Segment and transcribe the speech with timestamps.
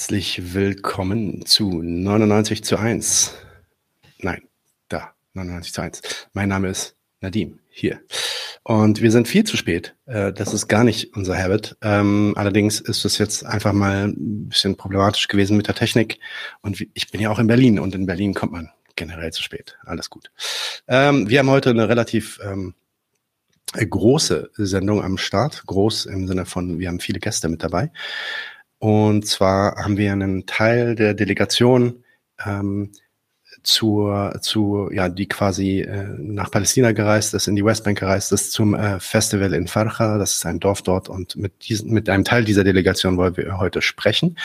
[0.00, 3.34] Herzlich willkommen zu 99 zu 1.
[4.20, 4.40] Nein,
[4.88, 6.02] da, 99 zu 1.
[6.32, 8.00] Mein Name ist Nadim, hier.
[8.62, 9.94] Und wir sind viel zu spät.
[10.06, 11.76] Äh, das ist gar nicht unser Habit.
[11.82, 16.18] Ähm, allerdings ist es jetzt einfach mal ein bisschen problematisch gewesen mit der Technik.
[16.62, 19.76] Und ich bin ja auch in Berlin und in Berlin kommt man generell zu spät.
[19.84, 20.30] Alles gut.
[20.88, 22.72] Ähm, wir haben heute eine relativ ähm,
[23.74, 25.62] große Sendung am Start.
[25.66, 27.92] Groß im Sinne von, wir haben viele Gäste mit dabei.
[28.80, 32.02] Und zwar haben wir einen Teil der Delegation
[32.44, 32.90] ähm,
[33.62, 38.52] zur, zu, ja, die quasi äh, nach Palästina gereist ist, in die Westbank gereist ist,
[38.52, 40.16] zum äh, Festival in Farcha.
[40.16, 41.10] Das ist ein Dorf dort.
[41.10, 44.38] Und mit diesem, mit einem Teil dieser Delegation wollen wir heute sprechen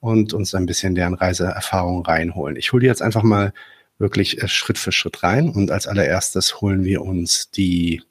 [0.00, 2.56] und uns ein bisschen deren Reiseerfahrung reinholen.
[2.56, 3.52] Ich hole die jetzt einfach mal
[3.98, 5.48] wirklich äh, Schritt für Schritt rein.
[5.48, 8.02] Und als allererstes holen wir uns die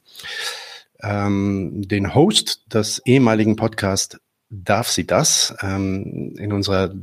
[1.03, 4.17] ähm, den Host des ehemaligen Podcasts
[4.63, 5.55] Darf sie das?
[5.61, 6.93] Ähm, in unserer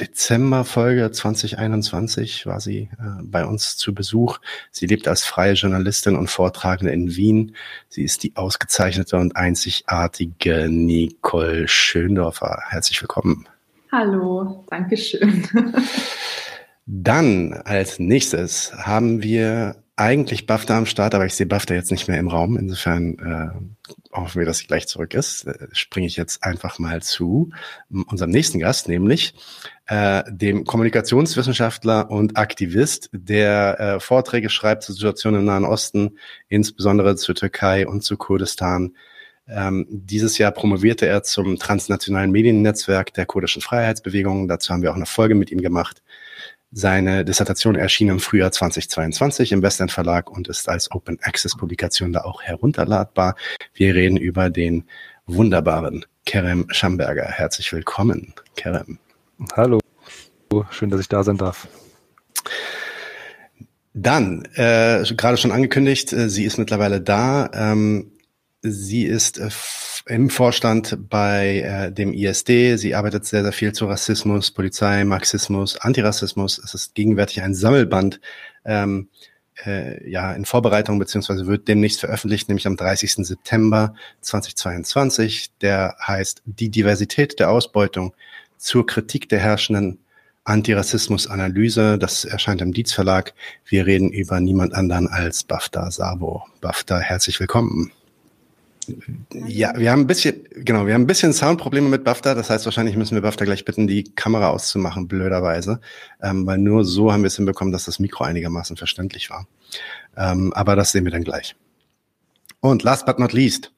[0.00, 4.38] Dezemberfolge 2021 war sie äh, bei uns zu Besuch.
[4.70, 7.56] Sie lebt als freie Journalistin und Vortragende in Wien.
[7.88, 12.62] Sie ist die ausgezeichnete und einzigartige Nicole Schöndorfer.
[12.68, 13.48] Herzlich willkommen.
[13.90, 15.46] Hallo, danke schön.
[16.86, 22.08] Dann als nächstes haben wir eigentlich BAFTA am Start, aber ich sehe BAFTA jetzt nicht
[22.08, 22.56] mehr im Raum.
[22.56, 25.46] Insofern äh, hoffen wir, dass sie gleich zurück ist.
[25.46, 27.50] Äh, springe ich jetzt einfach mal zu
[28.06, 29.34] unserem nächsten Gast, nämlich
[29.86, 37.16] äh, dem Kommunikationswissenschaftler und Aktivist, der äh, Vorträge schreibt zur Situation im Nahen Osten, insbesondere
[37.16, 38.94] zur Türkei und zu Kurdistan.
[39.48, 44.46] Ähm, dieses Jahr promovierte er zum transnationalen Mediennetzwerk der kurdischen Freiheitsbewegung.
[44.46, 46.02] Dazu haben wir auch eine Folge mit ihm gemacht.
[46.70, 52.12] Seine Dissertation erschien im Frühjahr 2022 im Westend Verlag und ist als Open Access Publikation
[52.12, 53.36] da auch herunterladbar.
[53.72, 54.84] Wir reden über den
[55.26, 57.24] wunderbaren Kerem Schamberger.
[57.24, 58.98] Herzlich willkommen, Kerem.
[59.56, 59.80] Hallo,
[60.70, 61.68] schön, dass ich da sein darf.
[63.94, 67.50] Dann, äh, gerade schon angekündigt, äh, sie ist mittlerweile da.
[67.54, 68.12] Ähm,
[68.62, 69.50] sie ist äh,
[70.06, 72.76] im Vorstand bei äh, dem ISD.
[72.76, 76.58] Sie arbeitet sehr, sehr viel zu Rassismus, Polizei, Marxismus, Antirassismus.
[76.58, 78.20] Es ist gegenwärtig ein Sammelband
[78.64, 79.08] ähm,
[79.64, 83.26] äh, ja in Vorbereitung beziehungsweise wird demnächst veröffentlicht, nämlich am 30.
[83.26, 85.52] September 2022.
[85.60, 88.14] Der heißt Die Diversität der Ausbeutung
[88.56, 89.98] zur Kritik der herrschenden
[90.44, 91.98] Antirassismus-Analyse.
[91.98, 93.34] Das erscheint im Dietz Verlag.
[93.66, 96.44] Wir reden über niemand anderen als Bafta Sabo.
[96.60, 97.92] Bafta, herzlich willkommen.
[99.46, 102.34] Ja, wir haben ein bisschen, genau, wir haben ein bisschen Soundprobleme mit BAFTA.
[102.34, 105.80] Das heißt, wahrscheinlich müssen wir BAFTA gleich bitten, die Kamera auszumachen, blöderweise.
[106.22, 109.46] Ähm, weil nur so haben wir es hinbekommen, dass das Mikro einigermaßen verständlich war.
[110.16, 111.56] Ähm, aber das sehen wir dann gleich.
[112.60, 113.72] Und last but not least,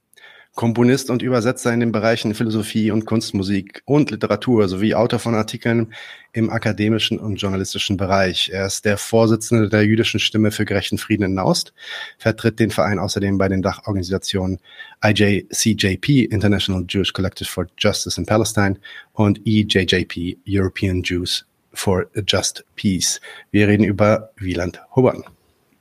[0.55, 5.95] Komponist und Übersetzer in den Bereichen Philosophie und Kunstmusik und Literatur sowie Autor von Artikeln
[6.33, 8.51] im akademischen und journalistischen Bereich.
[8.53, 11.73] Er ist der Vorsitzende der jüdischen Stimme für gerechten Frieden in Naust,
[12.19, 14.59] vertritt den Verein außerdem bei den Dachorganisationen
[15.03, 18.77] IJCJP, International Jewish Collective for Justice in Palestine,
[19.13, 23.21] und EJJP, European Jews for a Just Peace.
[23.51, 25.25] Wir reden über Wieland Hubbern.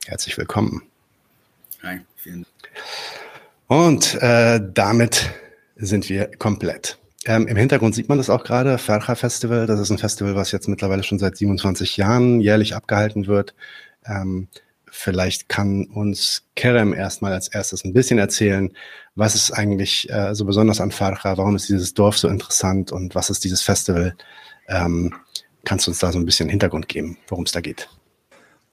[0.06, 0.84] Herzlich willkommen.
[1.84, 3.19] Hi, vielen Dank.
[3.70, 5.30] Und äh, damit
[5.76, 6.98] sind wir komplett.
[7.28, 9.68] Ähm, Im Hintergrund sieht man das auch gerade, Fercha Festival.
[9.68, 13.54] Das ist ein Festival, was jetzt mittlerweile schon seit 27 Jahren jährlich abgehalten wird.
[14.08, 14.48] Ähm,
[14.90, 18.74] vielleicht kann uns Kerem erstmal als erstes ein bisschen erzählen,
[19.14, 23.14] was ist eigentlich äh, so besonders an Farcha, warum ist dieses Dorf so interessant und
[23.14, 24.16] was ist dieses Festival?
[24.68, 25.14] Ähm,
[25.64, 27.88] kannst du uns da so ein bisschen Hintergrund geben, worum es da geht?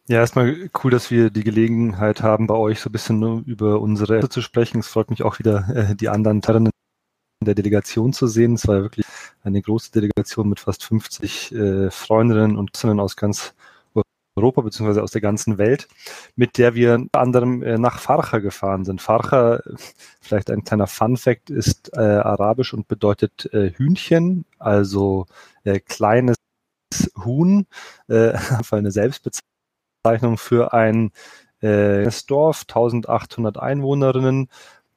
[0.08, 4.14] Ja, erstmal cool, dass wir die Gelegenheit haben, bei euch so ein bisschen über unsere
[4.16, 4.78] Ärzte zu sprechen.
[4.78, 6.70] Es freut mich auch wieder, äh, die anderen Teilnehmer
[7.44, 8.54] der Delegation zu sehen.
[8.54, 9.06] Es war ja wirklich
[9.42, 13.54] eine große Delegation mit fast 50 äh, Freundinnen und Personen aus ganz
[14.36, 15.88] Europa beziehungsweise aus der ganzen Welt,
[16.36, 19.02] mit der wir unter anderem äh, nach Farcha gefahren sind.
[19.02, 19.60] Farcha,
[20.20, 25.26] vielleicht ein kleiner Fun Fact, ist äh, arabisch und bedeutet äh, Hühnchen, also
[25.64, 26.36] äh, kleines
[27.24, 27.66] Huhn,
[28.08, 28.34] äh,
[28.70, 29.55] eine Selbstbezeichnung
[30.06, 31.10] Bezeichnung für ein
[31.60, 34.48] äh, Dorf, 1800 Einwohnerinnen,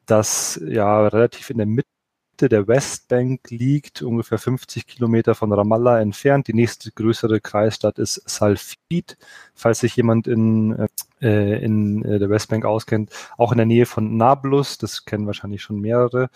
[0.06, 1.88] das ja relativ in der Mitte
[2.40, 6.46] der Westbank liegt, ungefähr 50 Kilometer von Ramallah entfernt.
[6.46, 9.18] Die nächste größere Kreisstadt ist Salfid,
[9.52, 10.86] falls sich jemand in,
[11.20, 13.10] äh, in äh, der Westbank auskennt.
[13.36, 16.30] Auch in der Nähe von Nablus, das kennen wahrscheinlich schon mehrere.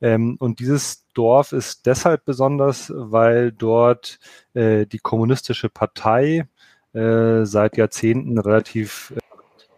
[0.00, 4.20] Ähm, und dieses Dorf ist deshalb besonders, weil dort
[4.54, 6.46] äh, die kommunistische Partei
[6.94, 9.14] äh, seit Jahrzehnten relativ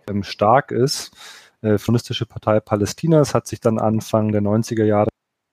[0.07, 1.13] äh, stark ist.
[1.63, 5.09] Äh, Kommunistische Partei Palästinas hat sich dann Anfang der 90er Jahre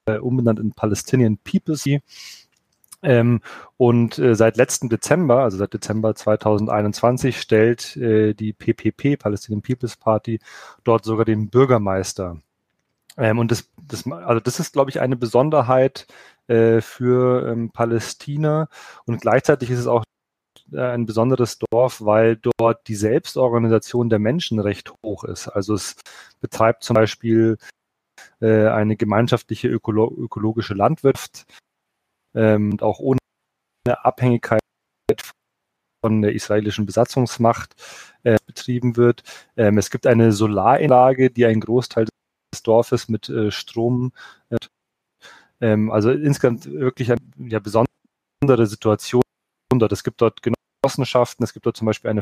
[0.05, 1.85] äh, umbenannt in Palestinian People's
[3.03, 3.41] Ähm,
[3.77, 9.97] und äh, seit letzten Dezember, also seit Dezember 2021, stellt äh, die PPP, Palestinian People's
[9.97, 10.39] Party,
[10.83, 12.37] dort sogar den Bürgermeister.
[13.17, 16.07] Ähm, und das, das, also das ist, glaube ich, eine Besonderheit
[16.47, 18.67] äh, für ähm, Palästina.
[19.05, 20.03] Und gleichzeitig ist es auch
[20.75, 25.47] ein besonderes Dorf, weil dort die Selbstorganisation der Menschen recht hoch ist.
[25.47, 25.95] Also es
[26.39, 27.57] betreibt zum Beispiel
[28.39, 31.45] äh, eine gemeinschaftliche ökolo ökologische Landwirtschaft
[32.35, 33.19] ähm, und auch ohne
[33.85, 34.61] Abhängigkeit
[36.03, 37.75] von der israelischen Besatzungsmacht
[38.23, 39.23] äh, betrieben wird.
[39.55, 42.05] Ähm, es gibt eine Solaranlage, die einen Großteil
[42.53, 44.11] des Dorfes mit äh, Strom.
[44.49, 44.57] Äh,
[45.61, 49.21] ähm, also insgesamt wirklich eine ja, besondere Situation
[49.79, 49.91] dort.
[49.91, 52.21] Es gibt dort Genossenschaften, es gibt dort zum Beispiel eine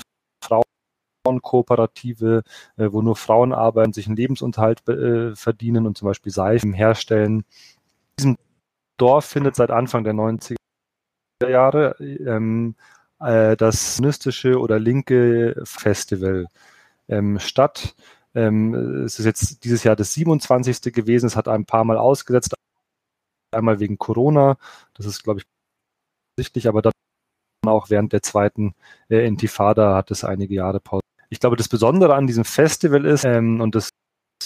[1.25, 2.43] Frauenkooperative,
[2.77, 7.39] äh, wo nur Frauen arbeiten, sich einen Lebensunterhalt äh, verdienen und zum Beispiel Seifen herstellen.
[7.39, 7.45] In
[8.17, 8.37] diesem
[8.97, 10.55] Dorf findet seit Anfang der 90er
[11.47, 12.75] Jahre ähm,
[13.19, 16.47] äh, das kommunistische oder linke Festival
[17.07, 17.95] ähm, statt.
[18.35, 18.73] Ähm,
[19.05, 20.93] es ist jetzt dieses Jahr das 27.
[20.93, 21.27] gewesen.
[21.27, 22.53] Es hat ein paar Mal ausgesetzt.
[23.51, 24.57] Einmal wegen Corona.
[24.93, 25.45] Das ist, glaube ich,
[26.37, 26.93] sichtlich, aber dann
[27.67, 28.73] auch während der zweiten
[29.09, 31.01] äh, Intifada hat es einige Jahre Pause.
[31.29, 33.89] Ich glaube, das Besondere an diesem Festival ist, ähm, und das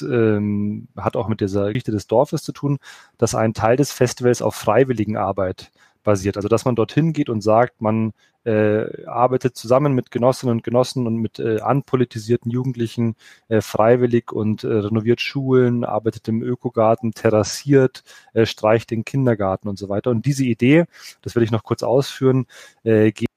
[0.01, 2.77] ähm, hat auch mit dieser Geschichte des Dorfes zu tun,
[3.17, 5.71] dass ein Teil des Festivals auf freiwilligen Arbeit
[6.03, 6.37] basiert.
[6.37, 8.13] Also dass man dorthin geht und sagt, man
[8.45, 13.15] äh, arbeitet zusammen mit Genossinnen und Genossen und mit äh, anpolitisierten Jugendlichen
[13.47, 18.03] äh, freiwillig und äh, renoviert Schulen, arbeitet im Ökogarten, terrassiert,
[18.33, 20.11] äh, streicht den Kindergarten und so weiter.
[20.11, 20.85] Und diese Idee,
[21.21, 22.45] das will ich noch kurz ausführen,
[22.83, 23.27] äh, geht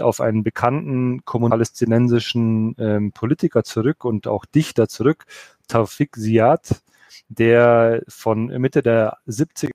[0.00, 5.26] auf einen bekannten kommunalestinensischen ähm, Politiker zurück und auch Dichter zurück,
[5.68, 6.82] Taufik Ziad,
[7.28, 9.70] der von Mitte der 70er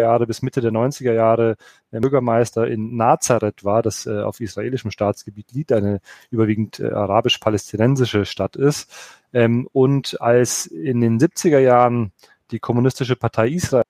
[0.00, 1.56] Jahre bis Mitte der 90er Jahre
[1.90, 6.00] Bürgermeister in Nazareth war, das äh, auf israelischem Staatsgebiet liegt, eine
[6.30, 8.92] überwiegend äh, arabisch-palästinensische Stadt ist.
[9.32, 12.12] Ähm, und als in den 70er Jahren
[12.50, 13.84] die kommunistische Partei Israels,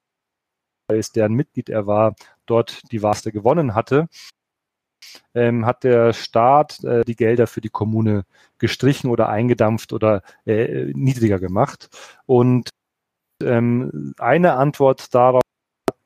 [1.15, 2.15] deren Mitglied er war,
[2.47, 4.09] dort die Wahrste gewonnen hatte,
[5.35, 8.25] ähm, hat der Staat äh, die Gelder für die Kommune
[8.59, 11.89] gestrichen oder eingedampft oder äh, niedriger gemacht.
[12.27, 12.71] Und
[13.43, 15.43] ähm, eine Antwort darauf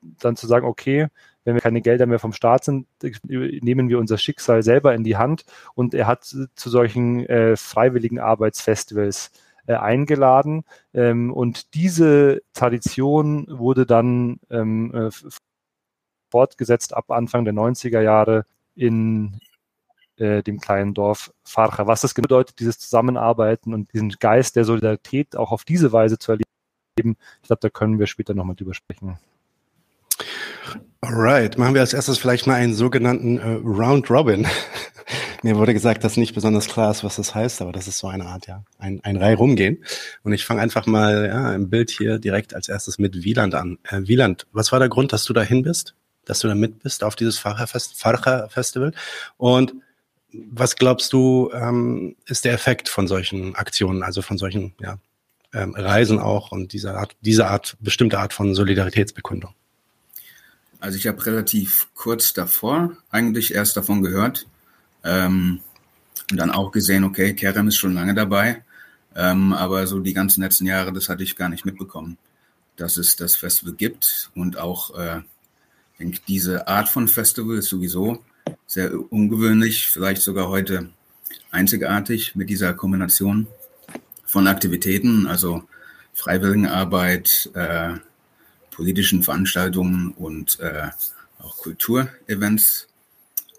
[0.01, 1.07] dann zu sagen, okay,
[1.43, 2.87] wenn wir keine Gelder mehr vom Staat sind,
[3.23, 5.45] nehmen wir unser Schicksal selber in die Hand.
[5.73, 9.31] Und er hat zu solchen äh, freiwilligen Arbeitsfestivals
[9.65, 10.63] äh, eingeladen.
[10.93, 15.09] Ähm, und diese Tradition wurde dann ähm, äh,
[16.31, 18.45] fortgesetzt ab Anfang der 90er Jahre
[18.75, 19.39] in
[20.17, 21.87] äh, dem kleinen Dorf Farcha.
[21.87, 26.31] Was das bedeutet, dieses Zusammenarbeiten und diesen Geist der Solidarität auch auf diese Weise zu
[26.33, 26.45] erleben,
[27.41, 29.17] ich glaube, da können wir später nochmal drüber sprechen.
[31.01, 34.45] Alright, machen wir als erstes vielleicht mal einen sogenannten äh, Round Robin.
[35.43, 38.07] Mir wurde gesagt, dass nicht besonders klar ist, was das heißt, aber das ist so
[38.07, 39.85] eine Art, ja, ein, ein Reihe rumgehen.
[40.23, 43.77] Und ich fange einfach mal ja, im Bild hier direkt als erstes mit Wieland an.
[43.83, 47.05] Äh, Wieland, was war der Grund, dass du dahin bist, dass du da mit bist
[47.05, 48.91] auf dieses Farcha-Festival?
[49.37, 49.75] Und
[50.33, 54.97] was glaubst du, ähm, ist der Effekt von solchen Aktionen, also von solchen ja,
[55.53, 59.55] ähm, Reisen auch und dieser Art, diese Art, bestimmte Art von Solidaritätsbekundung?
[60.79, 64.47] Also ich habe relativ kurz davor eigentlich erst davon gehört
[65.03, 65.59] ähm,
[66.31, 68.63] und dann auch gesehen, okay, Kerem ist schon lange dabei,
[69.15, 72.17] ähm, aber so die ganzen letzten Jahre, das hatte ich gar nicht mitbekommen,
[72.77, 74.29] dass es das Festival gibt.
[74.35, 75.21] Und auch, äh,
[75.99, 78.23] denke, diese Art von Festival ist sowieso
[78.65, 80.89] sehr ungewöhnlich, vielleicht sogar heute
[81.51, 83.47] einzigartig mit dieser Kombination
[84.25, 85.63] von Aktivitäten, also
[86.13, 87.95] Freiwilligenarbeit, äh,
[88.79, 90.87] politischen Veranstaltungen und äh,
[91.37, 92.87] auch Kulturevents.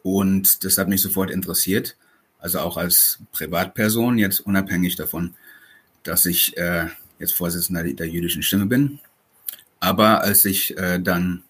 [0.02, 1.98] Und das hat mich sofort interessiert.
[2.38, 5.34] Also auch als Privatperson, jetzt unabhängig davon,
[6.04, 6.86] dass ich äh,
[7.18, 8.98] jetzt Vorsitzender der jüdischen Stimme bin.
[9.78, 11.42] Aber als ich äh, dann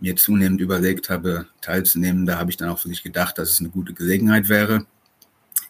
[0.00, 3.68] mir zunehmend überlegt habe, teilzunehmen, da habe ich dann auch wirklich gedacht, dass es eine
[3.68, 4.84] gute Gelegenheit wäre,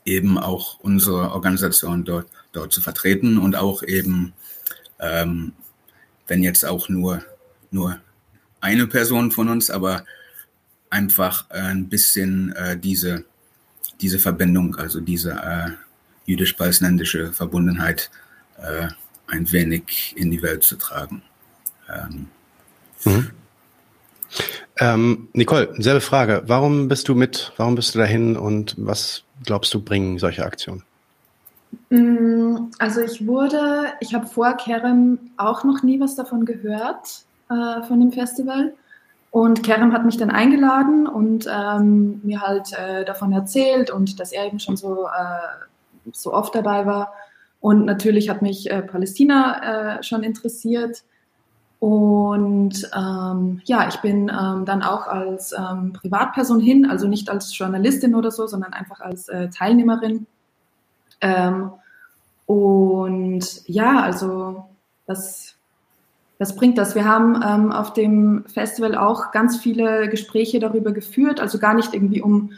[0.06, 4.32] eben auch unsere Organisation dort, dort zu vertreten und auch eben
[4.98, 5.52] ähm,
[6.26, 7.22] wenn jetzt auch nur,
[7.70, 8.00] nur
[8.60, 10.04] eine Person von uns, aber
[10.90, 13.24] einfach äh, ein bisschen äh, diese,
[14.00, 15.70] diese Verbindung, also diese äh,
[16.26, 18.10] jüdisch-palästinensische Verbundenheit
[18.58, 18.88] äh,
[19.28, 21.22] ein wenig in die Welt zu tragen.
[21.88, 22.28] Ähm.
[23.04, 23.30] Mhm.
[24.78, 26.42] Ähm, Nicole, selbe Frage.
[26.46, 27.52] Warum bist du mit?
[27.56, 30.82] Warum bist du dahin und was glaubst du bringen solche Aktionen?
[31.90, 37.82] Mm, also ich wurde, ich habe vor Kerem auch noch nie was davon gehört, äh,
[37.82, 38.74] von dem Festival.
[39.30, 44.32] Und Kerem hat mich dann eingeladen und ähm, mir halt äh, davon erzählt und dass
[44.32, 47.12] er eben schon so, äh, so oft dabei war.
[47.60, 51.02] Und natürlich hat mich äh, Palästina äh, schon interessiert.
[51.78, 57.56] Und ähm, ja, ich bin ähm, dann auch als ähm, Privatperson hin, also nicht als
[57.56, 60.26] Journalistin oder so, sondern einfach als äh, Teilnehmerin.
[61.20, 61.70] Ähm,
[62.46, 64.66] und ja, also
[65.06, 65.54] das,
[66.38, 66.94] das bringt das.
[66.94, 71.94] Wir haben ähm, auf dem Festival auch ganz viele Gespräche darüber geführt, also gar nicht
[71.94, 72.52] irgendwie um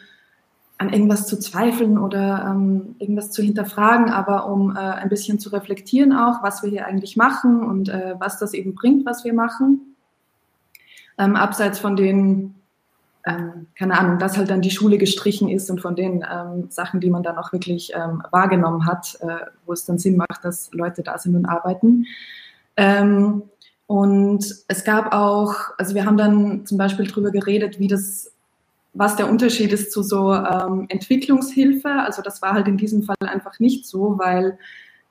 [0.79, 5.51] an irgendwas zu zweifeln oder ähm, irgendwas zu hinterfragen, aber um äh, ein bisschen zu
[5.51, 9.35] reflektieren auch, was wir hier eigentlich machen und äh, was das eben bringt, was wir
[9.35, 9.97] machen.
[11.19, 12.55] Ähm, abseits von den,
[13.29, 17.01] ähm, keine Ahnung, dass halt dann die Schule gestrichen ist und von den ähm, Sachen,
[17.01, 20.71] die man dann auch wirklich ähm, wahrgenommen hat, äh, wo es dann Sinn macht, dass
[20.73, 22.07] Leute da sind und arbeiten.
[22.77, 23.43] Ähm,
[23.87, 28.33] und es gab auch, also wir haben dann zum Beispiel drüber geredet, wie das
[28.95, 31.89] was der Unterschied ist zu so ähm, Entwicklungshilfe.
[31.89, 34.59] Also das war halt in diesem Fall einfach nicht so, weil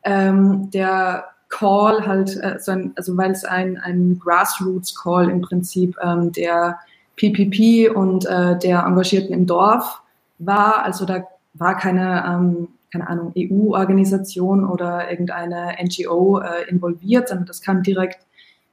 [0.04, 5.96] ähm, der Call halt, äh, so ein, also weil es ein, ein Grassroots-Call im Prinzip
[6.36, 6.80] der
[7.18, 10.02] PPP und äh, der Engagierten im Dorf
[10.40, 10.84] war.
[10.84, 17.62] Also da war keine, ähm, keine Ahnung, EU-Organisation oder irgendeine NGO äh, involviert, sondern das
[17.62, 18.20] kam direkt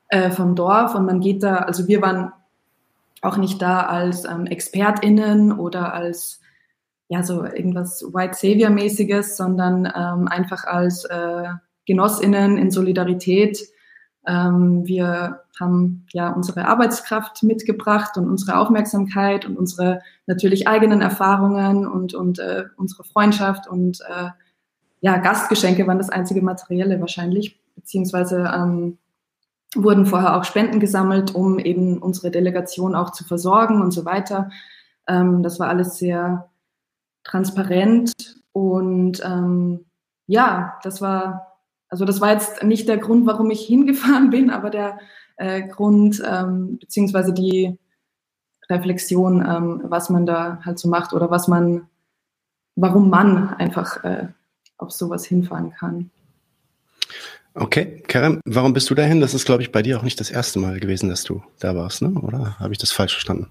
[0.09, 2.33] äh, vom Dorf und man geht da, also wir waren
[3.23, 6.41] auch nicht da als ähm, ExpertInnen oder als
[7.09, 11.45] ja so irgendwas White Savior-mäßiges, sondern ähm, einfach als äh,
[11.87, 13.59] GenossInnen in Solidarität.
[14.27, 21.87] Ähm, wir haben ja unsere Arbeitskraft mitgebracht und unsere Aufmerksamkeit und unsere natürlich eigenen Erfahrungen
[21.87, 24.31] und, und äh, unsere Freundschaft und äh,
[25.01, 28.97] ja, Gastgeschenke waren das einzige Materielle wahrscheinlich, beziehungsweise ähm,
[29.75, 34.49] wurden vorher auch Spenden gesammelt, um eben unsere Delegation auch zu versorgen und so weiter.
[35.07, 36.49] Ähm, das war alles sehr
[37.23, 38.13] transparent
[38.53, 39.85] und ähm,
[40.27, 41.54] ja, das war,
[41.95, 44.99] also das war jetzt nicht der Grund, warum ich hingefahren bin, aber der
[45.37, 47.79] äh, Grund ähm, beziehungsweise die
[48.69, 51.87] Reflexion, ähm, was man da halt so macht oder was man,
[52.75, 54.27] warum man einfach äh,
[54.77, 56.11] auf sowas hinfahren kann.
[57.55, 59.21] Okay, Karen, warum bist du dahin?
[59.21, 61.77] Das ist, glaube ich, bei dir auch nicht das erste Mal gewesen, dass du da
[61.77, 62.11] warst, ne?
[62.21, 63.47] oder habe ich das falsch verstanden?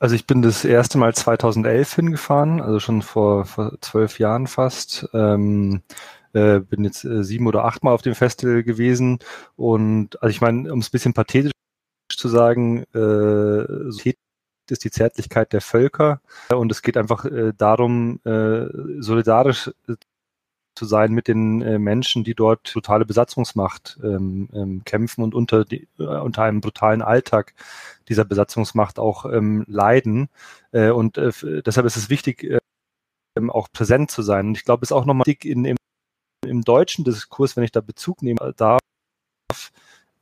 [0.00, 5.08] Also ich bin das erste Mal 2011 hingefahren, also schon vor, vor zwölf Jahren fast.
[5.14, 5.82] Ähm,
[6.34, 9.18] äh, bin jetzt äh, sieben oder acht Mal auf dem Festival gewesen
[9.56, 11.52] und also ich meine, um es ein bisschen pathetisch
[12.10, 13.88] zu sagen, äh,
[14.70, 18.66] ist die Zärtlichkeit der Völker und es geht einfach äh, darum, äh,
[19.00, 19.70] solidarisch
[20.74, 25.64] zu sein mit den äh, Menschen, die dort totale Besatzungsmacht ähm, ähm, kämpfen und unter,
[25.64, 27.54] die, äh, unter einem brutalen Alltag
[28.08, 30.28] dieser Besatzungsmacht auch ähm, leiden.
[30.72, 32.58] Äh, und äh, deshalb ist es wichtig, äh,
[33.48, 34.48] auch präsent zu sein.
[34.48, 35.76] Und ich glaube, es ist auch nochmal dick in, im,
[36.46, 38.80] im deutschen Diskurs, wenn ich da Bezug nehmen darf,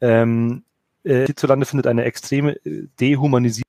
[0.00, 0.64] ähm,
[1.04, 3.62] äh, hierzulande findet eine extreme äh, Dehumanisierung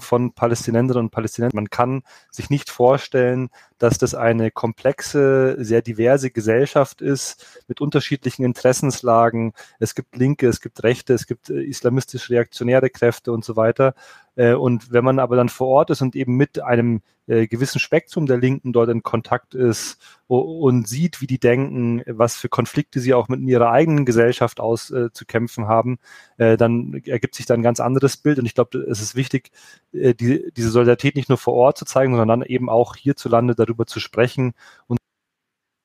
[0.00, 1.56] von Palästinenserinnen und Palästinensern.
[1.56, 8.44] Man kann sich nicht vorstellen, dass das eine komplexe, sehr diverse Gesellschaft ist mit unterschiedlichen
[8.44, 9.52] Interessenslagen.
[9.78, 13.94] Es gibt Linke, es gibt Rechte, es gibt äh, islamistisch-reaktionäre Kräfte und so weiter.
[14.36, 17.80] Äh, und wenn man aber dann vor Ort ist und eben mit einem äh, gewissen
[17.80, 23.00] Spektrum der Linken dort in Kontakt ist und sieht, wie die denken, was für Konflikte
[23.00, 25.98] sie auch mit ihrer eigenen Gesellschaft auszukämpfen haben,
[26.36, 28.40] dann ergibt sich da ein ganz anderes Bild.
[28.40, 29.52] Und ich glaube, es ist wichtig,
[29.92, 34.00] die, diese Solidarität nicht nur vor Ort zu zeigen, sondern eben auch hierzulande darüber zu
[34.00, 34.54] sprechen
[34.86, 34.98] und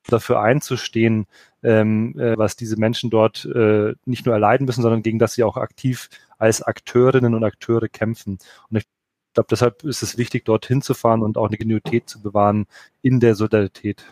[0.07, 1.25] dafür einzustehen,
[1.63, 5.43] ähm, äh, was diese Menschen dort äh, nicht nur erleiden müssen, sondern gegen das sie
[5.43, 8.39] auch aktiv als Akteurinnen und Akteure kämpfen.
[8.69, 8.83] Und ich
[9.33, 12.65] glaube, deshalb ist es wichtig, dorthin zu fahren und auch eine Genuität zu bewahren
[13.01, 14.03] in der Solidarität.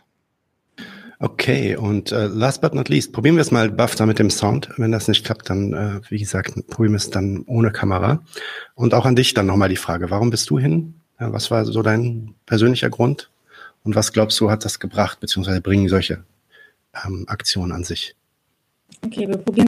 [1.22, 4.70] Okay, und äh, last but not least, probieren wir es mal BAFTA mit dem Sound.
[4.78, 8.24] Wenn das nicht klappt, dann, äh, wie gesagt, probieren wir es dann ohne Kamera.
[8.74, 10.94] Und auch an dich dann nochmal die Frage, warum bist du hin?
[11.20, 13.30] Ja, was war so dein persönlicher Grund?
[13.84, 16.24] Und was glaubst du, hat das gebracht, beziehungsweise bringen solche
[17.06, 18.16] ähm, Aktionen an sich?
[19.06, 19.68] Okay, wir probieren.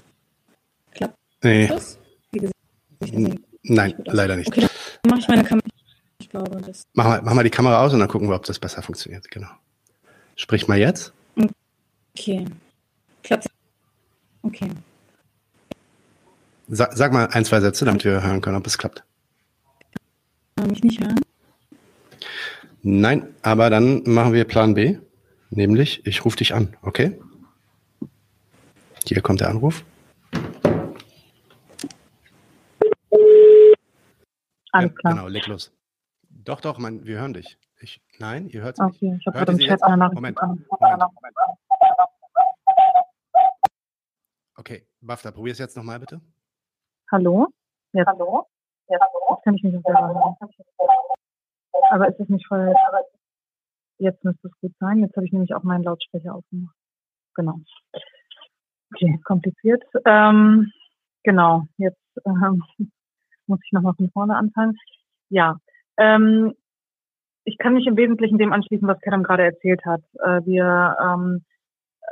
[0.92, 1.68] Klappt nee.
[1.68, 1.98] das?
[3.64, 4.48] Nein, leider nicht.
[4.48, 4.68] Okay,
[5.02, 5.68] dann mache ich meine Kamera.
[6.20, 6.84] Ich glaube, das.
[6.94, 9.30] Mach mal, mach mal die Kamera aus und dann gucken wir, ob das besser funktioniert.
[9.32, 9.50] Genau.
[10.36, 11.14] Sprich mal jetzt.
[12.18, 12.46] Okay.
[13.24, 13.48] Klappt.
[14.44, 14.70] Okay.
[16.68, 19.04] Sag, sag, mal ein, zwei Sätze, damit wir hören können, ob es klappt.
[20.56, 21.20] Kann mich nicht hören?
[22.84, 24.98] Nein, aber dann machen wir Plan B.
[25.52, 27.20] Nämlich, ich rufe dich an, okay?
[29.06, 29.84] Hier kommt der Anruf.
[34.72, 35.14] Alles Ja, klar.
[35.14, 35.74] Genau, leg los.
[36.30, 37.58] Doch, doch, man, wir hören dich.
[37.82, 38.88] Ich, nein, ihr hört mich.
[38.96, 39.84] Okay, ich habe Hört gerade ihr sie jetzt?
[40.14, 40.40] Moment.
[40.40, 40.66] Moment.
[44.56, 46.22] Okay, Bafta, probier es jetzt nochmal bitte.
[47.12, 47.48] Hallo?
[47.94, 48.08] Jetzt.
[48.08, 48.48] Hallo?
[48.88, 49.02] Jetzt
[49.44, 50.36] kann ich mich nicht selber hören.
[51.90, 52.74] Aber ist es nicht voll.
[53.98, 55.00] Jetzt müsste es gut sein.
[55.00, 56.76] Jetzt habe ich nämlich auch meinen Lautsprecher aufgemacht.
[57.36, 57.60] Genau.
[58.94, 59.84] Okay, kompliziert.
[60.06, 60.72] Ähm,
[61.24, 62.64] genau, jetzt ähm,
[63.48, 64.76] muss ich nochmal von vorne anfangen.
[65.30, 65.58] Ja,
[65.98, 66.54] ähm,
[67.44, 70.02] ich kann mich im Wesentlichen dem anschließen, was Kerem gerade erzählt hat.
[70.20, 71.44] Äh, wir ähm,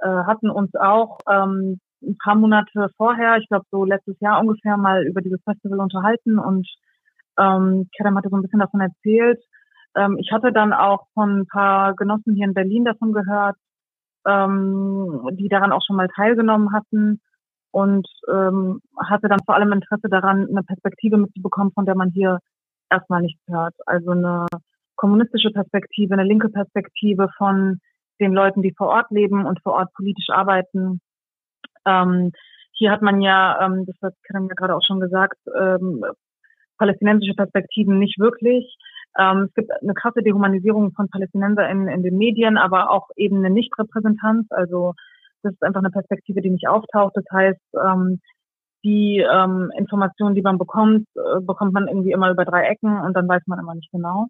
[0.01, 4.77] äh, hatten uns auch ähm, ein paar Monate vorher, ich glaube so letztes Jahr ungefähr,
[4.77, 6.67] mal über dieses Festival unterhalten und
[7.39, 9.41] ähm, Kerem hatte so ein bisschen davon erzählt.
[9.95, 13.55] Ähm, ich hatte dann auch von ein paar Genossen hier in Berlin davon gehört,
[14.27, 17.21] ähm, die daran auch schon mal teilgenommen hatten
[17.71, 22.39] und ähm, hatte dann vor allem Interesse daran, eine Perspektive mitzubekommen, von der man hier
[22.89, 23.75] erstmal nichts hört.
[23.85, 24.47] Also eine
[24.95, 27.79] kommunistische Perspektive, eine linke Perspektive von
[28.19, 30.99] den Leuten, die vor Ort leben und vor Ort politisch arbeiten.
[31.85, 32.31] Ähm,
[32.73, 36.03] hier hat man ja, ähm, das hat Kerem ja gerade auch schon gesagt, ähm,
[36.79, 38.75] palästinensische Perspektiven nicht wirklich.
[39.19, 43.49] Ähm, es gibt eine krasse Dehumanisierung von PalästinenserInnen in den Medien, aber auch eben eine
[43.49, 44.47] Nichtrepräsentanz.
[44.49, 44.93] Also
[45.43, 47.15] das ist einfach eine Perspektive, die nicht auftaucht.
[47.15, 48.19] Das heißt, ähm,
[48.83, 53.13] die ähm, Informationen, die man bekommt, äh, bekommt man irgendwie immer über drei Ecken und
[53.13, 54.27] dann weiß man immer nicht genau.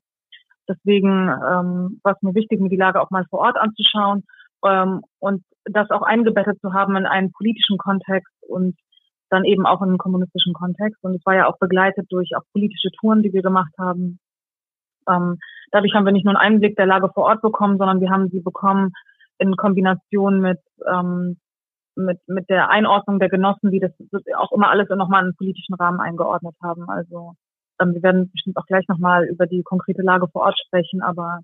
[0.68, 4.24] Deswegen ähm, war es mir wichtig, mir die Lage auch mal vor Ort anzuschauen
[4.66, 8.76] ähm, und das auch eingebettet zu haben in einen politischen Kontext und
[9.30, 11.04] dann eben auch in einen kommunistischen Kontext.
[11.04, 14.20] Und es war ja auch begleitet durch auch politische Touren, die wir gemacht haben.
[15.08, 15.38] Ähm,
[15.72, 18.30] dadurch haben wir nicht nur einen Einblick der Lage vor Ort bekommen, sondern wir haben
[18.30, 18.92] sie bekommen
[19.38, 21.38] in Kombination mit ähm,
[21.96, 23.92] mit, mit der Einordnung der Genossen, die das
[24.38, 26.90] auch immer alles nochmal in einen politischen Rahmen eingeordnet haben.
[26.90, 27.34] Also
[27.82, 31.40] ähm, wir werden bestimmt auch gleich nochmal über die konkrete Lage vor Ort sprechen, aber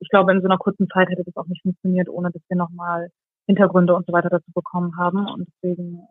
[0.00, 2.56] ich glaube, in so einer kurzen Zeit hätte das auch nicht funktioniert, ohne dass wir
[2.56, 3.08] nochmal
[3.46, 5.26] Hintergründe und so weiter dazu bekommen haben.
[5.28, 6.06] Und deswegen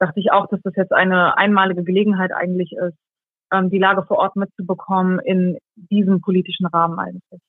[0.00, 2.96] dachte ich auch, dass das jetzt eine einmalige Gelegenheit eigentlich ist,
[3.52, 7.40] ähm, die Lage vor Ort mitzubekommen in diesem politischen Rahmen eigentlich.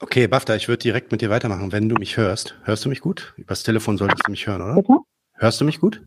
[0.00, 2.56] Okay, Bafta, ich würde direkt mit dir weitermachen, wenn du mich hörst.
[2.64, 3.34] Hörst du mich gut?
[3.36, 4.74] Übers Telefon solltest du mich hören, oder?
[4.74, 4.98] Bitte?
[5.32, 6.06] Hörst du mich gut?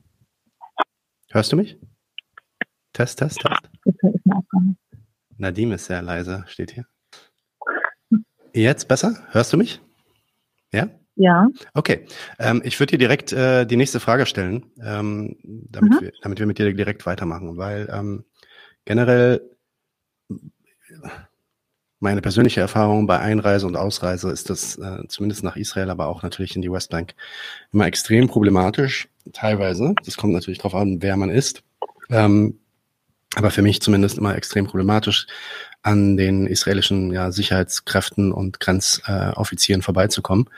[1.31, 1.77] Hörst du mich?
[2.93, 3.69] Test, Test, Test.
[5.37, 6.85] Nadim ist sehr leise, steht hier.
[8.53, 9.15] Jetzt besser?
[9.31, 9.81] Hörst du mich?
[10.71, 10.89] Ja?
[11.15, 12.05] Ja, Okay.
[12.39, 16.01] Ähm, ich würde dir direkt äh, die nächste Frage stellen, ähm, damit, Mhm.
[16.01, 18.23] wir, damit wir mit dir direkt weitermachen, weil ähm,
[18.85, 19.41] generell
[21.99, 26.23] meine persönliche Erfahrung bei Einreise und Ausreise ist das äh, zumindest nach Israel, aber auch
[26.23, 27.13] natürlich in die Westbank
[27.71, 29.93] immer extrem problematisch, teilweise.
[30.03, 31.63] Das kommt natürlich darauf an, wer man ist.
[32.09, 32.59] Ähm,
[33.35, 35.27] aber für mich zumindest immer extrem problematisch,
[35.83, 40.49] an den israelischen ja, Sicherheitskräften und Grenzoffizieren äh, vorbeizukommen.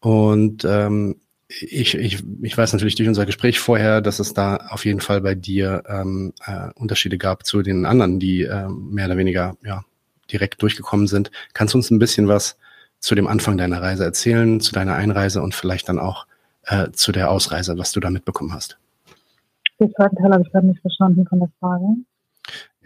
[0.00, 1.16] Und ähm,
[1.48, 5.20] ich, ich, ich weiß natürlich durch unser Gespräch vorher, dass es da auf jeden Fall
[5.20, 9.84] bei dir ähm, äh, Unterschiede gab zu den anderen, die äh, mehr oder weniger ja,
[10.30, 11.30] direkt durchgekommen sind.
[11.54, 12.58] Kannst du uns ein bisschen was
[12.98, 16.26] zu dem Anfang deiner Reise erzählen, zu deiner Einreise und vielleicht dann auch
[16.64, 18.78] äh, zu der Ausreise, was du da mitbekommen hast?
[19.80, 21.84] den zweiten Teil habe ich gerade nicht verstanden von der Frage.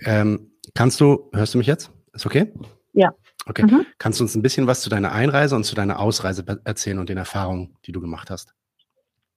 [0.05, 1.92] Ähm, kannst du, hörst du mich jetzt?
[2.12, 2.52] Ist okay?
[2.92, 3.12] Ja.
[3.46, 3.62] Okay.
[3.62, 3.87] Mhm.
[3.98, 7.09] Kannst du uns ein bisschen was zu deiner Einreise und zu deiner Ausreise erzählen und
[7.09, 8.54] den Erfahrungen, die du gemacht hast?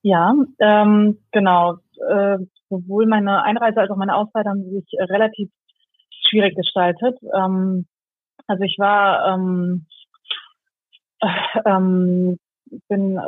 [0.01, 1.77] Ja, ähm, genau.
[2.09, 2.37] Äh,
[2.69, 5.49] sowohl meine Einreise als auch meine Ausreise haben sich relativ
[6.27, 7.17] schwierig gestaltet.
[7.33, 7.85] Ähm,
[8.47, 9.85] also ich war ähm,
[11.21, 11.27] äh,
[11.65, 12.37] ähm,
[12.89, 13.19] bin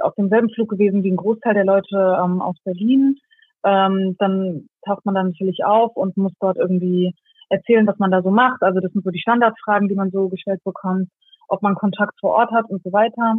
[0.00, 3.18] auf demselben Flug gewesen wie ein Großteil der Leute ähm, aus Berlin.
[3.64, 7.14] Ähm, dann taucht man dann natürlich auf und muss dort irgendwie
[7.48, 8.62] erzählen, was man da so macht.
[8.62, 11.08] Also das sind so die Standardfragen, die man so gestellt bekommt,
[11.48, 13.36] ob man Kontakt vor Ort hat und so weiter.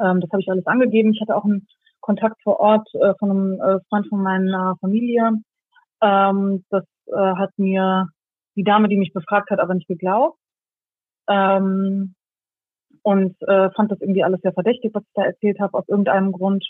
[0.00, 1.12] Ähm, das habe ich alles angegeben.
[1.12, 1.66] Ich hatte auch einen
[2.00, 5.32] Kontakt vor Ort äh, von einem äh, Freund von meiner Familie.
[6.00, 8.08] Ähm, das äh, hat mir
[8.56, 10.38] die Dame, die mich befragt hat, aber nicht geglaubt.
[11.28, 12.14] Ähm,
[13.02, 16.32] und äh, fand das irgendwie alles sehr verdächtig, was ich da erzählt habe, aus irgendeinem
[16.32, 16.64] Grund.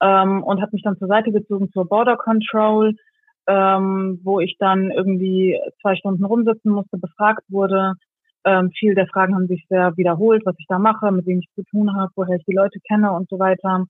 [0.00, 2.94] Ähm, und hat mich dann zur Seite gezogen zur Border Control,
[3.46, 7.94] ähm, wo ich dann irgendwie zwei Stunden rumsitzen musste, befragt wurde.
[8.44, 11.48] Ähm, viele der Fragen haben sich sehr wiederholt, was ich da mache, mit wem ich
[11.54, 13.86] zu tun habe, woher ich die Leute kenne und so weiter.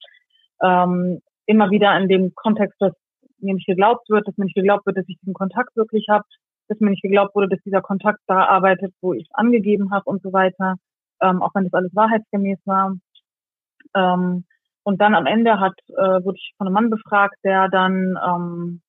[0.63, 2.93] Ähm, immer wieder in dem Kontext, dass
[3.39, 6.25] mir nicht geglaubt wird, dass mir nicht geglaubt wird, dass ich diesen Kontakt wirklich habe,
[6.69, 10.23] dass mir nicht geglaubt wurde, dass dieser Kontakt da arbeitet, wo ich angegeben habe und
[10.23, 10.77] so weiter,
[11.21, 12.97] ähm, auch wenn das alles wahrheitsgemäß war.
[13.95, 14.45] Ähm,
[14.83, 18.81] und dann am Ende hat, äh, wurde ich von einem Mann befragt, der dann ähm,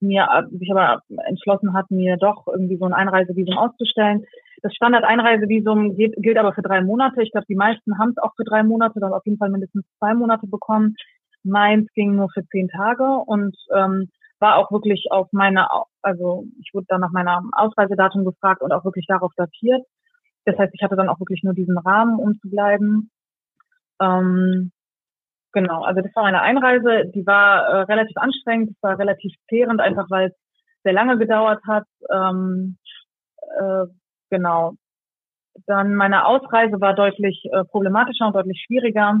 [0.00, 4.24] mir sich aber entschlossen hat, mir doch irgendwie so ein Einreisevisum auszustellen.
[4.62, 7.22] Das Standard-Einreisevisum gilt, aber für drei Monate.
[7.22, 9.84] Ich glaube, die meisten haben es auch für drei Monate, dann auf jeden Fall mindestens
[9.98, 10.96] zwei Monate bekommen.
[11.44, 15.68] Meins ging nur für zehn Tage und ähm, war auch wirklich auf meine,
[16.02, 19.84] also ich wurde dann nach meinem Ausreisedatum gefragt und auch wirklich darauf datiert.
[20.44, 23.10] Das heißt, ich hatte dann auch wirklich nur diesen Rahmen, um zu bleiben.
[24.00, 24.72] Ähm,
[25.60, 27.10] genau, also das war meine Einreise.
[27.14, 30.34] Die war äh, relativ anstrengend, es war relativ zehrend, einfach weil es
[30.84, 31.84] sehr lange gedauert hat.
[32.12, 32.78] Ähm,
[33.58, 33.86] äh,
[34.30, 34.74] genau.
[35.66, 39.20] Dann meine Ausreise war deutlich äh, problematischer und deutlich schwieriger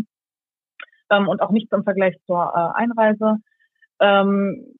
[1.10, 3.38] ähm, und auch nicht im Vergleich zur äh, Einreise.
[4.00, 4.76] Ähm,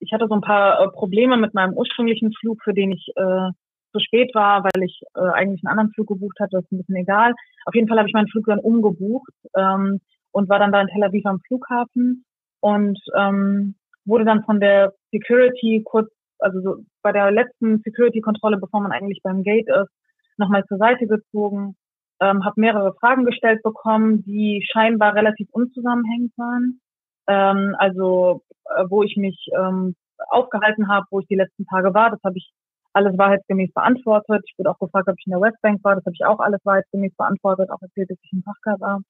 [0.00, 3.50] ich hatte so ein paar äh, Probleme mit meinem ursprünglichen Flug, für den ich äh,
[3.92, 6.78] zu spät war, weil ich äh, eigentlich einen anderen Flug gebucht hatte, das ist ein
[6.78, 7.34] bisschen egal.
[7.66, 10.00] Auf jeden Fall habe ich meinen Flug dann umgebucht ähm,
[10.34, 12.24] und war dann da in Tel Aviv am Flughafen
[12.60, 18.80] und ähm, wurde dann von der Security kurz, also so bei der letzten Security-Kontrolle, bevor
[18.80, 19.90] man eigentlich beim Gate ist,
[20.36, 21.76] nochmal zur Seite gezogen,
[22.20, 26.80] ähm, habe mehrere Fragen gestellt bekommen, die scheinbar relativ unzusammenhängend waren.
[27.28, 28.42] Ähm, also
[28.76, 29.94] äh, wo ich mich ähm,
[30.30, 32.50] aufgehalten habe, wo ich die letzten Tage war, das habe ich
[32.92, 34.42] alles wahrheitsgemäß beantwortet.
[34.46, 35.94] Ich wurde auch gefragt, ob ich in der Westbank war.
[35.94, 39.00] Das habe ich auch alles wahrheitsgemäß beantwortet, auch erzählt, dass ich in Fachkar war.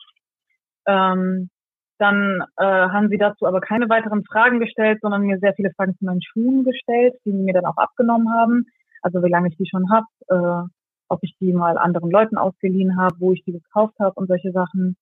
[0.86, 1.50] Ähm,
[1.98, 5.96] dann äh, haben sie dazu aber keine weiteren Fragen gestellt, sondern mir sehr viele Fragen
[5.96, 8.66] zu meinen Schuhen gestellt, die sie mir dann auch abgenommen haben.
[9.02, 10.68] Also wie lange ich die schon habe, äh,
[11.08, 14.50] ob ich die mal anderen Leuten ausgeliehen habe, wo ich die gekauft habe und solche
[14.50, 14.96] Sachen.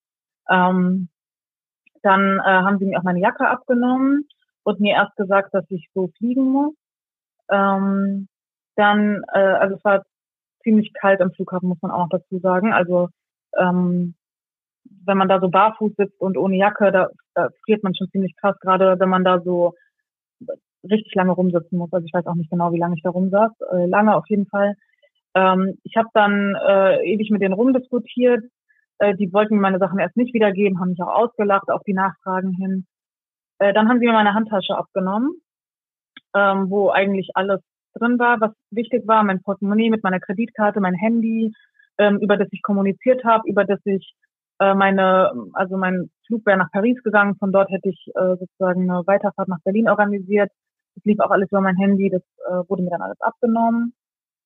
[0.51, 1.09] Ähm,
[2.03, 4.29] dann äh, haben sie mir auch meine Jacke abgenommen
[4.65, 6.75] und mir erst gesagt, dass ich so fliegen muss.
[7.51, 8.29] Ähm,
[8.77, 10.03] dann, äh, also es war
[10.63, 12.73] ziemlich kalt am Flughafen, muss man auch noch dazu sagen.
[12.73, 13.09] Also
[13.59, 14.15] ähm,
[15.05, 18.35] wenn man da so barfuß sitzt und ohne Jacke, da, da friert man schon ziemlich
[18.37, 19.75] krass, gerade wenn man da so
[20.89, 21.93] richtig lange rumsitzen muss.
[21.93, 23.53] Also ich weiß auch nicht genau, wie lange ich da rumsaß.
[23.73, 24.75] Äh, lange auf jeden Fall.
[25.35, 28.45] Ähm, ich habe dann äh, ewig mit denen rumdiskutiert.
[28.99, 31.95] Äh, die wollten mir meine Sachen erst nicht wiedergeben, haben mich auch ausgelacht auf die
[31.95, 32.87] Nachfragen hin.
[33.59, 35.35] Äh, dann haben sie mir meine Handtasche abgenommen,
[36.35, 37.61] ähm, wo eigentlich alles
[37.95, 41.53] drin war, was wichtig war, mein Portemonnaie mit meiner Kreditkarte, mein Handy,
[41.99, 44.15] ähm, über das ich kommuniziert habe, über das ich
[44.63, 48.89] äh, meine, also mein Flug wäre nach Paris gegangen, von dort hätte ich äh, sozusagen
[48.89, 50.51] eine Weiterfahrt nach Berlin organisiert.
[50.95, 53.95] Das lief auch alles über mein Handy, das äh, wurde mir dann alles abgenommen.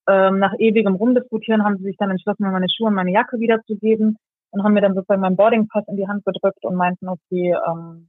[0.09, 3.39] Ähm, nach ewigem Rumdiskutieren haben sie sich dann entschlossen, mir meine Schuhe und meine Jacke
[3.41, 4.17] wiederzugeben
[4.51, 8.09] und haben mir dann sozusagen meinen Boardingpass in die Hand gedrückt und meinten, okay, ähm,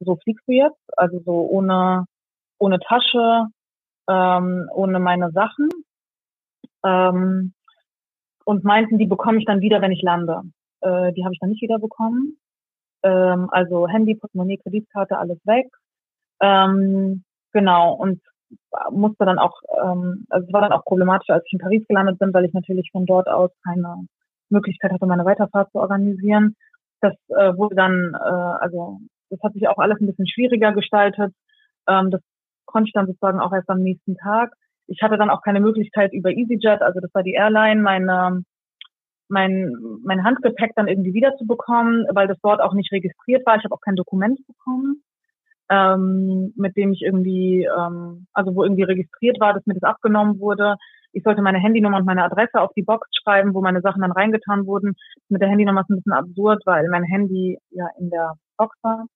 [0.00, 2.06] so fliegst du jetzt, also so ohne,
[2.58, 3.46] ohne Tasche,
[4.08, 5.68] ähm, ohne meine Sachen.
[6.84, 7.52] Ähm,
[8.44, 10.42] und meinten, die bekomme ich dann wieder, wenn ich lande.
[10.86, 12.36] Äh, die habe ich dann nicht wieder bekommen.
[13.02, 15.66] Ähm, also Handy, Portemonnaie, Kreditkarte, alles weg.
[16.40, 18.20] Ähm, genau, und
[18.90, 22.18] musste dann auch, ähm, also es war dann auch problematisch, als ich in Paris gelandet
[22.18, 24.06] bin, weil ich natürlich von dort aus keine
[24.50, 26.54] Möglichkeit hatte, meine Weiterfahrt zu organisieren.
[27.00, 31.34] Das äh, wurde dann, äh, also das hat sich auch alles ein bisschen schwieriger gestaltet.
[31.88, 32.20] Ähm, das
[32.66, 34.52] konnte ich dann sozusagen auch erst am nächsten Tag.
[34.86, 38.44] Ich hatte dann auch keine Möglichkeit über EasyJet, also das war die Airline, meine,
[39.28, 39.72] mein,
[40.04, 43.56] mein Handgepäck dann irgendwie wiederzubekommen, weil das dort auch nicht registriert war.
[43.56, 45.02] Ich habe auch kein Dokument bekommen,
[45.70, 50.38] ähm, mit dem ich irgendwie, ähm, also wo irgendwie registriert war, dass mir das abgenommen
[50.38, 50.76] wurde.
[51.12, 54.12] Ich sollte meine Handynummer und meine Adresse auf die Box schreiben, wo meine Sachen dann
[54.12, 54.94] reingetan wurden.
[55.28, 59.06] Mit der Handynummer ist ein bisschen absurd, weil mein Handy ja in der Box war.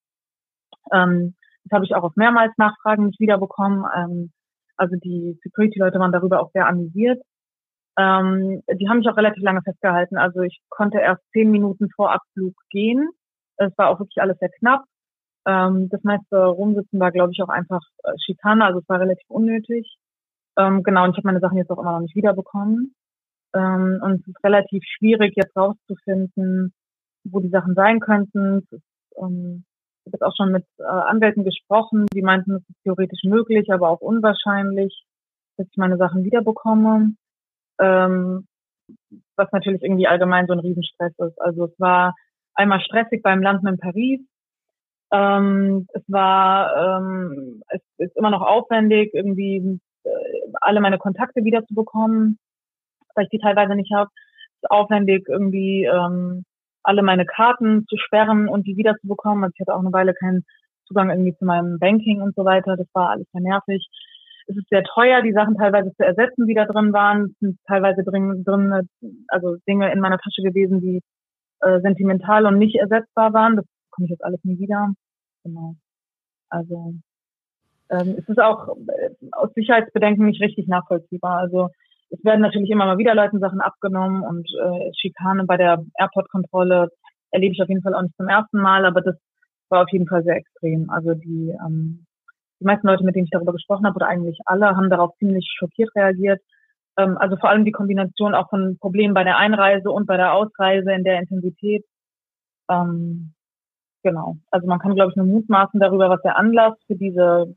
[0.92, 3.84] Ähm, das habe ich auch auf mehrmals Nachfragen nicht wiederbekommen.
[3.94, 4.32] Ähm,
[4.76, 7.22] also die Security-Leute waren darüber auch sehr amüsiert.
[7.98, 10.16] Ähm, die haben mich auch relativ lange festgehalten.
[10.16, 13.08] Also ich konnte erst zehn Minuten vor Abflug gehen.
[13.56, 14.84] Es war auch wirklich alles sehr knapp.
[15.46, 19.28] Ähm, das meiste Rumsitzen war, glaube ich, auch einfach äh, Schikane, also es war relativ
[19.28, 19.96] unnötig.
[20.58, 22.94] Ähm, genau, und ich habe meine Sachen jetzt auch immer noch nicht wiederbekommen.
[23.54, 26.72] Ähm, und es ist relativ schwierig, jetzt rauszufinden,
[27.24, 28.66] wo die Sachen sein könnten.
[29.16, 29.64] Ähm,
[30.04, 33.72] ich habe jetzt auch schon mit äh, Anwälten gesprochen, die meinten, es ist theoretisch möglich,
[33.72, 35.04] aber auch unwahrscheinlich,
[35.56, 37.12] dass ich meine Sachen wiederbekomme.
[37.80, 38.46] Ähm,
[39.36, 41.40] was natürlich irgendwie allgemein so ein Riesenstress ist.
[41.40, 42.14] Also es war
[42.54, 44.20] einmal stressig beim Landen in Paris.
[45.12, 50.10] Ähm, es war, ähm, es ist immer noch aufwendig, irgendwie äh,
[50.60, 52.38] alle meine Kontakte wiederzubekommen,
[53.14, 54.10] weil ich die teilweise nicht habe.
[54.14, 56.44] Es ist aufwendig, irgendwie ähm,
[56.82, 59.44] alle meine Karten zu sperren und die wiederzubekommen.
[59.44, 60.44] Also ich hatte auch eine Weile keinen
[60.86, 62.76] Zugang irgendwie zu meinem Banking und so weiter.
[62.76, 63.88] Das war alles sehr nervig.
[64.50, 67.26] Es ist sehr teuer, die Sachen teilweise zu ersetzen, die da drin waren.
[67.26, 68.88] Es sind teilweise drin, drin
[69.28, 71.00] also Dinge in meiner Tasche gewesen, die
[71.60, 73.56] äh, sentimental und nicht ersetzbar waren.
[73.56, 74.92] Das bekomme ich jetzt alles nie wieder.
[75.44, 75.76] Genau.
[76.48, 76.94] Also
[77.90, 81.38] ähm, es ist auch äh, aus Sicherheitsbedenken nicht richtig nachvollziehbar.
[81.38, 81.68] Also
[82.10, 86.88] es werden natürlich immer mal wieder Leuten Sachen abgenommen und äh, Schikane bei der Airport-Kontrolle
[87.30, 89.16] erlebe ich auf jeden Fall auch nicht zum ersten Mal, aber das
[89.68, 90.90] war auf jeden Fall sehr extrem.
[90.90, 92.04] Also die, ähm,
[92.60, 95.48] die meisten Leute, mit denen ich darüber gesprochen habe, oder eigentlich alle, haben darauf ziemlich
[95.58, 96.40] schockiert reagiert.
[96.96, 100.34] Ähm, also vor allem die Kombination auch von Problemen bei der Einreise und bei der
[100.34, 101.84] Ausreise in der Intensität.
[102.70, 103.32] Ähm,
[104.02, 104.36] genau.
[104.50, 107.54] Also man kann, glaube ich, nur mutmaßen darüber, was der Anlass für diese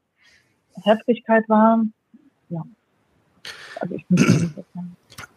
[0.83, 1.83] Heftigkeit war.
[2.49, 2.63] Ja.
[3.79, 4.05] Also ich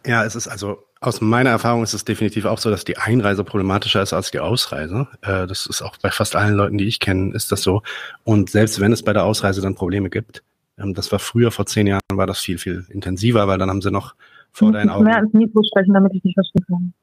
[0.05, 3.43] ja, es ist also aus meiner Erfahrung ist es definitiv auch so, dass die Einreise
[3.43, 5.07] problematischer ist als die Ausreise.
[5.21, 7.83] Äh, das ist auch bei fast allen Leuten, die ich kenne, ist das so.
[8.23, 10.43] Und selbst wenn es bei der Ausreise dann Probleme gibt,
[10.77, 13.81] ähm, das war früher, vor zehn Jahren, war das viel, viel intensiver, weil dann haben
[13.81, 14.15] sie noch
[14.51, 15.03] vor deinen Augen.
[15.03, 16.93] mehr ins Mikro sprechen, damit ich nicht verstehen kann.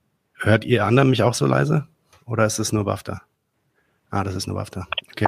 [0.40, 1.86] Hört ihr anderen mich auch so leise?
[2.26, 3.22] Oder ist es nur BAFTA?
[4.10, 4.86] Ah, das ist nur BAFTA.
[5.12, 5.26] Okay.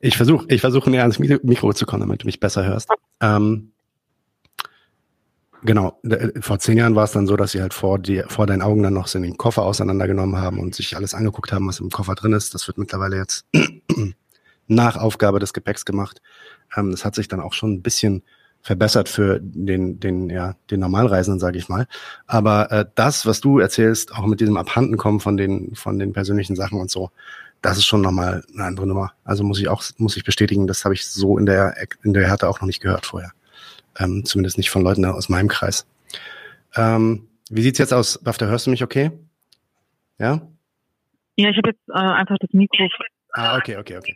[0.00, 2.88] Ich versuche ich versuche näher ans Mikro zu kommen, damit du mich besser hörst.
[3.20, 3.72] Ähm,
[5.64, 6.00] Genau,
[6.40, 8.82] vor zehn Jahren war es dann so, dass sie halt vor, die, vor deinen Augen
[8.82, 12.16] dann noch so den Koffer auseinandergenommen haben und sich alles angeguckt haben, was im Koffer
[12.16, 12.52] drin ist.
[12.52, 13.46] Das wird mittlerweile jetzt
[14.66, 16.20] nach Aufgabe des Gepäcks gemacht.
[16.76, 18.24] Ähm, das hat sich dann auch schon ein bisschen
[18.60, 21.86] verbessert für den, den, ja, den Normalreisenden, sage ich mal.
[22.26, 26.56] Aber äh, das, was du erzählst, auch mit diesem Abhandenkommen von den, von den persönlichen
[26.56, 27.10] Sachen und so,
[27.60, 29.12] das ist schon nochmal eine andere Nummer.
[29.22, 32.26] Also muss ich auch, muss ich bestätigen, das habe ich so in der, in der
[32.26, 33.30] Härte auch noch nicht gehört vorher.
[33.98, 35.86] Ähm, zumindest nicht von Leuten aus meinem Kreis.
[36.76, 38.18] Ähm, wie sieht's jetzt aus?
[38.18, 39.10] Bafta, hörst du mich okay?
[40.18, 40.40] Ja?
[41.36, 42.88] Ja, ich habe jetzt äh, einfach das Mikro.
[43.32, 44.14] Ah, okay, okay, okay.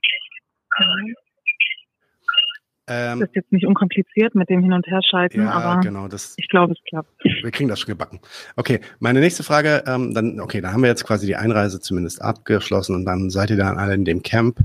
[2.88, 6.34] Ähm, das ist jetzt nicht unkompliziert mit dem Hin- und Herschalten, ja, aber genau, das,
[6.36, 7.10] ich glaube, es klappt.
[7.24, 8.20] Wir kriegen das schon gebacken.
[8.54, 12.22] Okay, meine nächste Frage, ähm, dann, okay, dann haben wir jetzt quasi die Einreise zumindest
[12.22, 14.58] abgeschlossen und dann seid ihr dann alle in dem Camp.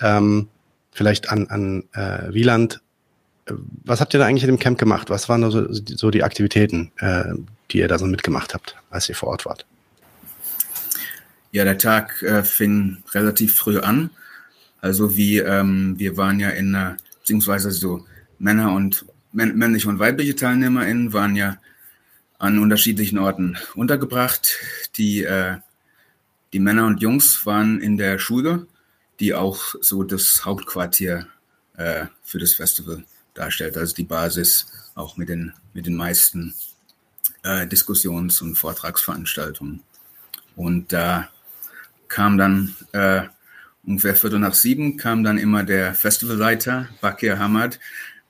[0.00, 0.48] Ähm,
[0.90, 2.82] vielleicht an, an äh, Wieland
[3.84, 5.10] was habt ihr da eigentlich in dem Camp gemacht?
[5.10, 7.24] Was waren so, so die Aktivitäten, äh,
[7.70, 9.66] die ihr da so mitgemacht habt, als ihr vor Ort wart?
[11.52, 14.10] Ja, der Tag äh, fing relativ früh an.
[14.80, 18.06] Also wie ähm, wir waren ja in, äh, beziehungsweise so
[18.38, 21.58] Männer und männliche und weibliche TeilnehmerInnen waren ja
[22.38, 24.58] an unterschiedlichen Orten untergebracht.
[24.96, 25.56] Die, äh,
[26.52, 28.66] die Männer und Jungs waren in der Schule,
[29.20, 31.26] die auch so das Hauptquartier
[31.76, 33.04] äh, für das Festival
[33.38, 36.54] darstellt, also die Basis auch mit den, mit den meisten
[37.42, 39.82] äh, Diskussions- und Vortragsveranstaltungen.
[40.56, 41.28] Und da
[42.08, 43.22] kam dann äh,
[43.86, 47.78] ungefähr Viertel nach sieben, kam dann immer der Festivalleiter, Bakir Hamad,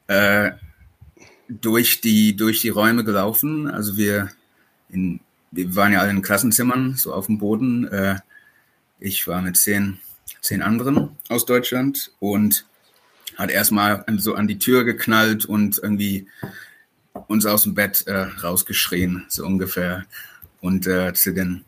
[0.08, 0.52] äh,
[1.48, 3.70] durch, die, durch die Räume gelaufen.
[3.70, 4.30] Also wir,
[4.90, 7.88] in, wir waren ja alle in Klassenzimmern, so auf dem Boden.
[7.88, 8.20] Äh,
[9.00, 9.98] ich war mit zehn,
[10.40, 12.66] zehn anderen aus Deutschland und
[13.38, 16.26] hat erstmal so an die Tür geknallt und irgendwie
[17.28, 20.04] uns aus dem Bett äh, rausgeschrien, so ungefähr.
[20.60, 21.64] Und äh, zu, den,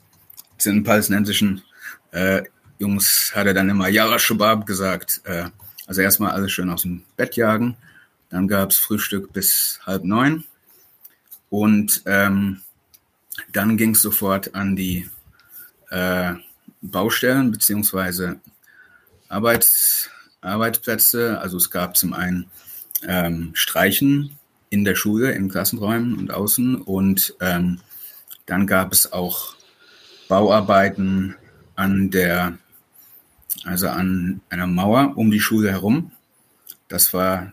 [0.58, 1.62] zu den palästinensischen
[2.10, 2.42] äh,
[2.78, 5.20] Jungs hat er dann immer Yara Shabab gesagt.
[5.24, 5.50] Äh,
[5.86, 7.76] also erstmal alles schön aus dem Bett jagen.
[8.30, 10.44] Dann gab es Frühstück bis halb neun.
[11.50, 12.62] Und ähm,
[13.52, 15.08] dann ging es sofort an die
[15.90, 16.34] äh,
[16.80, 18.40] Baustellen beziehungsweise
[19.28, 21.40] Arbeits Arbeitsplätze.
[21.40, 22.46] Also es gab zum einen
[23.06, 24.38] ähm, Streichen
[24.70, 26.76] in der Schule, in Klassenräumen und außen.
[26.76, 27.80] Und ähm,
[28.46, 29.54] dann gab es auch
[30.28, 31.36] Bauarbeiten
[31.76, 32.58] an der,
[33.64, 36.12] also an einer Mauer um die Schule herum.
[36.88, 37.52] Das war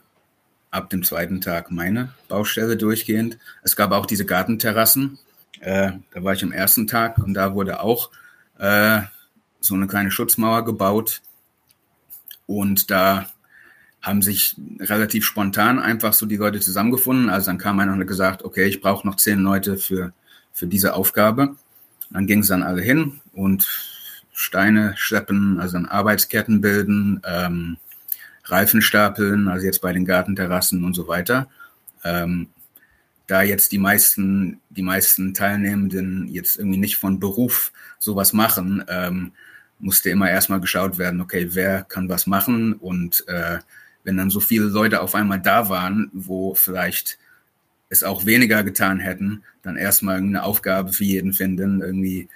[0.71, 3.37] ab dem zweiten Tag meine Baustelle durchgehend.
[3.63, 5.17] Es gab auch diese Gartenterrassen.
[5.59, 8.11] Äh, da war ich am ersten Tag und da wurde auch
[8.59, 9.01] äh,
[9.59, 11.21] so eine kleine Schutzmauer gebaut
[12.47, 13.27] und da
[14.01, 17.29] haben sich relativ spontan einfach so die Leute zusammengefunden.
[17.29, 20.13] Also dann kam einer und hat gesagt, okay, ich brauche noch zehn Leute für,
[20.53, 21.55] für diese Aufgabe.
[22.09, 23.67] Dann ging es dann alle hin und
[24.33, 27.77] Steine schleppen, also dann Arbeitsketten bilden, ähm,
[28.45, 31.49] Reifen stapeln, also jetzt bei den Gartenterrassen und so weiter.
[32.03, 32.47] Ähm,
[33.25, 39.33] da jetzt die meisten, die meisten Teilnehmenden jetzt irgendwie nicht von Beruf sowas machen, ähm,
[39.79, 43.59] musste immer erstmal geschaut werden, okay, wer kann was machen und äh,
[44.03, 47.17] wenn dann so viele Leute auf einmal da waren, wo vielleicht
[47.89, 52.29] es auch weniger getan hätten, dann erstmal eine Aufgabe für jeden finden, irgendwie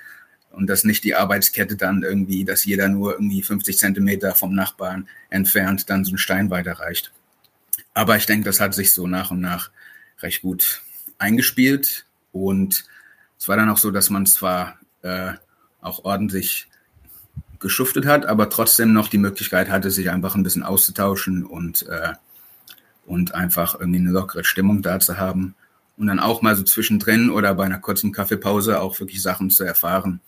[0.51, 5.07] und dass nicht die Arbeitskette dann irgendwie, dass jeder nur irgendwie 50 Zentimeter vom Nachbarn
[5.29, 7.11] entfernt dann so einen Stein weiterreicht.
[7.93, 9.71] Aber ich denke, das hat sich so nach und nach
[10.19, 10.81] recht gut
[11.17, 12.85] eingespielt und
[13.37, 15.33] es war dann auch so, dass man zwar äh,
[15.81, 16.67] auch ordentlich
[17.61, 22.13] geschuftet hat, aber trotzdem noch die Möglichkeit hatte, sich einfach ein bisschen auszutauschen und äh,
[23.05, 25.55] und einfach irgendwie eine lockere Stimmung da zu haben
[25.97, 29.63] und dann auch mal so zwischendrin oder bei einer kurzen Kaffeepause auch wirklich Sachen zu
[29.63, 30.21] erfahren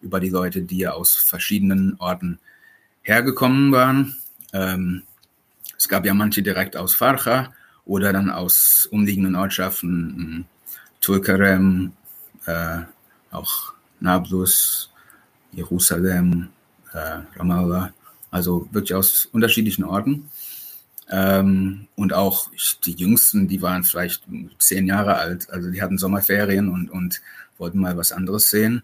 [0.00, 2.38] über die Leute, die ja aus verschiedenen Orten
[3.02, 4.16] hergekommen waren.
[4.52, 5.02] Ähm,
[5.76, 7.52] es gab ja manche direkt aus Farcha
[7.84, 10.46] oder dann aus umliegenden Ortschaften,
[11.00, 11.92] Tulkarem,
[12.46, 12.80] äh,
[13.30, 14.90] auch Nablus,
[15.52, 16.48] Jerusalem,
[16.92, 17.92] äh, Ramallah,
[18.30, 20.30] also wirklich aus unterschiedlichen Orten.
[21.10, 22.50] Ähm, und auch
[22.84, 24.24] die Jüngsten, die waren vielleicht
[24.58, 27.20] zehn Jahre alt, also die hatten Sommerferien und, und
[27.58, 28.82] wollten mal was anderes sehen.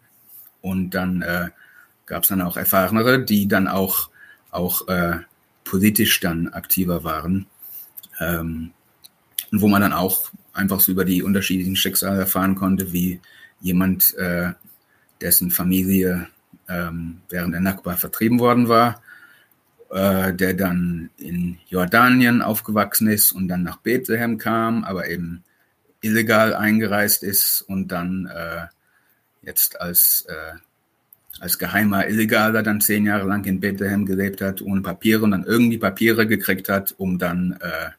[0.61, 1.51] Und dann äh,
[2.07, 4.11] gab es dann auch Erfahrenere, die dann auch,
[4.51, 5.19] auch äh,
[5.65, 7.47] politisch dann aktiver waren.
[8.19, 8.73] Ähm,
[9.53, 13.21] und wo man dann auch einfach so über die unterschiedlichen Schicksale erfahren konnte, wie
[13.61, 14.53] jemand, äh,
[15.21, 16.29] dessen Familie
[16.69, 19.03] ähm, während der Nakba vertrieben worden war,
[19.91, 25.45] äh, der dann in Jordanien aufgewachsen ist und dann nach Bethlehem kam, aber eben
[26.01, 28.67] illegal eingereist ist und dann äh,
[29.43, 30.59] jetzt als, äh,
[31.41, 35.45] als geheimer Illegaler dann zehn Jahre lang in Bethlehem gelebt hat, ohne Papiere und dann
[35.45, 37.91] irgendwie Papiere gekriegt hat, um dann äh,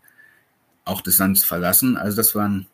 [0.85, 1.97] auch das Land zu verlassen.
[1.97, 2.67] Also das waren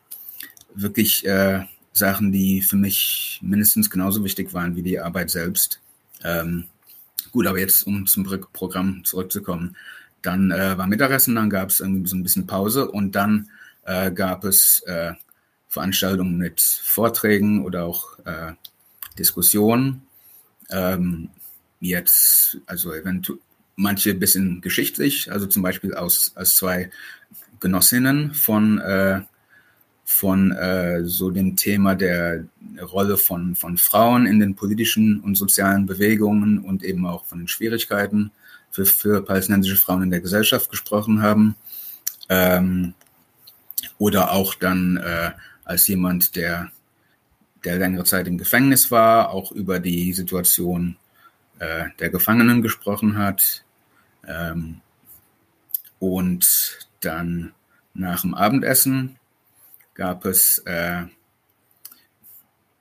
[0.73, 5.82] wirklich äh, Sachen, die für mich mindestens genauso wichtig waren wie die Arbeit selbst.
[6.23, 6.65] Ähm,
[7.31, 9.75] gut, aber jetzt, um zum Programm zurückzukommen,
[10.21, 13.49] dann äh, war Mittagessen, dann gab es irgendwie so ein bisschen Pause und dann
[13.85, 15.13] äh, gab es äh,
[15.67, 18.53] Veranstaltungen mit Vorträgen oder auch äh,
[19.17, 20.03] Diskussionen.
[20.69, 21.29] Ähm,
[21.79, 23.39] jetzt, also eventuell
[23.75, 26.91] manche bisschen geschichtlich, also zum Beispiel aus, aus zwei
[27.59, 29.21] Genossinnen von äh,
[30.05, 32.45] von äh, so dem Thema der
[32.81, 37.47] Rolle von, von Frauen in den politischen und sozialen Bewegungen und eben auch von den
[37.47, 38.31] Schwierigkeiten
[38.71, 41.55] für, für palästinensische Frauen in der Gesellschaft gesprochen haben.
[42.29, 42.93] Ähm,
[43.97, 45.31] oder auch dann äh,
[45.63, 46.71] als jemand, der,
[47.63, 50.97] der längere Zeit im Gefängnis war, auch über die Situation
[51.59, 53.63] äh, der Gefangenen gesprochen hat.
[54.27, 54.81] Ähm,
[55.99, 57.53] und dann
[57.93, 59.17] nach dem Abendessen
[59.93, 61.03] gab es, äh,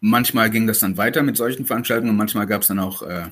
[0.00, 3.30] manchmal ging das dann weiter mit solchen Veranstaltungen und manchmal gab es dann auch äh,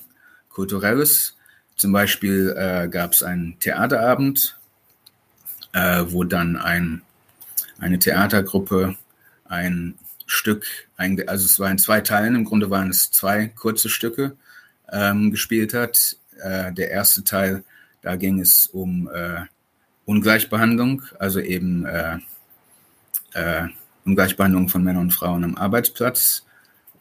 [0.49, 1.37] Kulturelles.
[1.77, 4.59] Zum Beispiel äh, gab es einen Theaterabend,
[5.73, 7.03] äh, wo dann ein,
[7.79, 8.97] eine Theatergruppe
[9.45, 9.95] ein
[10.27, 10.65] Stück,
[10.97, 14.37] ein, also es war in zwei Teilen, im Grunde waren es zwei kurze Stücke,
[14.93, 16.17] ähm, gespielt hat.
[16.41, 17.65] Äh, der erste Teil,
[18.03, 19.43] da ging es um äh,
[20.05, 21.85] Ungleichbehandlung, also eben
[23.35, 23.69] äh,
[24.05, 26.45] Ungleichbehandlung von Männern und Frauen am Arbeitsplatz,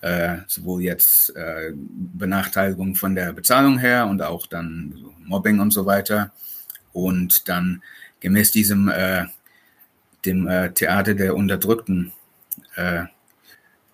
[0.01, 5.85] äh, sowohl jetzt äh, Benachteiligung von der Bezahlung her und auch dann Mobbing und so
[5.85, 6.31] weiter.
[6.93, 7.81] Und dann
[8.19, 9.25] gemäß diesem äh,
[10.25, 12.11] dem äh, Theater der Unterdrückten,
[12.75, 13.05] äh,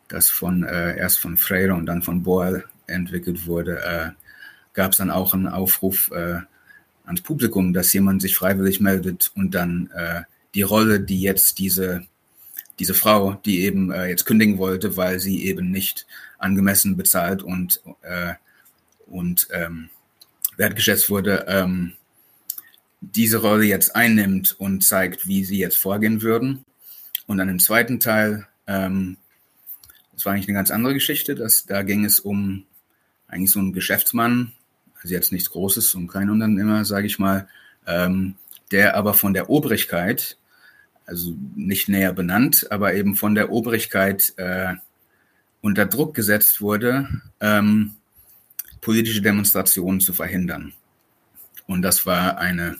[0.07, 4.15] das von erst von Freire und dann von Boal entwickelt wurde,
[4.73, 9.89] gab es dann auch einen Aufruf ans Publikum, dass jemand sich freiwillig meldet und dann
[10.53, 12.05] die Rolle, die jetzt diese
[12.79, 16.05] diese Frau, die eben äh, jetzt kündigen wollte, weil sie eben nicht
[16.37, 18.33] angemessen bezahlt und, äh,
[19.07, 19.89] und ähm,
[20.57, 21.93] wertgeschätzt wurde, ähm,
[23.01, 26.65] diese Rolle jetzt einnimmt und zeigt, wie sie jetzt vorgehen würden.
[27.27, 29.17] Und dann im zweiten Teil, ähm,
[30.13, 32.65] das war eigentlich eine ganz andere Geschichte, das, da ging es um
[33.27, 34.53] eigentlich so einen Geschäftsmann,
[35.01, 37.47] also jetzt nichts Großes und kein Unternehmer, sage ich mal,
[37.85, 38.35] ähm,
[38.71, 40.37] der aber von der Obrigkeit
[41.05, 44.73] also nicht näher benannt, aber eben von der Obrigkeit äh,
[45.61, 47.07] unter Druck gesetzt wurde,
[47.39, 47.95] ähm,
[48.81, 50.73] politische Demonstrationen zu verhindern.
[51.67, 52.77] Und das war eine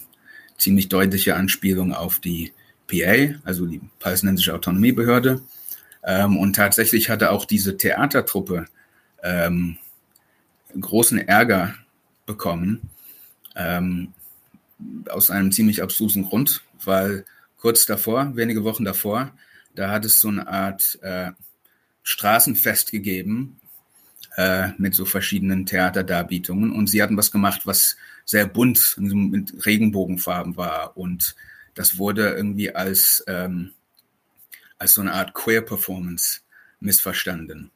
[0.58, 2.52] ziemlich deutliche Anspielung auf die
[2.86, 5.42] PA, also die palästinensische Autonomiebehörde.
[6.04, 8.66] Ähm, und tatsächlich hatte auch diese Theatertruppe
[9.22, 9.76] ähm,
[10.80, 11.74] großen Ärger
[12.26, 12.90] bekommen,
[13.56, 14.12] ähm,
[15.08, 17.24] aus einem ziemlich abstrusen Grund, weil
[17.66, 19.32] kurz davor, wenige Wochen davor,
[19.74, 21.32] da hat es so eine Art äh,
[22.04, 23.60] Straßenfest gegeben
[24.36, 26.70] äh, mit so verschiedenen Theaterdarbietungen.
[26.70, 30.96] Und sie hatten was gemacht, was sehr bunt mit Regenbogenfarben war.
[30.96, 31.34] Und
[31.74, 33.72] das wurde irgendwie als, ähm,
[34.78, 36.42] als so eine Art Queer-Performance
[36.78, 37.72] missverstanden.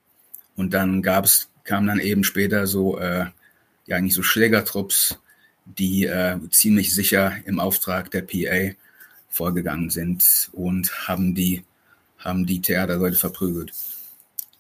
[0.54, 3.26] Und dann gab's, kam dann eben später so, äh,
[3.86, 5.18] ja eigentlich so Schlägertrupps,
[5.64, 8.76] die äh, ziemlich sicher im Auftrag der PA
[9.30, 11.64] vorgegangen sind und haben die,
[12.18, 13.72] haben die Theaterleute verprügelt.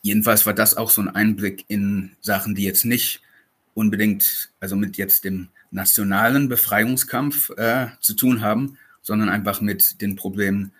[0.02, 3.20] Jedenfalls war das auch so ein Einblick in Sachen, die jetzt nicht
[3.74, 10.16] unbedingt, also mit jetzt dem nationalen Befreiungskampf äh, zu tun haben sondern einfach mit den
[10.16, 10.72] Problemen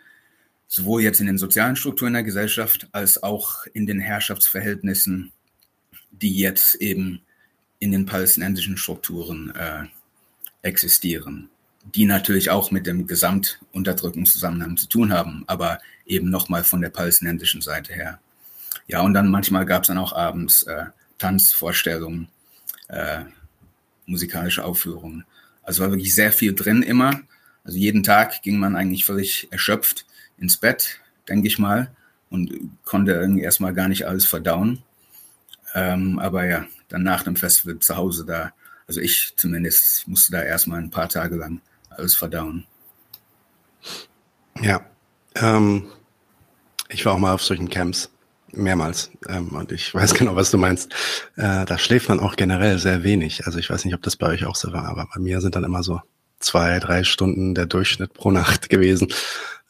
[0.67, 5.33] sowohl jetzt in den sozialen Strukturen der Gesellschaft als auch in den Herrschaftsverhältnissen,
[6.11, 7.23] die jetzt eben
[7.79, 9.87] in den palästinensischen Strukturen äh,
[10.63, 11.49] existieren,
[11.83, 17.63] die natürlich auch mit dem Gesamtunterdrückungszusammenhang zu tun haben, aber eben nochmal von der palästinensischen
[17.63, 18.21] Seite her.
[18.87, 20.87] Ja, und dann manchmal gab es dann auch abends äh,
[21.19, 22.29] Tanzvorstellungen,
[22.89, 23.21] äh,
[24.07, 25.25] musikalische Aufführungen.
[25.63, 27.21] Also war wirklich sehr viel drin immer.
[27.65, 30.07] Also jeden Tag ging man eigentlich völlig erschöpft
[30.39, 31.95] ins Bett, denke ich mal,
[32.31, 32.53] und
[32.85, 34.83] konnte irgendwie erstmal gar nicht alles verdauen.
[35.75, 38.53] Ähm, aber ja, dann nach dem Festival zu Hause da,
[38.89, 41.61] also ich zumindest musste da erstmal ein paar Tage lang
[41.91, 42.65] alles verdauen.
[44.61, 44.81] Ja,
[45.37, 45.87] ähm,
[46.89, 48.11] ich war auch mal auf solchen Camps
[48.53, 50.93] mehrmals ähm, und ich weiß genau, was du meinst.
[51.37, 53.47] Äh, da schläft man auch generell sehr wenig.
[53.47, 55.57] Also ich weiß nicht, ob das bei euch auch so war, aber bei mir sind
[55.57, 56.01] dann immer so
[56.39, 59.09] zwei, drei Stunden der Durchschnitt pro Nacht gewesen.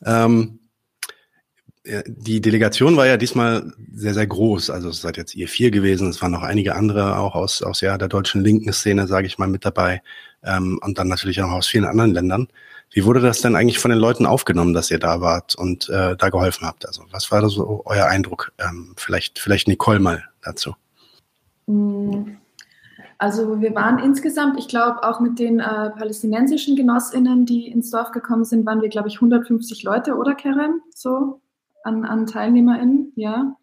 [0.04, 0.60] Ähm,
[2.06, 4.68] die Delegation war ja diesmal sehr, sehr groß.
[4.70, 6.08] Also es seid jetzt ihr vier gewesen.
[6.08, 9.38] Es waren noch einige andere auch aus, aus ja, der deutschen linken Szene, sage ich
[9.38, 10.02] mal, mit dabei.
[10.42, 12.48] Ähm, und dann natürlich auch aus vielen anderen Ländern.
[12.92, 16.16] Wie wurde das denn eigentlich von den Leuten aufgenommen, dass ihr da wart und äh,
[16.16, 16.86] da geholfen habt?
[16.86, 18.52] Also was war da so euer Eindruck?
[18.58, 20.74] Ähm, vielleicht, vielleicht Nicole mal dazu.
[21.66, 22.36] Mm,
[23.18, 28.10] also wir waren insgesamt, ich glaube auch mit den äh, palästinensischen Genossinnen, die ins Dorf
[28.12, 30.80] gekommen sind, waren wir, glaube ich, 150 Leute, oder Karen?
[30.94, 31.40] So
[31.84, 33.56] an, an TeilnehmerInnen, ja.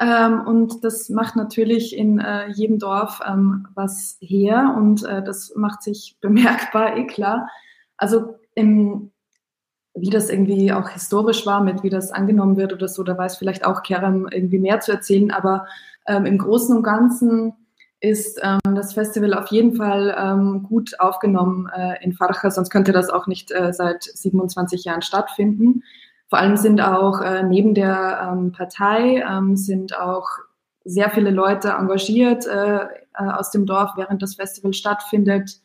[0.00, 5.52] Ähm, und das macht natürlich in äh, jedem Dorf ähm, was her und äh, das
[5.54, 7.48] macht sich bemerkbar, eh klar.
[7.96, 9.12] Also im,
[9.94, 13.36] wie das irgendwie auch historisch war, mit wie das angenommen wird oder so, da weiß
[13.36, 15.66] vielleicht auch Kerem irgendwie mehr zu erzählen, aber
[16.06, 17.54] ähm, im Großen und Ganzen
[18.00, 22.92] ist ähm, das Festival auf jeden Fall ähm, gut aufgenommen äh, in Farcha, sonst könnte
[22.92, 25.82] das auch nicht äh, seit 27 Jahren stattfinden.
[26.28, 30.28] Vor allem sind auch äh, neben der ähm, Partei ähm, sind auch
[30.84, 35.60] sehr viele Leute engagiert äh, äh, aus dem Dorf, während das Festival stattfindet.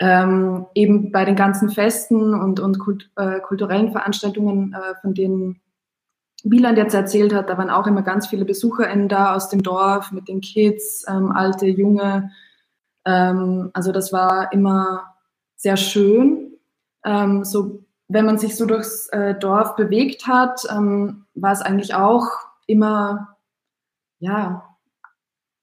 [0.00, 5.60] Ähm, eben bei den ganzen Festen und, und kult, äh, kulturellen Veranstaltungen, äh, von denen
[6.44, 10.12] Wieland jetzt erzählt hat, da waren auch immer ganz viele BesucherInnen da aus dem Dorf
[10.12, 12.30] mit den Kids, ähm, alte, junge.
[13.04, 15.14] Ähm, also das war immer
[15.56, 16.52] sehr schön.
[17.04, 21.94] Ähm, so wenn man sich so durchs äh, Dorf bewegt hat, ähm, war es eigentlich
[21.94, 22.26] auch
[22.66, 23.36] immer,
[24.18, 24.64] ja,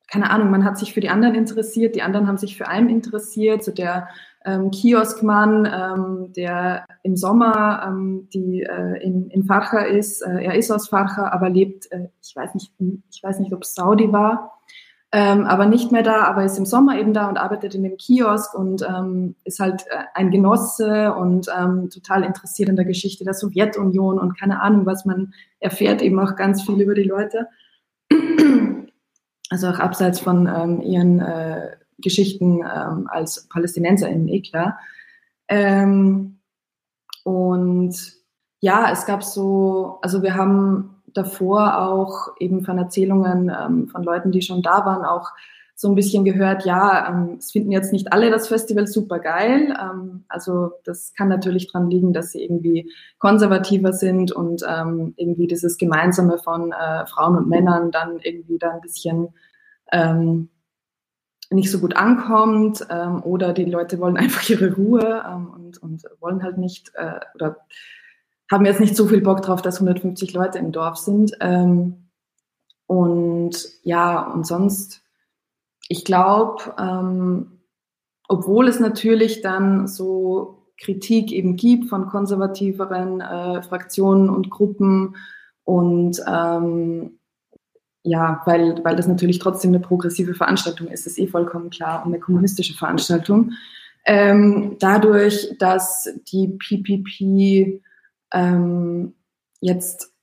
[0.08, 2.90] keine Ahnung, man hat sich für die anderen interessiert, die anderen haben sich für einen
[2.90, 3.64] interessiert.
[3.64, 4.08] So der
[4.46, 10.56] ähm, Kioskmann, ähm, der im Sommer ähm, die, äh, in, in Farcha ist, äh, er
[10.56, 12.72] ist aus Farcha, aber lebt, äh, ich weiß nicht,
[13.12, 14.62] ich weiß nicht, ob es Saudi war,
[15.18, 17.96] ähm, aber nicht mehr da, aber ist im Sommer eben da und arbeitet in dem
[17.96, 23.24] Kiosk und ähm, ist halt äh, ein Genosse und ähm, total interessiert in der Geschichte
[23.24, 27.48] der Sowjetunion und keine Ahnung, was man erfährt eben auch ganz viel über die Leute.
[29.52, 34.80] Also auch abseits von ähm, ihren äh, Geschichten ähm, als PalästinenserInnen, eh klar.
[35.48, 36.40] Ähm,
[37.24, 37.96] und
[38.60, 44.32] ja, es gab so, also wir haben davor auch eben von Erzählungen ähm, von Leuten,
[44.32, 45.32] die schon da waren, auch
[45.78, 49.76] so ein bisschen gehört, ja, ähm, es finden jetzt nicht alle das Festival super geil.
[49.80, 55.48] Ähm, also das kann natürlich dran liegen, dass sie irgendwie konservativer sind und ähm, irgendwie
[55.48, 59.30] dieses Gemeinsame von äh, Frauen und Männern dann irgendwie da ein bisschen
[59.92, 60.50] ähm,
[61.50, 66.04] nicht so gut ankommt ähm, oder die Leute wollen einfach ihre Ruhe ähm, und, und
[66.22, 67.58] wollen halt nicht äh, oder
[68.52, 71.34] haben jetzt nicht so viel Bock drauf, dass 150 Leute im Dorf sind.
[71.42, 72.10] Ähm,
[72.88, 75.02] und ja, und sonst,
[75.88, 77.60] ich glaube, ähm,
[78.28, 85.16] obwohl es natürlich dann so Kritik eben gibt von konservativeren äh, Fraktionen und Gruppen
[85.64, 87.20] und ähm,
[88.04, 92.14] ja, weil, weil das natürlich trotzdem eine progressive Veranstaltung ist, ist eh vollkommen klar und
[92.14, 93.54] eine kommunistische Veranstaltung.
[94.06, 97.82] Ähm, dadurch, dass die PPP
[98.36, 99.16] ähm,
[99.62, 100.14] jetzt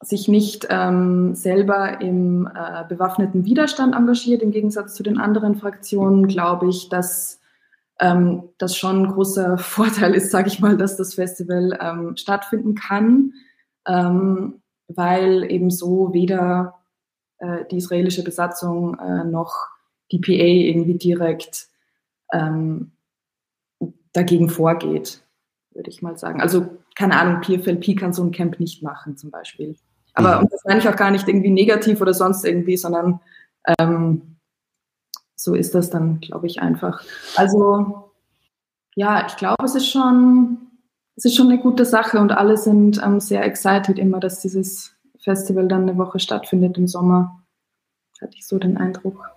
[0.00, 6.26] sich nicht ähm, selber im äh, bewaffneten Widerstand engagiert, im Gegensatz zu den anderen Fraktionen,
[6.26, 7.40] glaube ich, dass
[7.98, 12.74] ähm, das schon ein großer Vorteil ist, sage ich mal, dass das Festival ähm, stattfinden
[12.74, 13.32] kann,
[13.86, 16.78] ähm, weil eben so weder
[17.38, 19.68] äh, die israelische Besatzung äh, noch
[20.12, 21.68] die PA irgendwie direkt
[22.32, 22.92] ähm,
[24.12, 25.22] dagegen vorgeht,
[25.72, 26.40] würde ich mal sagen.
[26.40, 29.76] Also keine Ahnung, PFLP kann so ein Camp nicht machen zum Beispiel.
[30.14, 30.48] Aber mhm.
[30.50, 33.20] das meine ich auch gar nicht irgendwie negativ oder sonst irgendwie, sondern
[33.78, 34.36] ähm,
[35.36, 37.04] so ist das dann, glaube ich, einfach.
[37.36, 38.10] Also
[38.94, 40.66] ja, ich glaube, es ist schon
[41.16, 44.94] es ist schon eine gute Sache und alle sind ähm, sehr excited immer, dass dieses
[45.18, 47.42] Festival dann eine Woche stattfindet im Sommer.
[48.20, 49.30] Hatte ich so den Eindruck.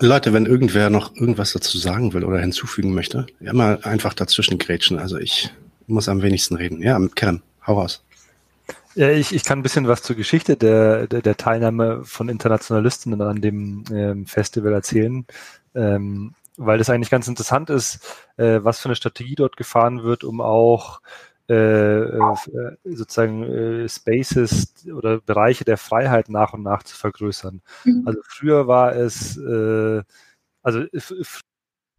[0.00, 4.98] Leute, wenn irgendwer noch irgendwas dazu sagen will oder hinzufügen möchte, immer einfach dazwischen grätschen.
[4.98, 5.50] Also ich
[5.86, 6.82] muss am wenigsten reden.
[6.82, 8.04] Ja, Kern, hau raus.
[8.94, 13.20] Ja, ich, ich kann ein bisschen was zur Geschichte der, der, der Teilnahme von Internationalisten
[13.20, 15.26] an dem ähm, Festival erzählen,
[15.74, 18.00] ähm, weil das eigentlich ganz interessant ist,
[18.38, 21.02] äh, was für eine Strategie dort gefahren wird, um auch
[21.48, 22.36] äh, äh,
[22.84, 27.62] sozusagen äh, Spaces oder Bereiche der Freiheit nach und nach zu vergrößern.
[27.84, 28.02] Mhm.
[28.04, 30.02] Also früher war es, äh,
[30.62, 30.84] also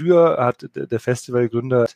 [0.02, 1.88] früher hat der Festivalgründer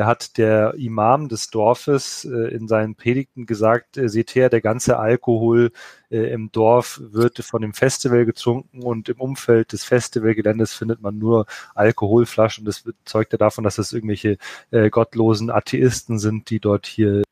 [0.00, 4.98] hat der Imam des Dorfes äh, in seinen Predigten gesagt, äh, seht her, der ganze
[4.98, 5.72] Alkohol
[6.10, 11.18] äh, im Dorf wird von dem Festival getrunken und im Umfeld des Festivalgeländes findet man
[11.18, 12.64] nur Alkoholflaschen.
[12.64, 14.38] Das zeugt ja davon, dass es irgendwelche
[14.70, 17.22] äh, gottlosen Atheisten sind, die dort hier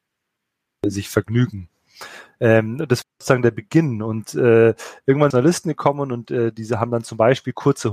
[0.87, 1.69] sich vergnügen.
[2.41, 4.75] Ähm, das war sozusagen der Beginn und äh,
[5.07, 7.93] irgendwann sind Journalisten gekommen und äh, diese haben dann zum Beispiel kurze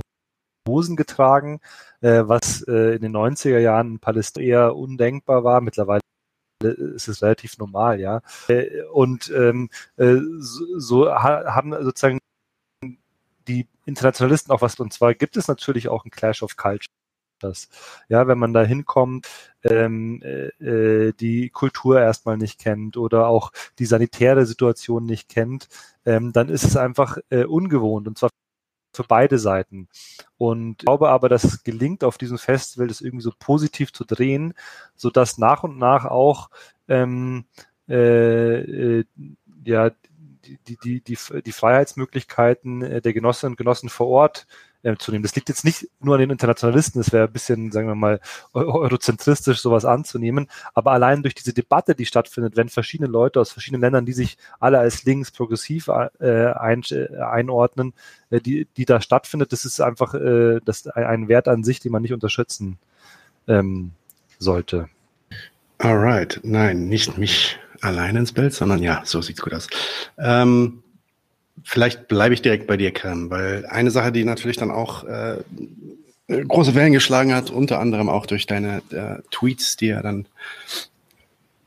[0.68, 1.60] Hosen getragen,
[2.00, 5.60] äh, was äh, in den 90er Jahren in Palästina eher undenkbar war.
[5.60, 6.00] Mittlerweile
[6.62, 8.20] ist es relativ normal, ja.
[8.48, 12.18] Äh, und ähm, äh, so, so haben sozusagen
[13.48, 16.88] die Internationalisten auch was, und zwar gibt es natürlich auch ein Clash of Culture.
[17.40, 17.68] Das.
[18.08, 19.28] Ja, wenn man da hinkommt,
[19.62, 20.48] ähm, äh,
[21.08, 25.68] äh, die Kultur erstmal nicht kennt oder auch die sanitäre Situation nicht kennt,
[26.04, 28.30] ähm, dann ist es einfach äh, ungewohnt und zwar
[28.98, 29.88] für beide Seiten.
[30.38, 34.04] Und ich glaube aber, dass es gelingt, auf diesem Festival das irgendwie so positiv zu
[34.04, 34.54] drehen,
[34.96, 36.50] so dass nach und nach auch
[36.88, 37.44] ähm,
[37.88, 39.04] äh, äh,
[39.64, 39.90] ja
[40.44, 44.46] die, die, die, die Freiheitsmöglichkeiten der Genossinnen und Genossen vor Ort
[44.82, 45.22] äh, zu nehmen.
[45.22, 48.20] Das liegt jetzt nicht nur an den Internationalisten, es wäre ein bisschen, sagen wir mal,
[48.52, 53.82] eurozentristisch sowas anzunehmen, aber allein durch diese Debatte, die stattfindet, wenn verschiedene Leute aus verschiedenen
[53.82, 57.92] Ländern, die sich alle als links progressiv äh, ein, äh, einordnen,
[58.30, 61.92] äh, die, die da stattfindet, das ist einfach äh, das ein, Wert an sich, den
[61.92, 62.78] man nicht unterschätzen
[63.46, 63.92] ähm,
[64.38, 64.88] sollte.
[65.78, 69.68] Alright, nein, nicht mich allein ins Bild, sondern ja, so sieht's gut aus.
[70.18, 70.82] Ähm,
[71.64, 75.38] Vielleicht bleibe ich direkt bei dir, Karen, weil eine Sache, die natürlich dann auch äh,
[76.28, 80.26] große Wellen geschlagen hat, unter anderem auch durch deine äh, Tweets, die ja dann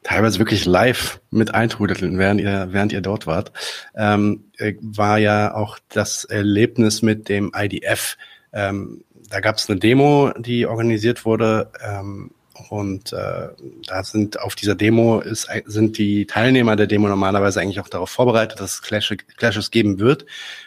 [0.04, 3.52] teilweise wirklich live mit eintrudelten, während ihr, während ihr dort wart,
[3.96, 8.18] ähm, äh, war ja auch das Erlebnis mit dem IDF.
[8.54, 12.32] Ähm, da gab es eine Demo, die organisiert wurde ähm,
[12.70, 13.50] und äh,
[13.88, 18.10] da sind auf dieser Demo ist, sind die Teilnehmer der Demo normalerweise eigentlich auch darauf
[18.10, 20.26] vorbereitet, dass es Clash, Clashes geben wird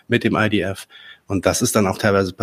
[0.08, 0.86] mit dem IDF.
[1.26, 2.34] Und das ist dann auch teilweise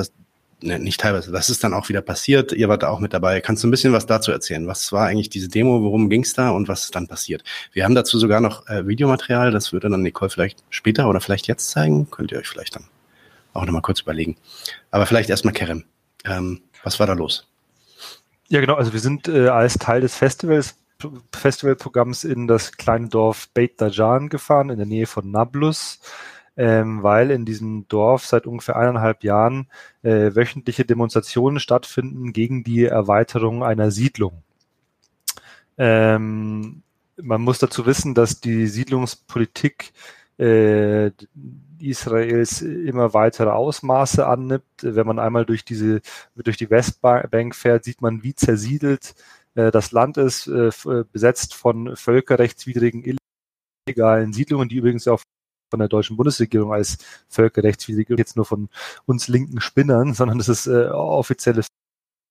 [0.62, 2.52] ne, nicht teilweise, das ist dann auch wieder passiert.
[2.52, 3.42] Ihr wart da auch mit dabei.
[3.42, 4.68] Kannst du ein bisschen was dazu erzählen?
[4.68, 5.82] Was war eigentlich diese Demo?
[5.82, 7.44] Worum ging's da und was ist dann passiert?
[7.74, 9.52] Wir haben dazu sogar noch äh, Videomaterial.
[9.52, 12.10] Das würde dann Nicole vielleicht später oder vielleicht jetzt zeigen.
[12.12, 12.86] Könnt ihr euch vielleicht dann
[13.54, 14.38] auch nochmal kurz überlegen.
[14.92, 15.84] Aber vielleicht erstmal Kerem.
[16.26, 17.51] Ähm, was war da los?
[18.52, 18.76] Ja, genau.
[18.76, 20.76] Also wir sind äh, als Teil des Festivals,
[21.32, 26.02] Festivalprogramms in das kleine Dorf Beit Dajan gefahren, in der Nähe von Nablus,
[26.58, 29.70] ähm, weil in diesem Dorf seit ungefähr eineinhalb Jahren
[30.04, 34.44] äh, wöchentliche Demonstrationen stattfinden gegen die Erweiterung einer Siedlung.
[35.78, 36.84] Ähm,
[37.16, 39.94] man muss dazu wissen, dass die Siedlungspolitik
[40.38, 41.12] äh,
[41.82, 44.64] Israels immer weitere Ausmaße annimmt.
[44.82, 46.02] Wenn man einmal durch diese,
[46.36, 49.16] durch die Westbank fährt, sieht man, wie zersiedelt
[49.56, 53.18] äh, das Land ist, äh, äh, besetzt von völkerrechtswidrigen
[53.88, 55.22] illegalen Siedlungen, die übrigens auch
[55.70, 56.98] von der deutschen Bundesregierung als
[57.30, 58.70] völkerrechtswidrig, jetzt nur von
[59.06, 61.64] uns linken Spinnern, sondern das ist offizielle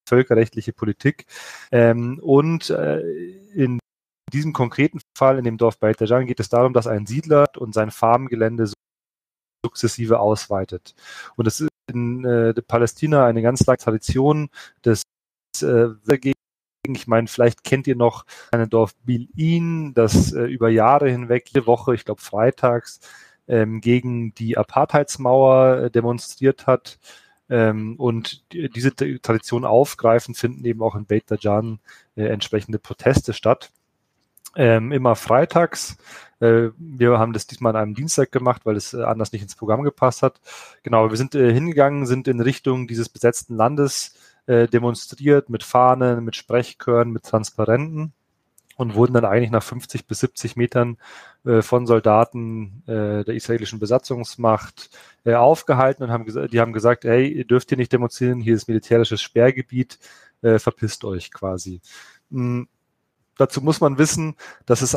[0.09, 1.27] völkerrechtliche Politik.
[1.71, 3.79] Ähm, und in
[4.33, 7.75] diesem konkreten Fall, in dem Dorf Beit Dajan, geht es darum, dass ein Siedler und
[7.75, 8.71] sein Farmgelände
[9.65, 10.95] sukzessive ausweitet.
[11.37, 14.51] Und das ist in äh, Palästina eine ganz lange Tradition
[14.85, 15.03] des
[15.63, 15.89] äh,
[16.87, 21.67] ich meine, vielleicht kennt ihr noch ein Dorf Bil'in, das äh, über Jahre hinweg jede
[21.67, 23.01] Woche, ich glaube freitags,
[23.49, 26.99] ähm, gegen die Apartheidsmauer äh, demonstriert hat.
[27.49, 31.81] Ähm, und die, diese Tradition aufgreifen, finden eben auch in Beit Dajan
[32.17, 33.71] äh, entsprechende Proteste statt.
[34.57, 35.97] Ähm, immer freitags
[36.41, 39.82] wir haben das diesmal an einem Dienstag gemacht, weil es äh, anders nicht ins Programm
[39.82, 40.41] gepasst hat.
[40.82, 44.14] Genau, wir sind äh, hingegangen, sind in Richtung dieses besetzten Landes
[44.47, 48.12] demonstriert mit Fahnen, mit Sprechchören, mit Transparenten
[48.74, 50.97] und wurden dann eigentlich nach 50 bis 70 Metern
[51.61, 54.91] von Soldaten der israelischen Besatzungsmacht
[55.24, 58.66] aufgehalten und haben gesagt, die haben gesagt, hey, ihr dürft hier nicht demonstrieren, hier ist
[58.66, 60.01] militärisches Sperrgebiet,
[60.41, 61.80] verpisst euch quasi.
[62.32, 62.66] Hm,
[63.36, 64.34] dazu muss man wissen,
[64.66, 64.97] dass es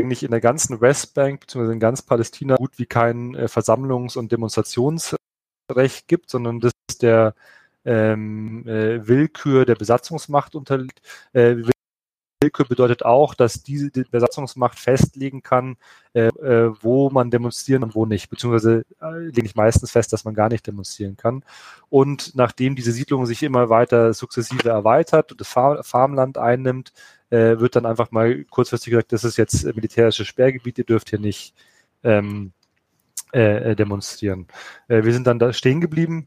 [0.00, 1.72] eigentlich in der ganzen Westbank bzw.
[1.72, 5.18] in ganz Palästina gut wie kein äh, Versammlungs- und Demonstrationsrecht
[6.08, 7.34] gibt, sondern das der
[7.84, 11.00] ähm, äh, Willkür der Besatzungsmacht unterliegt.
[11.32, 11.56] Äh,
[12.42, 15.76] Willkür bedeutet auch, dass diese die Besatzungsmacht festlegen kann,
[16.14, 18.30] äh, äh, wo man demonstrieren und wo nicht.
[18.30, 21.44] Beziehungsweise äh, lege ich meistens fest, dass man gar nicht demonstrieren kann.
[21.90, 26.94] Und nachdem diese Siedlung sich immer weiter sukzessive erweitert und das Far Farmland einnimmt,
[27.28, 31.20] äh, wird dann einfach mal kurzfristig gesagt, das ist jetzt militärisches Sperrgebiet, ihr dürft hier
[31.20, 31.54] nicht
[32.04, 32.52] ähm,
[33.32, 34.46] äh, demonstrieren.
[34.88, 36.26] Äh, wir sind dann da stehen geblieben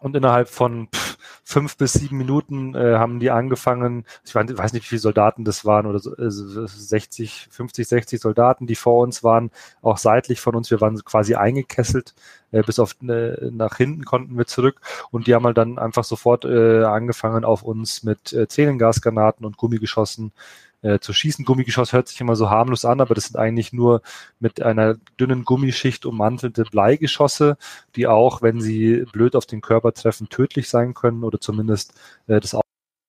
[0.00, 1.07] und innerhalb von pff,
[1.44, 5.64] fünf bis sieben Minuten äh, haben die angefangen, ich weiß nicht, wie viele Soldaten das
[5.64, 9.50] waren, oder so, äh, 60, 50, 60 Soldaten, die vor uns waren,
[9.82, 10.70] auch seitlich von uns.
[10.70, 12.14] Wir waren quasi eingekesselt,
[12.50, 14.80] äh, bis auf äh, nach hinten konnten wir zurück.
[15.10, 19.56] Und die haben halt dann einfach sofort äh, angefangen, auf uns mit äh, Zähnengasgranaten und
[19.56, 20.67] Gummigeschossen äh,
[21.00, 21.44] zu schießen.
[21.44, 24.02] Gummigeschoss hört sich immer so harmlos an, aber das sind eigentlich nur
[24.38, 27.56] mit einer dünnen Gummischicht ummantelte Bleigeschosse,
[27.96, 31.94] die auch, wenn sie blöd auf den Körper treffen, tödlich sein können oder zumindest
[32.28, 32.56] äh, das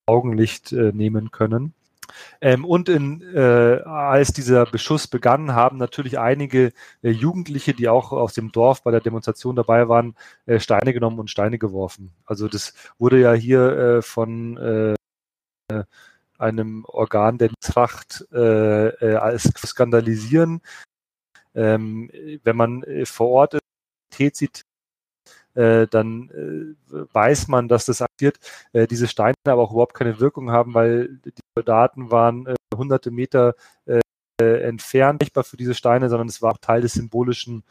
[0.08, 1.74] Augenlicht äh, nehmen können.
[2.42, 8.12] Ähm, und in, äh, als dieser Beschuss begann, haben natürlich einige äh, Jugendliche, die auch
[8.12, 10.16] aus dem Dorf bei der Demonstration dabei waren,
[10.46, 12.12] äh, Steine genommen und Steine geworfen.
[12.26, 14.96] Also das wurde ja hier äh, von äh,
[16.40, 20.62] einem Organ der Tracht äh, äh, als skandalisieren.
[21.56, 22.10] Ähm,
[22.44, 24.64] wenn man äh, vor Ort ist, sieht,
[25.56, 26.30] äh, dann
[26.92, 28.40] äh, weiß man, dass das passiert.
[28.74, 33.12] Äh, diese Steine aber auch überhaupt keine Wirkung haben, weil die Soldaten waren äh, hunderte
[33.12, 33.56] Meter
[34.42, 37.66] entfernt, nicht für diese Steine, sondern es war auch Teil des symbolischen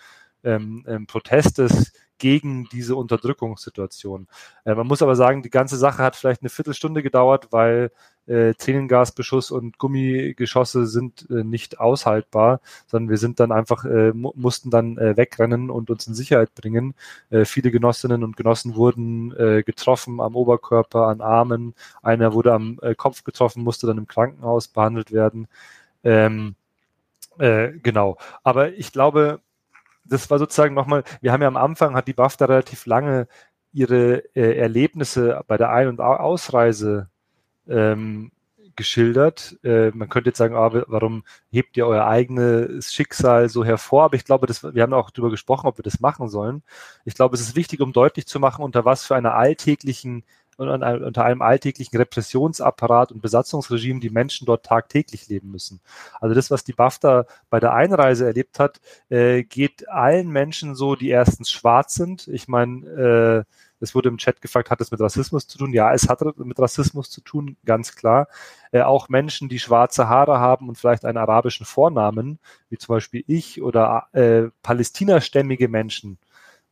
[0.44, 4.28] ähm, ähm, Protestes gegen diese Unterdrückungssituation.
[4.64, 7.90] Äh, man muss aber sagen, die ganze Sache hat vielleicht eine Viertelstunde gedauert, weil
[8.28, 14.32] äh, Tränengasbeschuss und Gummigeschosse sind äh, nicht aushaltbar, sondern wir sind dann einfach, äh, mu
[14.36, 16.94] mussten dann äh, wegrennen und uns in Sicherheit bringen.
[17.30, 21.74] Äh, viele Genossinnen und Genossen wurden äh, getroffen am Oberkörper, an Armen.
[22.02, 25.48] Einer wurde am äh, Kopf getroffen, musste dann im Krankenhaus behandelt werden.
[26.04, 26.54] Ähm,
[27.38, 28.18] äh, genau.
[28.42, 29.40] Aber ich glaube,
[30.08, 33.28] das war sozusagen nochmal, wir haben ja am Anfang, hat die BAFTA relativ lange
[33.72, 37.08] ihre äh, Erlebnisse bei der Ein- und Ausreise
[37.68, 38.32] ähm,
[38.78, 39.58] geschildert.
[39.62, 44.04] Äh, man könnte jetzt sagen, ah, warum hebt ihr euer eigenes Schicksal so hervor?
[44.04, 46.62] Aber ich glaube, das, wir haben auch darüber gesprochen, ob wir das machen sollen.
[47.04, 50.24] Ich glaube, es ist wichtig, um deutlich zu machen, unter was für einer alltäglichen
[50.58, 55.80] unter einem alltäglichen Repressionsapparat und Besatzungsregime die Menschen dort tagtäglich leben müssen.
[56.20, 60.96] Also das, was die BAFTA bei der Einreise erlebt hat, äh, geht allen Menschen so,
[60.96, 62.26] die erstens schwarz sind.
[62.28, 65.72] Ich meine, äh, es wurde im Chat gefragt, hat es mit Rassismus zu tun?
[65.72, 68.26] Ja, es hat mit Rassismus zu tun, ganz klar.
[68.72, 73.22] Äh, auch Menschen, die schwarze Haare haben und vielleicht einen arabischen Vornamen, wie zum Beispiel
[73.26, 76.18] ich oder äh, palästinastämmige Menschen,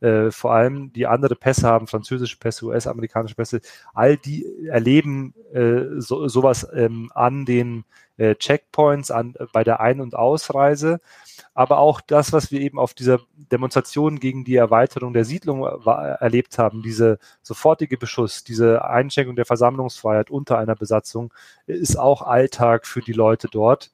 [0.01, 3.61] äh, vor allem die andere Pässe haben, französische Pässe, US-amerikanische Pässe,
[3.93, 7.83] all die erleben äh, so, sowas ähm, an den
[8.17, 10.99] äh, Checkpoints, an, äh, bei der Ein- und Ausreise.
[11.53, 13.19] Aber auch das, was wir eben auf dieser
[13.51, 15.89] Demonstration gegen die Erweiterung der Siedlung äh,
[16.19, 21.33] erlebt haben, diese sofortige Beschuss, diese Einschränkung der Versammlungsfreiheit unter einer Besatzung,
[21.65, 23.91] ist auch Alltag für die Leute dort.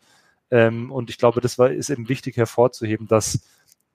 [0.52, 3.42] Ähm, und ich glaube, das war, ist eben wichtig hervorzuheben, dass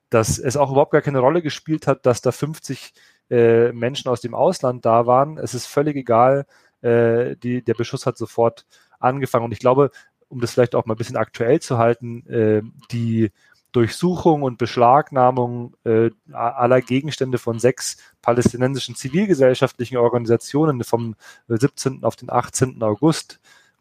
[0.09, 2.93] dass es auch überhaupt gar keine Rolle gespielt hat, dass da 50
[3.29, 5.37] äh, Menschen aus dem Ausland da waren.
[5.37, 6.45] Es ist völlig egal.
[6.81, 8.65] Äh, die, der Beschuss hat sofort
[8.99, 9.45] angefangen.
[9.45, 9.91] Und ich glaube,
[10.27, 13.31] um das vielleicht auch mal ein bisschen aktuell zu halten, äh, die
[13.71, 21.15] Durchsuchung und Beschlagnahmung äh, aller Gegenstände von sechs palästinensischen zivilgesellschaftlichen Organisationen vom
[21.47, 22.03] 17.
[22.03, 22.81] auf den 18.
[22.81, 23.39] August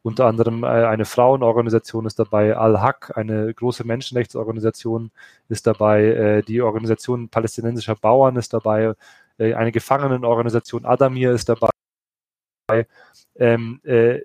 [0.08, 5.10] unter anderem äh, eine Frauenorganisation ist dabei, Al-Haq, eine große Menschenrechtsorganisation
[5.48, 8.94] ist dabei, äh, die Organisation palästinensischer Bauern ist dabei,
[9.38, 11.68] äh, eine Gefangenenorganisation Adamir ist dabei.
[13.36, 14.20] Ähm, äh,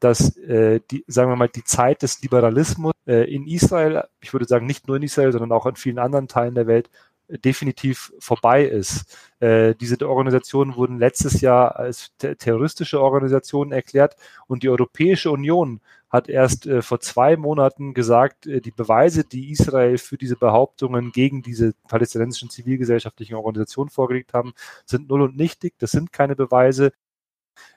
[0.00, 4.44] dass äh, die, sagen wir mal, die Zeit des Liberalismus äh, in Israel, ich würde
[4.46, 6.90] sagen nicht nur in Israel, sondern auch in vielen anderen Teilen der Welt,
[7.28, 9.16] definitiv vorbei ist.
[9.40, 14.16] Äh, diese Organisationen wurden letztes Jahr als terroristische Organisationen erklärt
[14.46, 19.50] und die Europäische Union hat erst äh, vor zwei Monaten gesagt, äh, die Beweise, die
[19.50, 24.52] Israel für diese Behauptungen gegen diese palästinensischen zivilgesellschaftlichen Organisationen vorgelegt haben,
[24.84, 25.74] sind null und nichtig.
[25.78, 26.92] Das sind keine Beweise.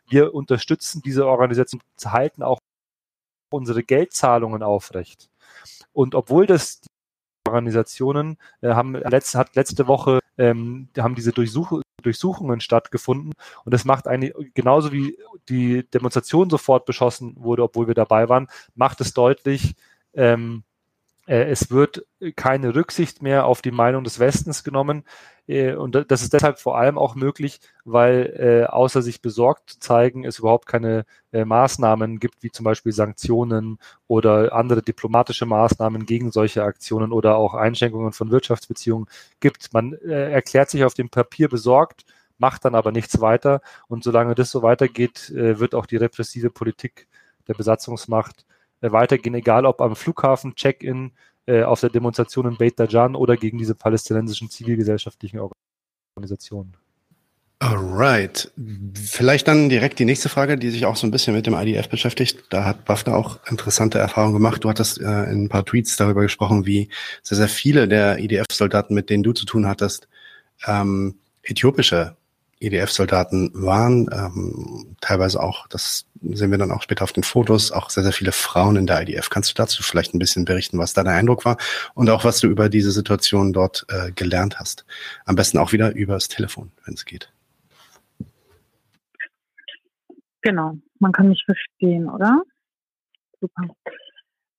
[0.08, 2.60] Wir unterstützen diese Organisationen, halten auch
[3.50, 5.30] unsere Geldzahlungen aufrecht.
[5.93, 6.82] Und obwohl das
[7.48, 13.34] Organisationen äh, haben letzte, hat letzte Woche ähm, haben diese Durchsuch Durchsuchungen stattgefunden
[13.66, 15.18] und das macht eigentlich genauso wie
[15.50, 19.76] die Demonstration sofort beschossen wurde, obwohl wir dabei waren, macht es deutlich,
[20.14, 20.66] ähm, äh,
[21.28, 22.05] es wird
[22.38, 25.03] keine Rücksicht mehr auf die Meinung des Westens genommen.
[25.45, 29.80] Äh, und das ist deshalb vor allem auch möglich, weil äh, außer sich besorgt zu
[29.80, 36.32] zeigen, es überhaupt keine Maßnahmen gibt, wie zum Beispiel Sanktionen oder andere diplomatische Maßnahmen gegen
[36.32, 39.07] solche Aktionen oder auch Einschränkungen von Wirtschaftsbeziehungen
[39.41, 39.73] gibt.
[39.73, 42.05] Man erklärt sich auf dem Papier besorgt,
[42.38, 43.61] macht dann aber nichts weiter.
[43.88, 47.07] Und solange das so weitergeht, wird auch die repressive Politik
[47.47, 51.11] der Besatzungsmacht äh, weitergehen, egal ob am Flughafen, Check-in,
[51.45, 55.39] äh, auf der Demonstration in Beit Dajan oder gegen diese palästinensischen zivilgesellschaftlichen
[56.15, 56.75] Organisationen.
[57.59, 58.51] Alright.
[58.93, 61.89] Vielleicht dann direkt die nächste Frage, die sich auch so ein bisschen mit dem IDF
[61.89, 62.45] beschäftigt.
[62.51, 64.63] Da hat BAFTA auch interessante Erfahrungen gemacht.
[64.63, 66.89] Du hattest äh, in ein paar Tweets darüber gesprochen, wie
[67.23, 70.07] sehr, sehr viele der IDF-Soldaten, mit denen du zu tun hattest,
[70.67, 72.15] ähm, äthiopische
[72.60, 74.10] EDF-Soldaten waren.
[74.12, 78.14] Ähm, teilweise auch, das sehen wir dann auch später auf den Fotos, auch sehr, sehr
[78.14, 79.30] viele Frauen in der IDF.
[79.30, 81.58] Kannst du dazu vielleicht ein bisschen berichten, was da der Eindruck war
[81.93, 84.86] und auch was du über diese Situation dort äh, gelernt hast?
[85.26, 87.32] Am besten auch wieder übers Telefon, wenn es geht.
[90.41, 92.41] Genau, man kann mich verstehen, oder?
[93.39, 93.64] Super.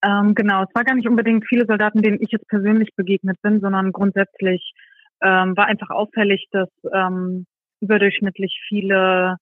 [0.05, 3.61] Ähm, genau, es war gar nicht unbedingt viele Soldaten, denen ich jetzt persönlich begegnet bin,
[3.61, 4.73] sondern grundsätzlich
[5.21, 7.47] ähm, war einfach auffällig, dass ähm,
[7.81, 9.37] überdurchschnittlich viele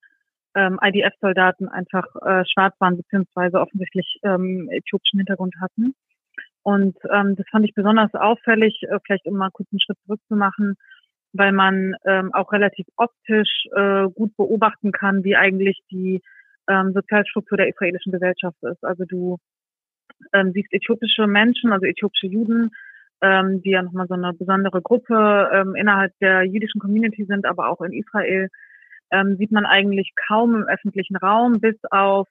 [0.54, 5.94] ähm, IDF-Soldaten einfach äh, schwarz waren, beziehungsweise offensichtlich ähm, äthiopischen Hintergrund hatten.
[6.62, 10.76] Und ähm, das fand ich besonders auffällig, äh, vielleicht um mal kurz einen Schritt zurückzumachen,
[11.32, 16.22] weil man ähm, auch relativ optisch äh, gut beobachten kann, wie eigentlich die
[16.68, 18.82] ähm, Sozialstruktur der israelischen Gesellschaft ist.
[18.82, 19.38] Also du
[20.32, 22.70] ähm, siehst äthiopische Menschen, also äthiopische Juden,
[23.22, 27.68] ähm, die ja nochmal so eine besondere Gruppe ähm, innerhalb der jüdischen Community sind, aber
[27.68, 28.48] auch in Israel,
[29.10, 32.28] ähm, sieht man eigentlich kaum im öffentlichen Raum, bis auf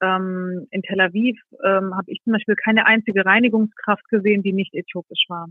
[0.00, 4.74] ähm, in Tel Aviv ähm, habe ich zum Beispiel keine einzige Reinigungskraft gesehen, die nicht
[4.74, 5.48] äthiopisch war.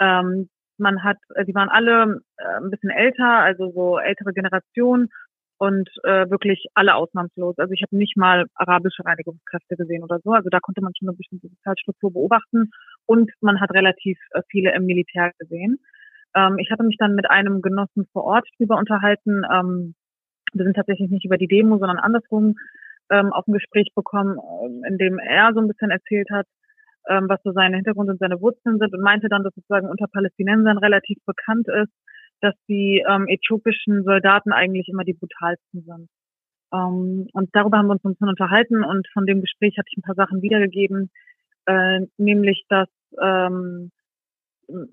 [0.00, 0.48] Ähm,
[0.78, 5.08] man hat, äh, die waren alle äh, ein bisschen älter, also so ältere Generation
[5.58, 7.58] und äh, wirklich alle ausnahmslos.
[7.58, 10.32] Also ich habe nicht mal arabische Reinigungskräfte gesehen oder so.
[10.32, 12.70] Also da konnte man schon eine bestimmte Sozialstruktur beobachten
[13.10, 15.80] und man hat relativ äh, viele im Militär gesehen.
[16.36, 19.42] Ähm, ich hatte mich dann mit einem Genossen vor Ort drüber unterhalten.
[19.52, 19.94] Ähm,
[20.52, 22.54] wir sind tatsächlich nicht über die Demo, sondern andersrum
[23.10, 26.46] ähm, auf ein Gespräch bekommen, ähm, in dem er so ein bisschen erzählt hat,
[27.08, 30.06] ähm, was so seine Hintergrund und seine Wurzeln sind und meinte dann, dass sozusagen unter
[30.06, 31.92] Palästinensern relativ bekannt ist,
[32.40, 36.08] dass die ähm, äthiopischen Soldaten eigentlich immer die brutalsten sind.
[36.72, 39.98] Ähm, und darüber haben wir uns ein bisschen unterhalten und von dem Gespräch hatte ich
[39.98, 41.10] ein paar Sachen wiedergegeben,
[41.66, 42.88] äh, nämlich dass
[43.20, 43.90] ähm,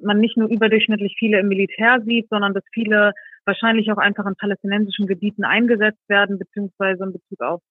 [0.02, 3.14] man nicht nur überdurchschnittlich viele im Militär sieht, sondern dass viele
[3.46, 7.62] wahrscheinlich auch einfach in palästinensischen Gebieten eingesetzt werden, beziehungsweise in Bezug auf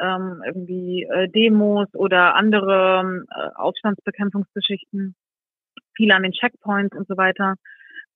[0.00, 5.14] ähm, irgendwie äh, Demos oder andere äh, Aufstandsbekämpfungsgeschichten,
[5.94, 7.54] viele an den Checkpoints und so weiter.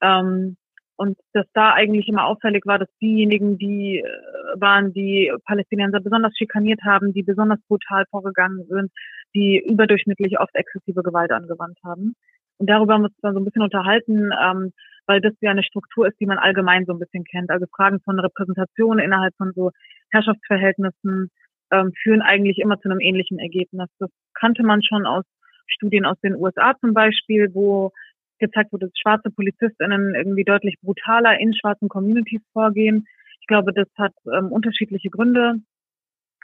[0.01, 0.57] Ähm,
[0.97, 6.37] und dass da eigentlich immer auffällig war, dass diejenigen, die äh, waren, die Palästinenser besonders
[6.37, 8.91] schikaniert haben, die besonders brutal vorgegangen sind,
[9.37, 12.15] die überdurchschnittlich oft exzessive Gewalt angewandt haben.
[12.59, 14.73] Und darüber uns dann so ein bisschen unterhalten, ähm,
[15.07, 17.51] weil das ja eine Struktur ist, die man allgemein so ein bisschen kennt.
[17.51, 19.71] Also Fragen von Repräsentation innerhalb von so
[20.11, 21.31] Herrschaftsverhältnissen
[21.71, 23.89] ähm, führen eigentlich immer zu einem ähnlichen Ergebnis.
[23.99, 25.25] Das kannte man schon aus
[25.67, 27.93] Studien aus den USA zum Beispiel, wo
[28.39, 33.07] gezeigt wurde, dass schwarze PolizistInnen irgendwie deutlich brutaler in schwarzen Communities vorgehen.
[33.41, 35.57] Ich glaube, das hat ähm, unterschiedliche Gründe,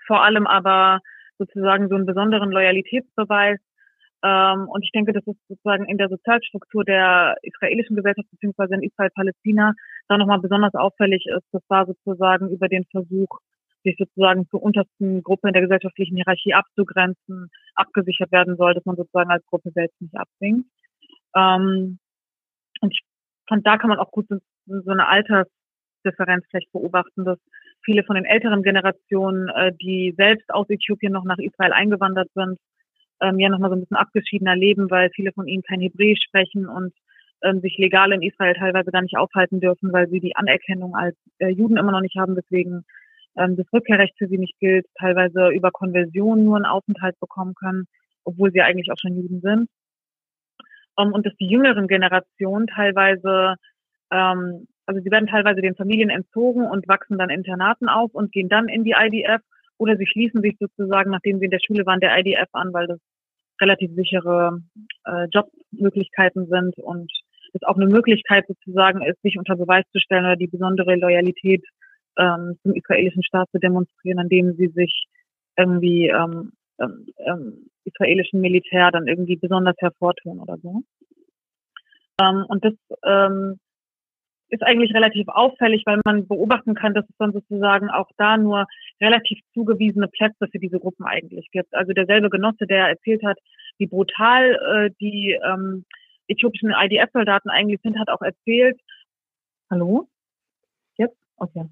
[0.06, 1.00] vor allem aber
[1.38, 3.58] sozusagen so einen besonderen Loyalitätsbeweis.
[4.24, 8.82] Ähm, und ich denke, dass es sozusagen in der Sozialstruktur der israelischen Gesellschaft beziehungsweise in
[8.82, 9.74] Israel-Palästina
[10.08, 11.46] da nochmal besonders auffällig ist.
[11.52, 13.40] Das war sozusagen über den Versuch,
[13.84, 18.96] sich sozusagen zur untersten Gruppe in der gesellschaftlichen Hierarchie abzugrenzen, abgesichert werden soll, dass man
[18.96, 20.68] sozusagen als Gruppe selbst nicht absinkt.
[21.34, 21.98] Ähm,
[22.80, 23.00] und ich
[23.48, 27.38] fand, da kann man auch gut so eine Altersdifferenz vielleicht beobachten, dass
[27.84, 32.58] viele von den älteren Generationen, äh, die selbst aus Äthiopien noch nach Israel eingewandert sind,
[33.20, 36.66] ähm, ja nochmal so ein bisschen abgeschiedener leben, weil viele von ihnen kein Hebräisch sprechen
[36.66, 36.92] und
[37.42, 41.16] ähm, sich legal in Israel teilweise gar nicht aufhalten dürfen, weil sie die Anerkennung als
[41.38, 42.84] äh, Juden immer noch nicht haben, deswegen
[43.36, 47.86] ähm, das Rückkehrrecht für sie nicht gilt, teilweise über Konversion nur einen Aufenthalt bekommen können,
[48.24, 49.68] obwohl sie eigentlich auch schon Juden sind.
[50.98, 53.56] Ähm, und dass die jüngeren Generationen teilweise,
[54.10, 58.48] ähm, also sie werden teilweise den Familien entzogen und wachsen dann Internaten auf und gehen
[58.48, 59.40] dann in die IDF
[59.78, 62.86] oder sie schließen sich sozusagen, nachdem sie in der Schule waren, der IDF an, weil
[62.86, 62.98] das
[63.60, 64.60] relativ sichere
[65.04, 67.10] äh, Jobmöglichkeiten sind und
[67.52, 71.64] es auch eine Möglichkeit sozusagen ist, sich unter Beweis zu stellen oder die besondere Loyalität
[72.18, 75.06] ähm, zum israelischen Staat zu demonstrieren, indem sie sich
[75.56, 80.82] irgendwie ähm, ähm, ähm, israelischen Militär dann irgendwie besonders hervortun oder so.
[82.20, 82.74] Ähm, und das
[83.04, 83.58] ähm,
[84.52, 88.66] ist eigentlich relativ auffällig, weil man beobachten kann, dass es dann sozusagen auch da nur
[89.00, 91.74] relativ zugewiesene Plätze für diese Gruppen eigentlich gibt.
[91.74, 93.38] Also derselbe Genosse, der erzählt hat,
[93.78, 95.86] wie brutal äh, die ähm,
[96.28, 98.78] äthiopischen IDF-Soldaten eigentlich sind, hat auch erzählt,
[99.70, 100.06] hallo?
[100.98, 101.16] Jetzt?
[101.38, 101.64] Okay.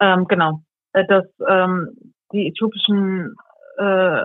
[0.00, 0.62] Ähm, genau.
[0.94, 3.34] Äh, dass ähm, die äthiopischen
[3.76, 4.22] äh,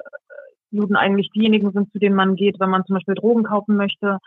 [0.71, 4.19] Juden eigentlich diejenigen sind, zu denen man geht, wenn man zum Beispiel Drogen kaufen möchte.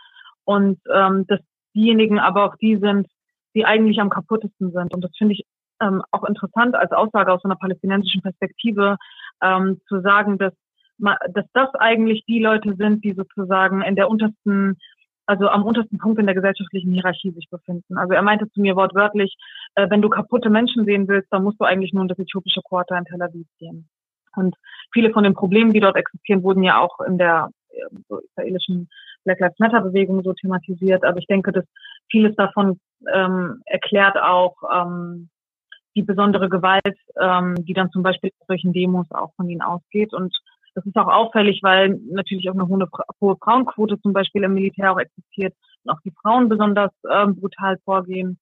[0.43, 1.39] Und ähm, dass
[1.73, 3.07] diejenigen aber auch die sind,
[3.55, 4.93] die eigentlich am kaputtesten sind.
[4.93, 5.45] Und das finde ich
[5.81, 8.97] ähm, auch interessant als Aussage aus einer palästinensischen Perspektive
[9.41, 10.53] ähm, zu sagen, dass,
[10.97, 14.77] dass das eigentlich die Leute sind, die sozusagen in der untersten,
[15.25, 17.97] also am untersten Punkt in der gesellschaftlichen Hierarchie sich befinden.
[17.97, 19.35] Also er meinte zu mir wortwörtlich,
[19.75, 22.61] äh, wenn du kaputte Menschen sehen willst, dann musst du eigentlich nur in das äthiopische
[22.61, 23.87] Quarter in Tel Aviv gehen.
[24.35, 24.55] Und
[24.93, 28.89] viele von den Problemen, die dort existieren, wurden ja auch in der äh, so israelischen
[29.23, 31.03] Black Lives Matter Bewegung so thematisiert.
[31.03, 31.65] Aber ich denke, dass
[32.09, 32.79] vieles davon
[33.13, 35.29] ähm, erklärt auch ähm,
[35.95, 40.13] die besondere Gewalt, ähm, die dann zum Beispiel auf solchen Demos auch von ihnen ausgeht.
[40.13, 40.35] Und
[40.75, 42.87] das ist auch auffällig, weil natürlich auch eine hohe,
[43.19, 45.53] hohe Frauenquote zum Beispiel im Militär auch existiert
[45.83, 48.37] und auch die Frauen besonders ähm, brutal vorgehen.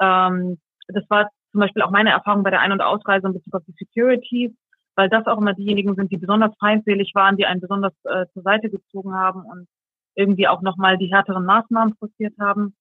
[0.00, 0.58] Ähm,
[0.88, 3.62] das war zum Beispiel auch meine Erfahrung bei der Ein- und Ausreise in Bezug auf
[3.66, 4.52] die Securities,
[4.96, 8.42] weil das auch immer diejenigen sind, die besonders feindselig waren, die einen besonders äh, zur
[8.42, 9.66] Seite gezogen haben und
[10.14, 12.74] irgendwie auch nochmal die härteren Maßnahmen forciert haben.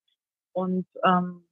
[0.54, 1.44] Und ähm,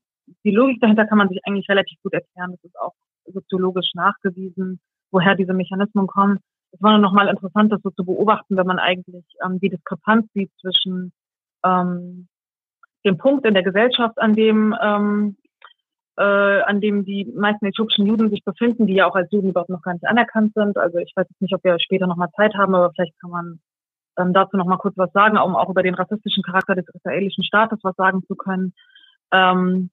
[0.43, 2.51] die Logik dahinter kann man sich eigentlich relativ gut erklären.
[2.51, 2.93] Das ist auch
[3.25, 4.79] soziologisch nachgewiesen,
[5.11, 6.39] woher diese Mechanismen kommen.
[6.71, 10.51] Es war nochmal interessant, das so zu beobachten, wenn man eigentlich ähm, die Diskrepanz sieht
[10.59, 11.13] zwischen
[11.63, 12.27] ähm,
[13.05, 15.37] dem Punkt in der Gesellschaft, an dem ähm,
[16.17, 19.69] äh, an dem die meisten äthiopischen Juden sich befinden, die ja auch als Juden überhaupt
[19.69, 20.77] noch gar nicht anerkannt sind.
[20.77, 23.59] Also ich weiß jetzt nicht, ob wir später nochmal Zeit haben, aber vielleicht kann man
[24.17, 27.43] ähm, dazu noch mal kurz was sagen, um auch über den rassistischen Charakter des israelischen
[27.43, 28.73] Staates was sagen zu können
[29.31, 29.89] ähm,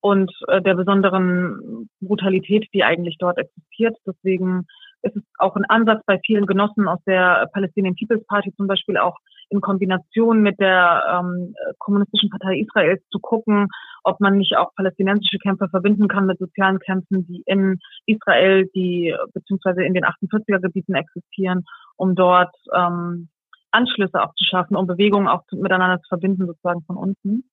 [0.00, 3.96] und äh, der besonderen Brutalität, die eigentlich dort existiert.
[4.06, 4.66] Deswegen
[5.02, 8.96] ist es auch ein Ansatz bei vielen Genossen aus der Palestinian People's Party zum Beispiel
[8.96, 9.16] auch
[9.48, 13.68] in Kombination mit der ähm, kommunistischen Partei Israels zu gucken,
[14.02, 19.14] ob man nicht auch palästinensische Kämpfe verbinden kann mit sozialen Kämpfen, die in Israel, die
[19.34, 21.64] beziehungsweise in den 48er Gebieten existieren,
[21.96, 23.28] um dort ähm,
[23.70, 27.44] Anschlüsse auch zu schaffen, um Bewegungen auch miteinander zu verbinden, sozusagen von unten.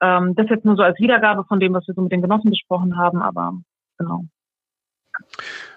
[0.00, 2.50] Ähm, das jetzt nur so als Wiedergabe von dem, was wir so mit den Genossen
[2.50, 3.54] besprochen haben, aber
[3.98, 4.24] genau.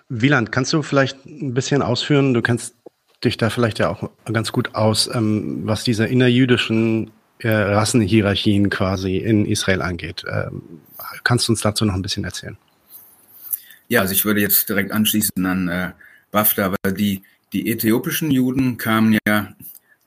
[0.09, 2.33] Wieland, kannst du vielleicht ein bisschen ausführen?
[2.33, 2.75] Du kennst
[3.23, 9.17] dich da vielleicht ja auch ganz gut aus, ähm, was diese innerjüdischen äh, Rassenhierarchien quasi
[9.17, 10.23] in Israel angeht.
[10.29, 10.81] Ähm,
[11.23, 12.57] kannst du uns dazu noch ein bisschen erzählen?
[13.88, 15.91] Ja, also ich würde jetzt direkt anschließen an äh,
[16.31, 17.23] Bafta, weil die,
[17.53, 19.49] die äthiopischen Juden kamen ja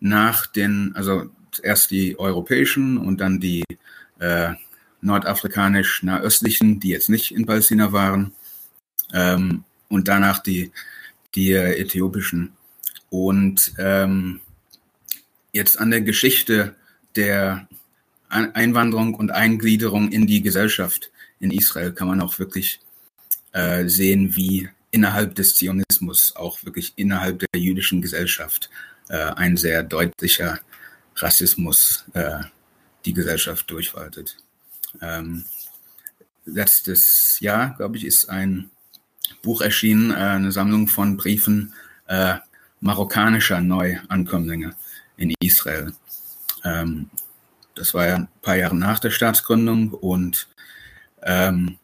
[0.01, 1.31] nach den, also
[1.63, 3.65] erst die europäischen und dann die
[4.19, 4.55] äh,
[5.01, 8.33] nordafrikanisch nahöstlichen, die jetzt nicht in Palästina waren,
[9.13, 10.73] ähm, und danach die,
[11.35, 12.53] die äh, äthiopischen.
[13.11, 14.41] Und ähm,
[15.53, 16.77] jetzt an der Geschichte
[17.17, 17.69] der
[18.29, 22.81] Einwanderung und Eingliederung in die Gesellschaft in Israel kann man auch wirklich
[23.53, 28.71] äh, sehen, wie innerhalb des Zionismus, auch wirklich innerhalb der jüdischen Gesellschaft,
[29.17, 30.61] ein sehr deutlicher
[31.17, 32.41] Rassismus äh,
[33.05, 34.37] die Gesellschaft durchwaltet.
[35.01, 35.45] Ähm,
[36.45, 38.71] letztes Jahr, glaube ich, ist ein
[39.43, 41.75] Buch erschienen, äh, eine Sammlung von Briefen
[42.07, 42.37] äh,
[42.81, 44.75] marokkanischer Neuankömmlinge
[45.17, 45.93] in Israel.
[46.65, 47.11] Ähm,
[47.75, 50.49] das war ja ein paar Jahre nach der Staatsgründung und
[51.23, 51.79] ähm,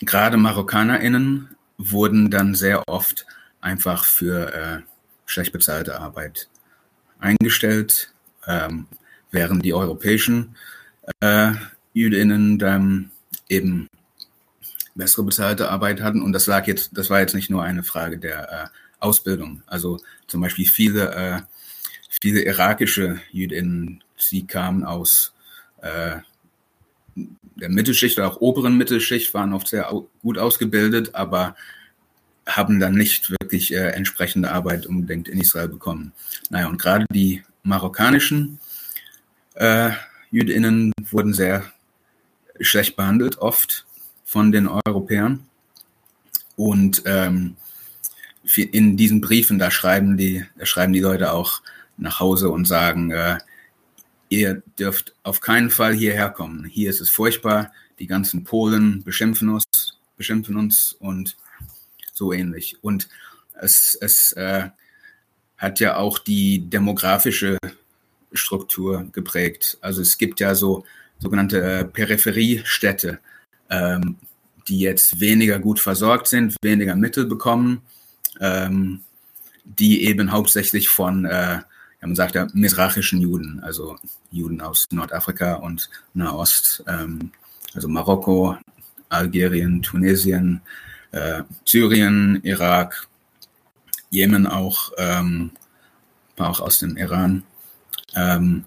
[0.00, 3.26] gerade MarokkanerInnen wurden dann sehr oft
[3.60, 4.80] einfach für äh,
[5.26, 6.48] schlecht bezahlte Arbeit
[7.22, 8.12] eingestellt,
[8.46, 8.86] ähm,
[9.30, 10.56] während die europäischen
[11.20, 11.52] äh,
[11.94, 13.10] Jüdinnen dann
[13.48, 13.88] eben
[14.94, 16.22] bessere bezahlte Arbeit hatten.
[16.22, 18.66] Und das lag jetzt, das war jetzt nicht nur eine Frage der äh,
[18.98, 19.62] Ausbildung.
[19.66, 21.40] Also zum Beispiel viele, äh,
[22.20, 25.34] viele irakische Jüdinnen, sie kamen aus
[25.80, 26.18] äh,
[27.14, 29.92] der Mittelschicht oder auch oberen Mittelschicht, waren oft sehr
[30.22, 31.56] gut ausgebildet, aber
[32.46, 36.12] haben dann nicht wirklich äh, entsprechende Arbeit unbedingt in Israel bekommen.
[36.48, 38.58] Naja, und gerade die marokkanischen
[39.54, 39.90] äh,
[40.30, 41.64] Jüdinnen wurden sehr
[42.60, 43.84] schlecht behandelt, oft
[44.24, 45.46] von den Europäern.
[46.56, 47.56] Und ähm,
[48.56, 51.60] in diesen Briefen, da schreiben die, da schreiben die Leute auch
[51.98, 53.38] nach Hause und sagen, äh,
[54.30, 56.64] ihr dürft auf keinen Fall hierher kommen.
[56.64, 57.70] Hier ist es furchtbar.
[57.98, 59.64] Die ganzen Polen beschimpfen uns,
[60.16, 61.36] beschimpfen uns und
[62.14, 62.76] so ähnlich.
[62.80, 63.08] Und
[63.60, 64.68] es, es äh,
[65.56, 67.58] hat ja auch die demografische
[68.32, 69.78] Struktur geprägt.
[69.80, 70.84] Also es gibt ja so
[71.18, 73.18] sogenannte äh, Peripheriestädte,
[73.70, 74.16] ähm,
[74.68, 77.82] die jetzt weniger gut versorgt sind, weniger Mittel bekommen,
[78.40, 79.02] ähm,
[79.64, 81.60] die eben hauptsächlich von äh,
[82.02, 83.96] man sagt ja misrachischen Juden, also
[84.30, 87.30] Juden aus Nordafrika und Nahost, ähm,
[87.74, 88.56] also Marokko,
[89.08, 90.60] Algerien, Tunesien,
[91.12, 93.06] äh, Syrien, Irak,
[94.12, 95.52] Jemen auch, ähm,
[96.36, 97.44] auch aus dem Iran.
[98.14, 98.64] Ähm,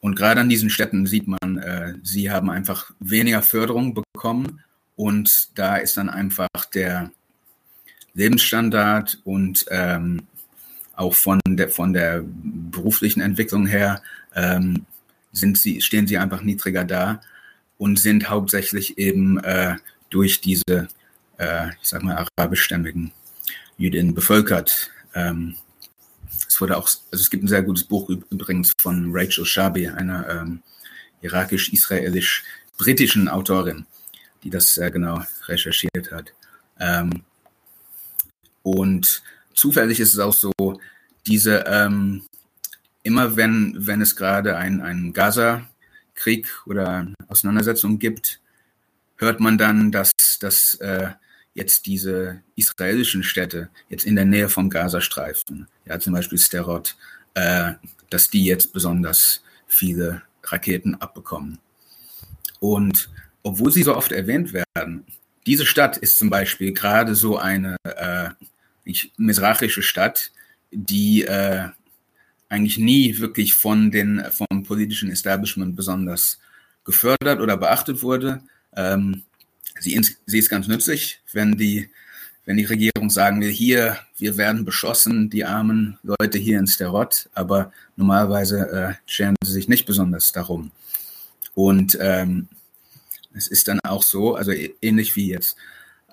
[0.00, 4.60] und gerade an diesen Städten sieht man, äh, sie haben einfach weniger Förderung bekommen
[4.94, 7.12] und da ist dann einfach der
[8.12, 10.26] Lebensstandard und ähm,
[10.96, 14.02] auch von der, von der beruflichen Entwicklung her
[14.34, 14.84] ähm,
[15.32, 17.22] sind sie, stehen sie einfach niedriger da
[17.78, 19.76] und sind hauptsächlich eben äh,
[20.10, 20.88] durch diese,
[21.38, 23.12] äh, ich sag mal, arabischstämmigen
[23.82, 24.90] Jüdinnen bevölkert.
[25.14, 25.56] Ähm,
[26.48, 30.28] es wurde auch, also es gibt ein sehr gutes Buch übrigens von Rachel Shabi, einer
[30.28, 30.62] ähm,
[31.20, 33.86] irakisch-israelisch-britischen Autorin,
[34.44, 36.32] die das sehr genau recherchiert hat.
[36.78, 37.22] Ähm,
[38.62, 39.22] und
[39.54, 40.52] zufällig ist es auch so,
[41.26, 42.22] diese, ähm,
[43.02, 48.38] immer wenn, wenn es gerade einen, einen Gaza-Krieg oder Auseinandersetzung gibt,
[49.16, 51.08] hört man dann, dass, dass äh,
[51.54, 56.96] jetzt diese israelischen Städte jetzt in der Nähe vom Gazastreifen, ja zum Beispiel Sterot,
[57.34, 57.72] äh,
[58.10, 61.58] dass die jetzt besonders viele Raketen abbekommen.
[62.60, 63.10] Und
[63.42, 65.04] obwohl sie so oft erwähnt werden,
[65.46, 68.30] diese Stadt ist zum Beispiel gerade so eine äh,
[69.16, 70.30] misrachische Stadt,
[70.70, 71.68] die äh,
[72.48, 76.38] eigentlich nie wirklich von den, vom politischen Establishment besonders
[76.84, 78.42] gefördert oder beachtet wurde.
[78.76, 79.22] Ähm,
[79.80, 81.88] sie, sie ist ganz nützlich, wenn die,
[82.44, 87.28] wenn die Regierung sagen will, hier, wir werden beschossen, die armen Leute hier in Sterot,
[87.34, 90.70] aber normalerweise äh, scheren sie sich nicht besonders darum.
[91.54, 92.48] Und ähm,
[93.34, 95.56] es ist dann auch so, also ähnlich wie jetzt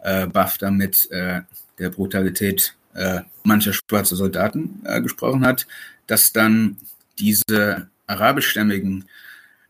[0.03, 1.41] äh, BAFTA mit äh,
[1.77, 5.67] der Brutalität äh, mancher schwarzer Soldaten äh, gesprochen hat,
[6.07, 6.77] dass dann
[7.17, 9.05] diese arabischstämmigen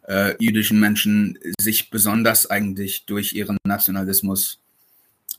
[0.10, 4.60] äh, jüdischen Menschen sich besonders eigentlich durch ihren Nationalismus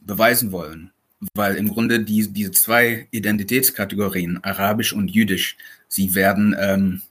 [0.00, 0.92] beweisen wollen.
[1.34, 5.58] Weil im Grunde die, diese zwei Identitätskategorien, arabisch und jüdisch,
[5.88, 7.02] sie werden, ähm,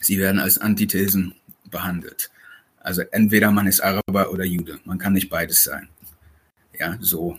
[0.00, 1.34] sie werden als Antithesen
[1.70, 2.30] behandelt.
[2.80, 4.78] Also entweder man ist Araber oder Jude.
[4.84, 5.88] Man kann nicht beides sein.
[6.78, 7.38] Ja, so,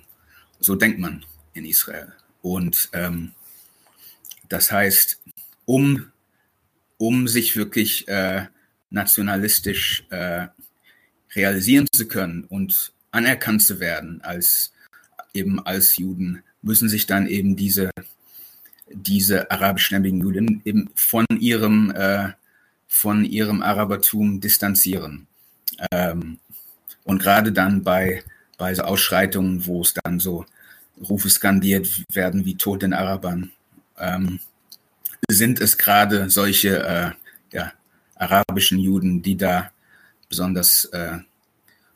[0.60, 2.14] so denkt man in Israel.
[2.42, 3.34] Und ähm,
[4.50, 5.20] das heißt,
[5.66, 6.12] um,
[6.98, 8.48] um sich wirklich äh,
[8.90, 10.48] nationalistisch äh,
[11.36, 14.72] realisieren zu können und anerkannt zu werden als
[15.34, 17.92] eben als Juden, müssen sich dann eben diese,
[18.92, 22.30] diese arabischstämmigen Juden eben von ihrem, äh,
[22.88, 25.28] von ihrem Arabertum distanzieren.
[25.92, 26.40] Ähm,
[27.04, 28.24] und gerade dann bei,
[28.58, 30.46] bei so Ausschreitungen, wo es dann so
[31.10, 33.52] Rufe skandiert werden wie Tod den Arabern,
[34.00, 34.40] ähm,
[35.30, 37.12] sind es gerade solche äh,
[37.56, 37.74] ja,
[38.20, 39.72] arabischen Juden, die da
[40.30, 41.18] besonders äh,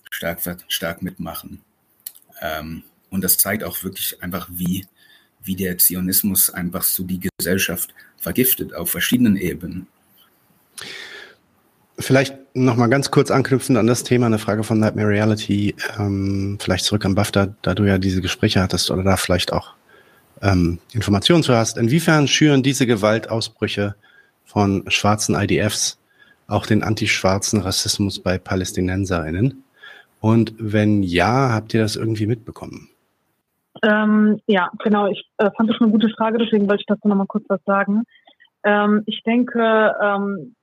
[0.09, 1.61] stark, stark mitmachen.
[2.41, 4.85] Ähm, und das zeigt auch wirklich einfach, wie,
[5.43, 9.87] wie der Zionismus einfach so die Gesellschaft vergiftet auf verschiedenen Ebenen.
[11.99, 16.57] Vielleicht noch mal ganz kurz anknüpfend an das Thema, eine Frage von Nightmare Reality, ähm,
[16.59, 19.73] vielleicht zurück am BAFTA, da du ja diese Gespräche hattest oder da vielleicht auch
[20.41, 21.77] ähm, Informationen zu hast.
[21.77, 23.95] Inwiefern schüren diese Gewaltausbrüche
[24.45, 25.97] von schwarzen IDFs
[26.51, 29.63] auch den antischwarzen Rassismus bei PalästinenserInnen?
[30.19, 32.89] Und wenn ja, habt ihr das irgendwie mitbekommen?
[33.83, 35.07] Ähm, ja, genau.
[35.07, 37.63] Ich äh, fand das eine gute Frage, deswegen wollte ich dazu noch mal kurz was
[37.65, 38.03] sagen.
[38.63, 40.55] Ähm, ich denke, ähm,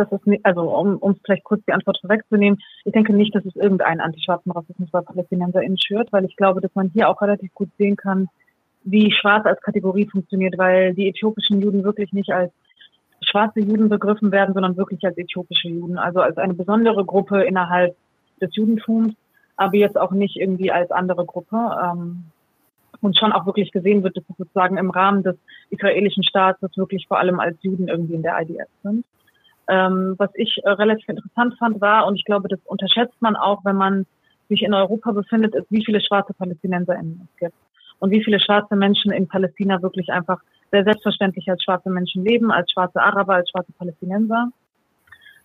[0.00, 3.44] dass es nicht, also um, um vielleicht kurz die Antwort vorwegzunehmen, ich denke nicht, dass
[3.44, 7.52] es irgendeinen antischwarzen Rassismus bei PalästinenserInnen schürt, weil ich glaube, dass man hier auch relativ
[7.54, 8.28] gut sehen kann,
[8.82, 12.52] wie schwarz als Kategorie funktioniert, weil die äthiopischen Juden wirklich nicht als
[13.30, 17.96] schwarze Juden begriffen werden, sondern wirklich als äthiopische Juden, also als eine besondere Gruppe innerhalb
[18.40, 19.14] des Judentums,
[19.56, 21.56] aber jetzt auch nicht irgendwie als andere Gruppe.
[21.56, 22.24] Ähm,
[23.02, 25.36] und schon auch wirklich gesehen wird, dass es sozusagen im Rahmen des
[25.70, 29.04] israelischen Staates wirklich vor allem als Juden irgendwie in der IDF sind.
[29.68, 33.64] Ähm, was ich äh, relativ interessant fand war, und ich glaube, das unterschätzt man auch,
[33.64, 34.06] wenn man
[34.48, 37.54] sich in Europa befindet, ist, wie viele schwarze PalästinenserInnen es gibt.
[38.00, 42.50] Und wie viele schwarze Menschen in Palästina wirklich einfach sehr selbstverständlich als schwarze Menschen leben,
[42.50, 44.50] als schwarze Araber, als schwarze Palästinenser,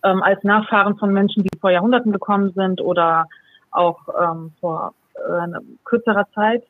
[0.04, 3.26] ähm, als Nachfahren von Menschen, die vor Jahrhunderten gekommen sind oder
[3.70, 5.48] auch ähm, vor äh,
[5.84, 6.64] kürzerer Zeit,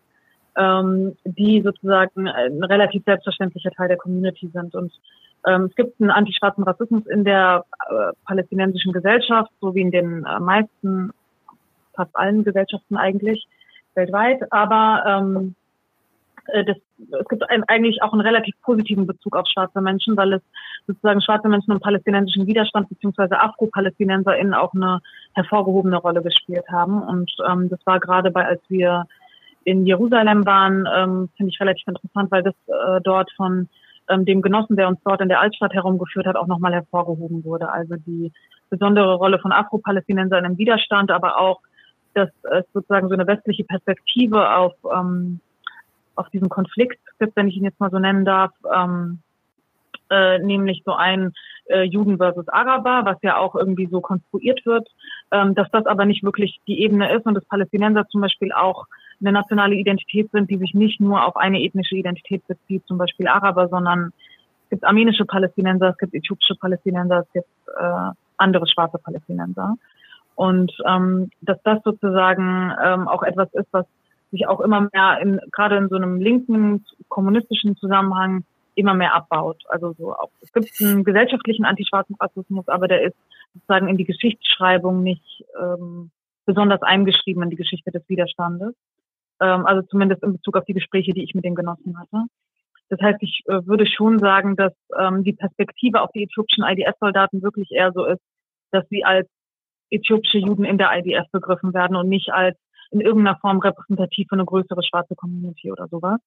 [0.56, 4.74] ähm, die sozusagen ein relativ selbstverständlicher Teil der Community sind.
[4.74, 4.92] Und
[5.46, 10.24] ähm, es gibt einen antischwarzen Rassismus in der äh, palästinensischen Gesellschaft, so wie in den
[10.24, 11.10] äh, meisten,
[11.94, 13.46] fast allen Gesellschaften eigentlich
[13.94, 14.50] weltweit.
[14.52, 15.54] Aber ähm,
[16.48, 16.76] äh, das,
[17.20, 20.42] es gibt ein, eigentlich auch einen relativ positiven Bezug auf schwarze Menschen, weil es
[20.86, 25.00] sozusagen schwarze Menschen im palästinensischen Widerstand beziehungsweise Afro-PalästinenserInnen auch eine
[25.34, 27.02] hervorgehobene Rolle gespielt haben.
[27.02, 29.04] Und ähm, das war gerade bei, als wir
[29.64, 33.68] in Jerusalem waren, ähm, finde ich relativ interessant, weil das äh, dort von
[34.08, 37.68] ähm, dem Genossen, der uns dort in der Altstadt herumgeführt hat, auch nochmal hervorgehoben wurde.
[37.70, 38.32] Also die
[38.70, 41.60] besondere Rolle von Afro-Palästinensern im Widerstand, aber auch,
[42.14, 45.40] dass es sozusagen so eine westliche Perspektive auf ähm,
[46.16, 49.20] auf diesen Konflikt gibt, wenn ich ihn jetzt mal so nennen darf, ähm,
[50.10, 51.32] äh, nämlich so ein
[51.66, 54.88] äh, Juden versus Araber, was ja auch irgendwie so konstruiert wird,
[55.32, 58.86] ähm, dass das aber nicht wirklich die Ebene ist und dass Palästinenser zum Beispiel auch
[59.20, 63.26] eine nationale Identität sind, die sich nicht nur auf eine ethnische Identität bezieht, zum Beispiel
[63.26, 64.12] Araber, sondern
[64.64, 67.48] es gibt armenische Palästinenser, es gibt äthiopische Palästinenser, es gibt
[67.78, 69.74] äh, andere schwarze Palästinenser.
[70.34, 73.86] Und ähm, dass das sozusagen ähm, auch etwas ist, was
[74.36, 79.62] sich auch immer mehr in, gerade in so einem linken kommunistischen Zusammenhang immer mehr abbaut.
[79.68, 83.16] Also so auch, es gibt einen gesellschaftlichen antischwarzen Rassismus, aber der ist
[83.54, 86.10] sozusagen in die Geschichtsschreibung nicht ähm,
[86.44, 88.74] besonders eingeschrieben in die Geschichte des Widerstandes.
[89.40, 92.24] Ähm, also zumindest in Bezug auf die Gespräche, die ich mit den Genossen hatte.
[92.88, 97.42] Das heißt, ich äh, würde schon sagen, dass ähm, die Perspektive auf die äthiopischen IDF-Soldaten
[97.42, 98.22] wirklich eher so ist,
[98.70, 99.28] dass sie als
[99.90, 102.56] äthiopische Juden in der IDF begriffen werden und nicht als
[102.90, 106.20] in irgendeiner Form repräsentativ für eine größere schwarze Community oder sowas.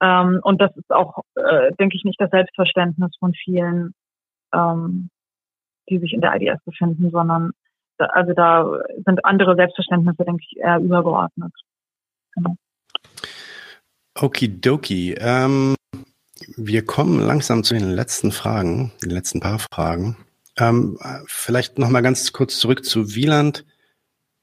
[0.00, 3.94] Ähm, und das ist auch, äh, denke ich, nicht das Selbstverständnis von vielen,
[4.52, 5.08] ähm,
[5.88, 7.52] die sich in der IDS befinden, sondern
[7.98, 11.52] da, also da sind andere Selbstverständnisse, denke ich, eher übergeordnet.
[12.34, 12.56] Genau.
[14.20, 15.14] Okidoki.
[15.18, 15.76] Ähm,
[16.56, 20.16] wir kommen langsam zu den letzten Fragen, den letzten paar Fragen.
[20.56, 23.64] Ähm, vielleicht noch mal ganz kurz zurück zu Wieland.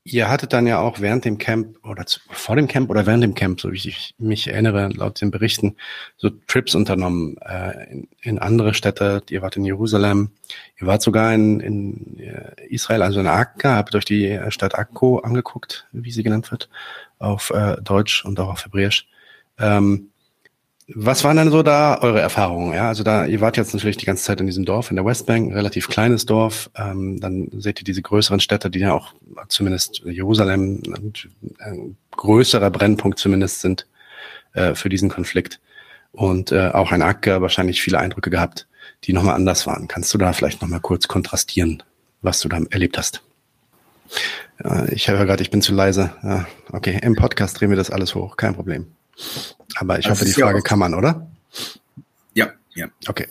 [0.04, 3.24] Ihr hattet dann ja auch während dem Camp oder zu, vor dem Camp oder während
[3.24, 5.76] dem Camp, so wie ich mich erinnere, laut den Berichten,
[6.18, 9.22] so Trips unternommen äh, in, in andere Städte.
[9.30, 10.32] Ihr wart in Jerusalem,
[10.80, 15.20] ihr wart sogar in, in äh, Israel, also in Akka, habt euch die Stadt Akko
[15.20, 16.70] angeguckt, wie sie genannt wird,
[17.20, 19.08] auf äh, Deutsch und auch auf Hebräisch.
[19.60, 20.11] Ähm,
[20.96, 22.74] was waren denn so da eure Erfahrungen?
[22.74, 25.06] Ja, also da, ihr wart jetzt natürlich die ganze Zeit in diesem Dorf in der
[25.06, 26.70] Westbank, relativ kleines Dorf.
[26.76, 29.14] Ähm, dann seht ihr diese größeren Städte, die ja auch
[29.48, 30.82] zumindest Jerusalem
[31.60, 33.88] ein größerer Brennpunkt zumindest sind
[34.54, 35.60] äh, für diesen Konflikt.
[36.12, 38.68] Und äh, auch ein Acker wahrscheinlich viele Eindrücke gehabt,
[39.06, 39.88] die nochmal anders waren.
[39.88, 41.84] Kannst du da vielleicht nochmal kurz kontrastieren,
[42.22, 43.22] was du da erlebt hast?
[44.64, 46.12] Ja, ich höre gerade, ich bin zu leise.
[46.22, 48.88] Ja, okay, im Podcast drehen wir das alles hoch, kein Problem.
[49.76, 51.30] Aber ich also hoffe, die Frage ja kann man, oder?
[52.34, 52.88] Ja, ja.
[53.08, 53.28] Okay.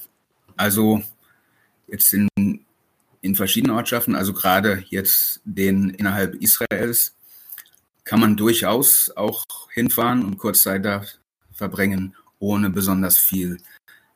[0.56, 1.02] Also
[1.86, 2.28] jetzt in,
[3.20, 7.14] in verschiedenen Ortschaften, also gerade jetzt den innerhalb Israels,
[8.04, 11.04] kann man durchaus auch hinfahren und Kurzzeit da
[11.52, 13.58] verbringen, ohne besonders viel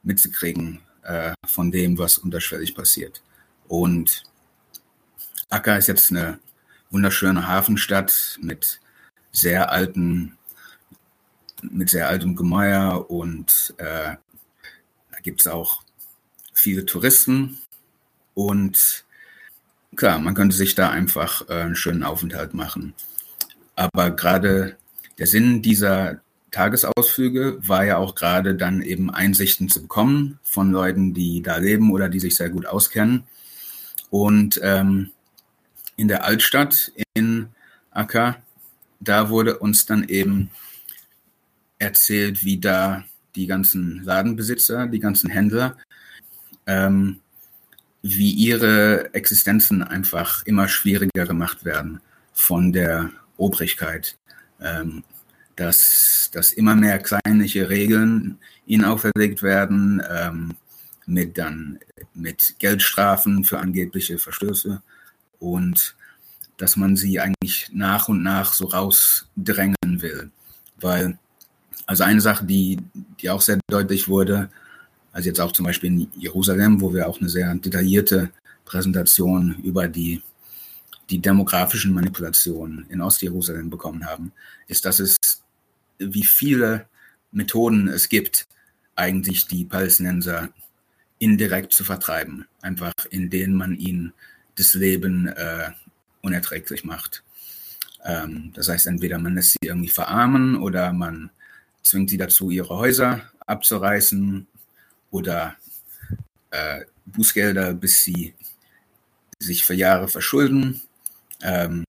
[0.03, 3.23] mitzukriegen äh, von dem, was unterschwellig passiert.
[3.69, 4.25] Und
[5.51, 6.41] Akka ist jetzt eine
[6.91, 8.81] wunderschöne Hafenstadt mit
[9.33, 10.37] sehr alten
[11.71, 14.17] mit sehr altem Gemäuer und äh,
[15.11, 15.83] da gibt es auch
[16.53, 17.59] viele Touristen
[18.35, 19.05] und
[19.97, 22.95] klar, man könnte sich da einfach äh, einen schönen Aufenthalt machen.
[23.77, 24.77] Aber gerade
[25.19, 26.21] der Sinn dieser
[26.51, 31.91] Tagesausflüge war ja auch gerade dann eben Einsichten zu bekommen von Leuten, die da leben
[31.91, 33.25] oder die sich sehr gut auskennen.
[34.11, 35.11] Und ähm,
[35.97, 37.49] in der Altstadt in
[37.91, 38.37] Akka,
[39.01, 40.51] da wurde uns dann eben
[41.85, 43.05] erzählt, wie da
[43.37, 45.77] die ganzen Ladenbesitzer, die ganzen Händler,
[46.67, 47.21] ähm,
[48.03, 52.01] wie ihre Existenzen einfach immer schwieriger gemacht werden
[52.33, 54.17] von der Obrigkeit.
[54.61, 55.05] Ähm,
[55.57, 60.57] dass, dass immer mehr kleinliche Regeln ihnen auferlegt werden, ähm,
[61.07, 61.79] mit dann
[62.15, 64.83] mit Geldstrafen für angebliche Verstöße
[65.39, 65.95] und
[66.57, 70.31] dass man sie eigentlich nach und nach so rausdrängen will.
[70.81, 71.19] Weil
[71.87, 72.79] also eine Sache, die,
[73.21, 74.51] die auch sehr deutlich wurde,
[75.13, 78.31] also jetzt auch zum Beispiel in Jerusalem, wo wir auch eine sehr detaillierte
[78.65, 80.23] Präsentation über die,
[81.11, 84.33] die demografischen Manipulationen in Ostjerusalem bekommen haben,
[84.67, 85.17] ist, dass es,
[85.99, 86.87] wie viele
[87.31, 88.47] Methoden es gibt,
[88.97, 90.49] eigentlich die Palästinenser
[91.19, 94.13] indirekt zu vertreiben, einfach indem man ihnen
[94.57, 95.71] das Leben äh,
[96.23, 97.23] unerträglich macht.
[98.05, 101.31] Ähm, das heißt, entweder man lässt sie irgendwie verarmen oder man
[101.85, 104.47] zwingt sie dazu, ihre Häuser abzureißen
[105.11, 105.57] oder
[106.51, 108.35] äh, Bußgelder, bis sie
[109.39, 110.81] sich für Jahre verschulden
[111.43, 111.85] ähm,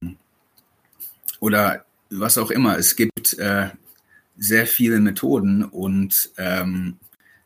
[1.39, 2.77] oder was auch immer.
[2.77, 3.69] Es gibt äh,
[4.37, 6.99] sehr viele Methoden und ähm,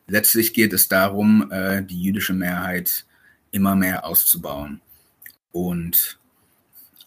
[0.07, 3.05] letztlich geht es darum, äh, die jüdische Mehrheit
[3.51, 4.81] immer mehr auszubauen.
[5.51, 6.19] Und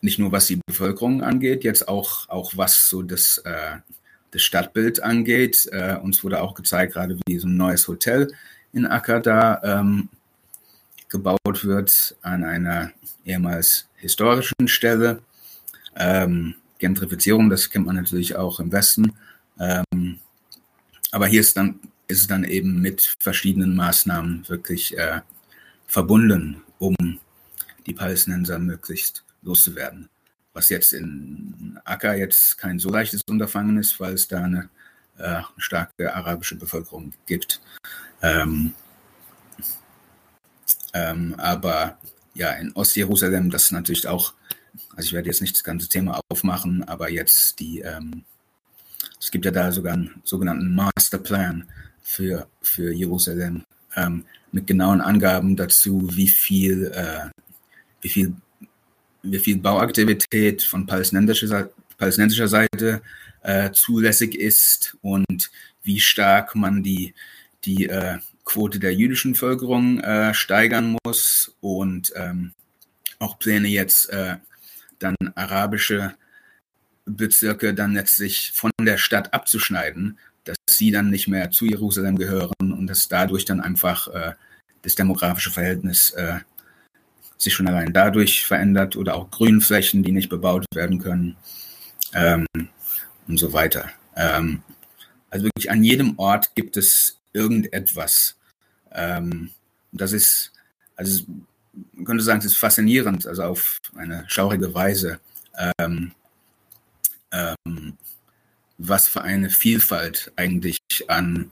[0.01, 3.79] nicht nur was die Bevölkerung angeht, jetzt auch, auch was so das, äh,
[4.33, 5.69] das Stadtbild angeht.
[5.73, 8.33] Äh, uns wurde auch gezeigt, gerade wie so ein neues Hotel
[8.73, 10.09] in Acker da ähm,
[11.09, 12.91] gebaut wird an einer
[13.25, 15.23] ehemals historischen Stelle.
[15.95, 19.13] Ähm, Gentrifizierung, das kennt man natürlich auch im Westen.
[19.61, 20.19] Ähm,
[21.13, 21.79] aber hier ist, dann,
[22.09, 25.21] ist es dann eben mit verschiedenen Maßnahmen wirklich äh,
[25.87, 26.97] verbunden, um
[27.87, 30.09] die Palästinenser möglichst loszuwerden.
[30.53, 34.69] Was jetzt in Akka jetzt kein so leichtes Unterfangen ist, weil es da eine
[35.19, 37.61] äh, starke arabische Bevölkerung gibt.
[38.23, 38.75] Ähm,
[40.95, 41.99] ähm, aber
[42.35, 44.35] ja, in Ostjerusalem, das ist natürlich auch,
[44.95, 48.25] also ich werde jetzt nicht das ganze Thema aufmachen, aber jetzt die, ähm,
[49.21, 51.69] es gibt ja da sogar einen sogenannten Masterplan
[52.03, 53.65] für, für Jerusalem
[53.97, 57.31] ähm, mit genauen Angaben dazu, wie viel, äh,
[58.01, 58.35] wie viel,
[59.23, 63.03] wie viel Bauaktivität von palästinensischer, palästinensischer Seite
[63.43, 65.51] äh, zulässig ist und
[65.83, 67.15] wie stark man die,
[67.65, 72.53] die äh, Quote der jüdischen Bevölkerung äh, steigern muss und ähm,
[73.19, 74.37] auch Pläne jetzt äh,
[74.99, 76.15] dann arabische
[77.05, 82.53] Bezirke dann letztlich von der Stadt abzuschneiden, dass sie dann nicht mehr zu Jerusalem gehören
[82.59, 84.33] und dass dadurch dann einfach äh,
[84.83, 86.41] das demografische Verhältnis äh,
[87.43, 91.37] sich schon allein dadurch verändert oder auch Grünflächen, die nicht bebaut werden können
[92.15, 92.47] ähm,
[93.27, 93.91] und so weiter.
[94.17, 94.63] Ähm,
[95.31, 98.37] also wirklich an jedem Ort gibt es irgendetwas.
[98.93, 99.51] Ähm,
[99.93, 100.53] das ist,
[100.97, 101.25] also
[101.93, 105.21] man könnte sagen, es ist faszinierend, also auf eine schaurige Weise,
[105.79, 106.13] ähm,
[107.33, 107.97] ähm,
[108.79, 111.51] was für eine Vielfalt eigentlich an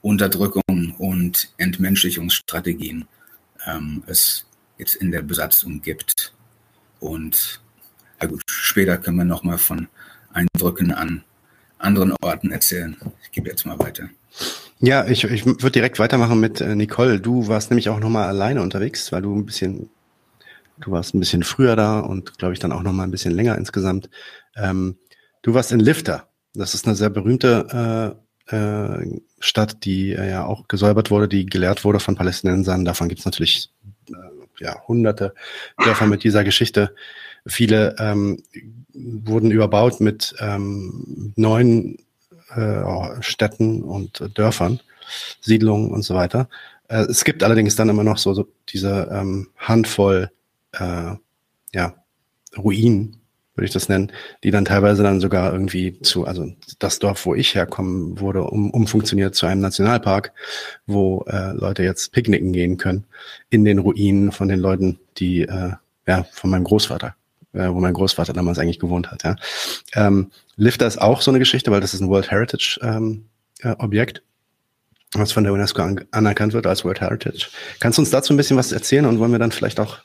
[0.00, 3.06] Unterdrückung und Entmenschlichungsstrategien
[3.66, 4.46] ähm, es
[4.82, 6.32] jetzt in der Besatzung gibt.
[7.00, 7.60] Und
[8.20, 9.88] ja gut, später können wir nochmal von
[10.32, 11.24] Eindrücken an
[11.78, 12.96] anderen Orten erzählen.
[13.22, 14.08] Ich gebe jetzt mal weiter.
[14.80, 17.20] Ja, ich, ich würde direkt weitermachen mit äh, Nicole.
[17.20, 19.90] Du warst nämlich auch nochmal alleine unterwegs, weil du ein bisschen,
[20.78, 23.56] du warst ein bisschen früher da und glaube ich dann auch nochmal ein bisschen länger
[23.56, 24.10] insgesamt.
[24.56, 24.96] Ähm,
[25.42, 26.28] du warst in Lifter.
[26.54, 28.16] Das ist eine sehr berühmte
[28.50, 32.84] äh, äh, Stadt, die äh, ja auch gesäubert wurde, die gelehrt wurde von Palästinensern.
[32.84, 33.70] Davon gibt es natürlich
[34.08, 35.34] äh, ja, hunderte
[35.84, 36.94] Dörfer mit dieser Geschichte.
[37.46, 38.42] Viele ähm,
[38.92, 41.98] wurden überbaut mit ähm, neuen
[42.54, 44.80] äh, Städten und Dörfern,
[45.40, 46.48] Siedlungen und so weiter.
[46.88, 50.30] Äh, es gibt allerdings dann immer noch so, so diese ähm, Handvoll
[50.72, 51.14] äh,
[51.74, 51.94] ja,
[52.56, 53.21] Ruinen,
[53.54, 54.12] würde ich das nennen,
[54.44, 56.46] die dann teilweise dann sogar irgendwie zu, also
[56.78, 60.32] das Dorf, wo ich herkomme, wurde um, umfunktioniert zu einem Nationalpark,
[60.86, 63.04] wo äh, Leute jetzt picknicken gehen können
[63.50, 65.72] in den Ruinen von den Leuten, die äh,
[66.06, 67.14] ja von meinem Großvater
[67.52, 69.24] äh, wo mein Großvater damals eigentlich gewohnt hat.
[69.24, 69.36] Ja.
[69.94, 73.26] Ähm, Lifter ist auch so eine Geschichte, weil das ist ein World Heritage ähm,
[73.60, 74.22] äh, Objekt,
[75.12, 77.48] was von der UNESCO an anerkannt wird als World Heritage.
[77.80, 79.98] Kannst du uns dazu ein bisschen was erzählen und wollen wir dann vielleicht auch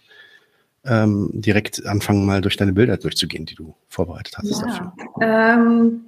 [0.87, 4.67] ähm, direkt anfangen, mal durch deine Bilder durchzugehen, die du vorbereitet hast ja.
[4.67, 4.93] dafür?
[5.21, 6.01] Ähm,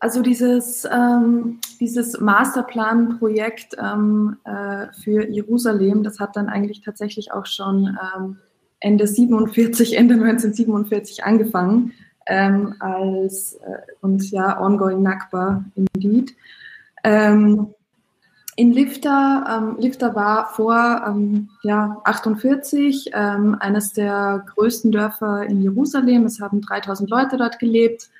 [0.00, 7.46] also dieses, ähm, dieses Masterplan-Projekt ähm, äh, für Jerusalem, das hat dann eigentlich tatsächlich auch
[7.46, 8.36] schon ähm,
[8.80, 11.92] Ende 47, Ende 1947 angefangen
[12.26, 16.34] ähm, als äh, und ja ongoing Nakba indeed.
[17.02, 17.74] Ähm,
[18.56, 25.60] in Lifter, ähm, Lifter war vor ähm, ja, 48 ähm, eines der größten Dörfer in
[25.60, 26.24] Jerusalem.
[26.24, 28.10] Es haben 3000 Leute dort gelebt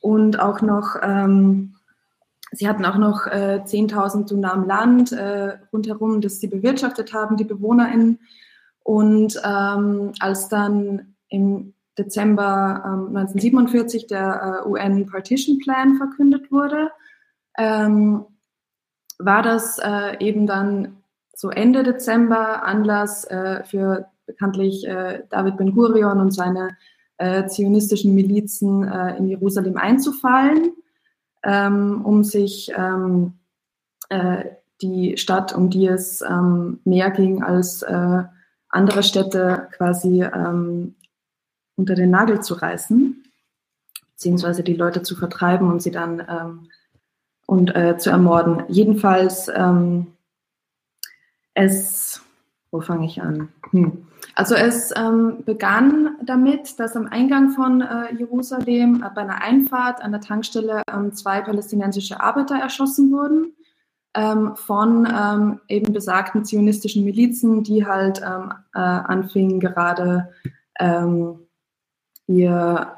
[0.00, 1.74] und auch noch, ähm,
[2.52, 7.44] sie hatten auch noch äh, 10.000 Dunam Land äh, rundherum, das sie bewirtschaftet haben, die
[7.44, 8.18] BewohnerInnen.
[8.84, 16.90] Und ähm, als dann im Dezember ähm, 1947 der äh, UN Partition Plan verkündet wurde,
[17.58, 18.24] ähm,
[19.24, 20.96] war das äh, eben dann
[21.34, 26.76] so Ende Dezember Anlass äh, für bekanntlich äh, David Ben Gurion und seine
[27.18, 30.72] äh, zionistischen Milizen äh, in Jerusalem einzufallen,
[31.42, 33.34] ähm, um sich ähm,
[34.08, 34.44] äh,
[34.80, 37.84] die Stadt, um die es ähm, mehr ging als
[38.68, 40.96] andere Städte, quasi ähm,
[41.76, 43.22] unter den Nagel zu reißen,
[44.12, 46.68] beziehungsweise die Leute zu vertreiben und sie dann ähm,
[47.52, 48.62] und äh, zu ermorden.
[48.68, 50.06] Jedenfalls, ähm,
[51.52, 52.22] es,
[52.70, 53.50] wo fange ich an?
[53.72, 54.06] Hm.
[54.34, 60.00] Also es ähm, begann damit, dass am Eingang von äh, Jerusalem äh, bei einer Einfahrt
[60.00, 63.52] an der Tankstelle ähm, zwei palästinensische Arbeiter erschossen wurden
[64.14, 70.32] ähm, von ähm, eben besagten zionistischen Milizen, die halt ähm, äh, anfingen gerade
[70.80, 71.40] ähm,
[72.28, 72.96] ihr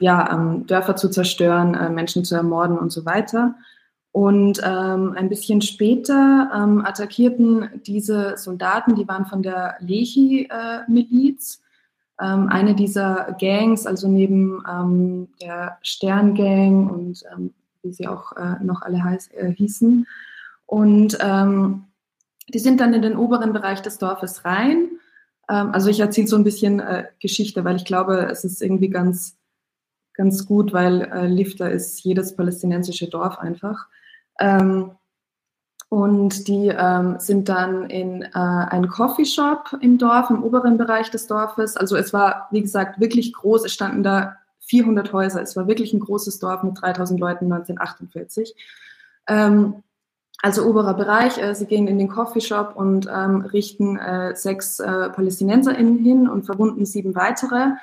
[0.00, 3.54] ja, Dörfer zu zerstören, äh, Menschen zu ermorden und so weiter.
[4.14, 11.60] Und ähm, ein bisschen später ähm, attackierten diese Soldaten, die waren von der Lehi-Miliz,
[12.20, 18.36] äh, ähm, eine dieser Gangs, also neben ähm, der Sterngang und ähm, wie sie auch
[18.36, 20.06] äh, noch alle heiß, äh, hießen.
[20.66, 21.86] Und ähm,
[22.54, 24.90] die sind dann in den oberen Bereich des Dorfes rein.
[25.46, 29.36] also ich erzähle so ein bisschen äh, Geschichte, weil ich glaube, es ist irgendwie ganz,
[30.12, 33.88] ganz gut, weil äh, Lifter ist jedes palästinensische Dorf einfach.
[34.38, 34.92] Ähm,
[35.88, 41.28] und die ähm, sind dann in äh, einen Coffeeshop im Dorf, im oberen Bereich des
[41.28, 41.76] Dorfes.
[41.76, 43.64] Also es war, wie gesagt, wirklich groß.
[43.64, 44.36] Es standen da
[44.66, 45.42] 400 Häuser.
[45.42, 48.56] Es war wirklich ein großes Dorf mit 3000 Leuten 1948.
[49.28, 49.82] Ähm,
[50.42, 51.38] also oberer Bereich.
[51.38, 56.44] Äh, sie gehen in den Coffeeshop und ähm, richten äh, sechs äh, PalästinenserInnen hin und
[56.44, 57.76] verwunden sieben weitere.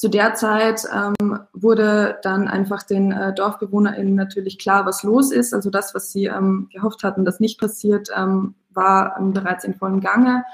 [0.00, 5.52] Zu der Zeit ähm, wurde dann einfach den äh, DorfbewohnerInnen natürlich klar, was los ist.
[5.52, 9.74] Also das, was sie ähm, gehofft hatten, das nicht passiert, ähm, war ähm, bereits in
[9.74, 10.44] vollem Gange.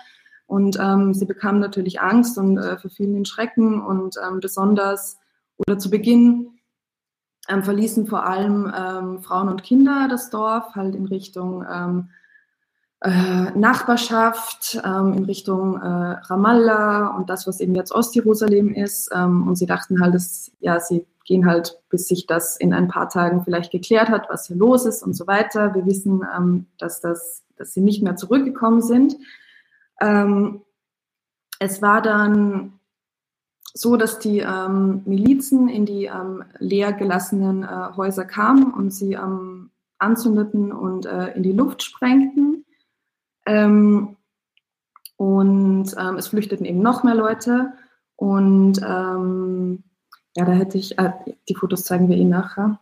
[0.46, 3.80] Und ähm, sie bekamen natürlich Angst und äh, verfielen in Schrecken.
[3.80, 5.16] Und ähm, besonders
[5.58, 6.48] oder zu Beginn
[7.48, 11.64] verließen vor allem Frauen und Kinder das Dorf, halt in Richtung
[13.08, 19.10] Nachbarschaft ähm, in Richtung äh, Ramallah und das, was eben jetzt Ostjerusalem ist.
[19.14, 22.88] Ähm, und sie dachten halt, dass, ja, sie gehen halt, bis sich das in ein
[22.88, 25.74] paar Tagen vielleicht geklärt hat, was hier los ist und so weiter.
[25.74, 29.16] Wir wissen, ähm, dass, das, dass sie nicht mehr zurückgekommen sind.
[30.00, 30.62] Ähm,
[31.58, 32.80] es war dann
[33.72, 39.16] so, dass die ähm, Milizen in die ähm, leer gelassenen äh, Häuser kamen und sie
[39.98, 42.65] anzündeten und äh, in die Luft sprengten.
[43.46, 44.16] Ähm,
[45.16, 47.72] und ähm, es flüchteten eben noch mehr Leute.
[48.16, 49.84] Und ähm,
[50.36, 51.12] ja, da hätte ich, äh,
[51.48, 52.80] die Fotos zeigen wir Ihnen nachher.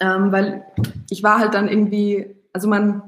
[0.00, 0.64] Ähm, weil
[1.10, 3.02] ich war halt dann irgendwie, also man,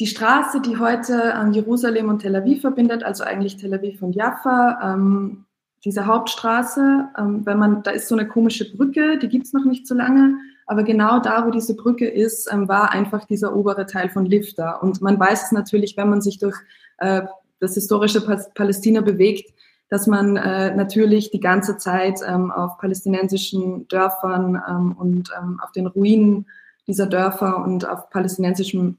[0.00, 4.94] die Straße, die heute Jerusalem und Tel Aviv verbindet, also eigentlich Tel Aviv und Jaffa,
[4.94, 5.44] ähm,
[5.84, 9.64] diese Hauptstraße, ähm, wenn man, da ist so eine komische Brücke, die gibt es noch
[9.64, 10.38] nicht so lange,
[10.68, 14.82] aber genau da, wo diese Brücke ist, ähm, war einfach dieser obere Teil von Lifter.
[14.82, 16.56] Und man weiß es natürlich, wenn man sich durch
[16.98, 17.22] äh,
[17.58, 18.20] das historische
[18.54, 19.50] Palästina bewegt,
[19.88, 25.30] dass man äh, natürlich die ganze Zeit ähm, auf palästinensischen Dörfern ähm, und
[25.62, 26.46] auf den Ruinen
[26.86, 28.98] dieser Dörfer und auf palästinensischem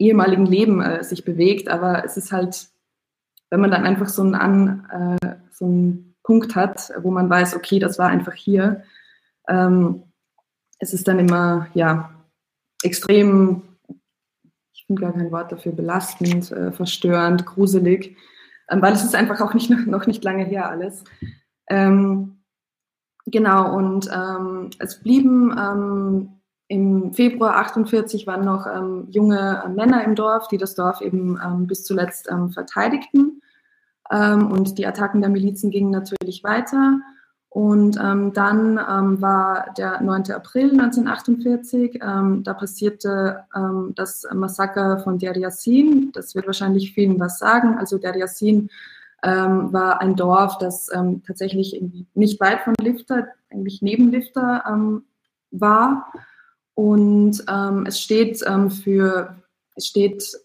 [0.00, 1.68] ehemaligen Leben äh, sich bewegt.
[1.68, 2.70] Aber es ist halt,
[3.50, 5.18] wenn man dann einfach so einen, An,
[5.52, 8.82] so einen Punkt hat, wo man weiß, okay, das war einfach hier,
[9.46, 10.02] ähm,
[10.82, 12.10] es ist dann immer, ja,
[12.82, 13.62] extrem,
[14.74, 18.16] ich finde gar kein Wort dafür, belastend, äh, verstörend, gruselig,
[18.68, 21.04] ähm, weil es ist einfach auch nicht, noch nicht lange her alles.
[21.70, 22.42] Ähm,
[23.26, 30.02] genau, und ähm, es blieben ähm, im Februar 48 waren noch ähm, junge äh, Männer
[30.02, 33.40] im Dorf, die das Dorf eben ähm, bis zuletzt verteidigten.
[34.10, 37.00] und die Attacken der Milizen gingen natürlich weiter.
[37.52, 40.30] Und ähm, dann ähm, war der 9.
[40.30, 46.12] April 1948, ähm, da passierte ähm, das Massaker von Der Yassin.
[46.14, 47.76] Das wird wahrscheinlich vielen was sagen.
[47.76, 48.70] Also Der Yassin
[49.22, 51.78] ähm, war ein Dorf, das ähm, tatsächlich
[52.14, 55.02] nicht weit von Lifter, eigentlich neben Lifter
[55.50, 56.10] war.
[56.72, 57.44] Und
[57.86, 59.36] es steht für,
[59.74, 60.38] es steht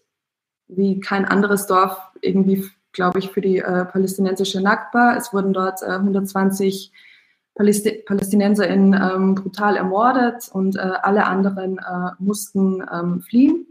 [0.66, 5.16] wie kein anderes Dorf irgendwie glaube ich, für die äh, palästinensische Nakba.
[5.16, 6.92] Es wurden dort äh, 120
[7.58, 13.66] Palästi PalästinenserInnen ähm, brutal ermordet und äh, alle anderen äh, mussten ähm, fliehen.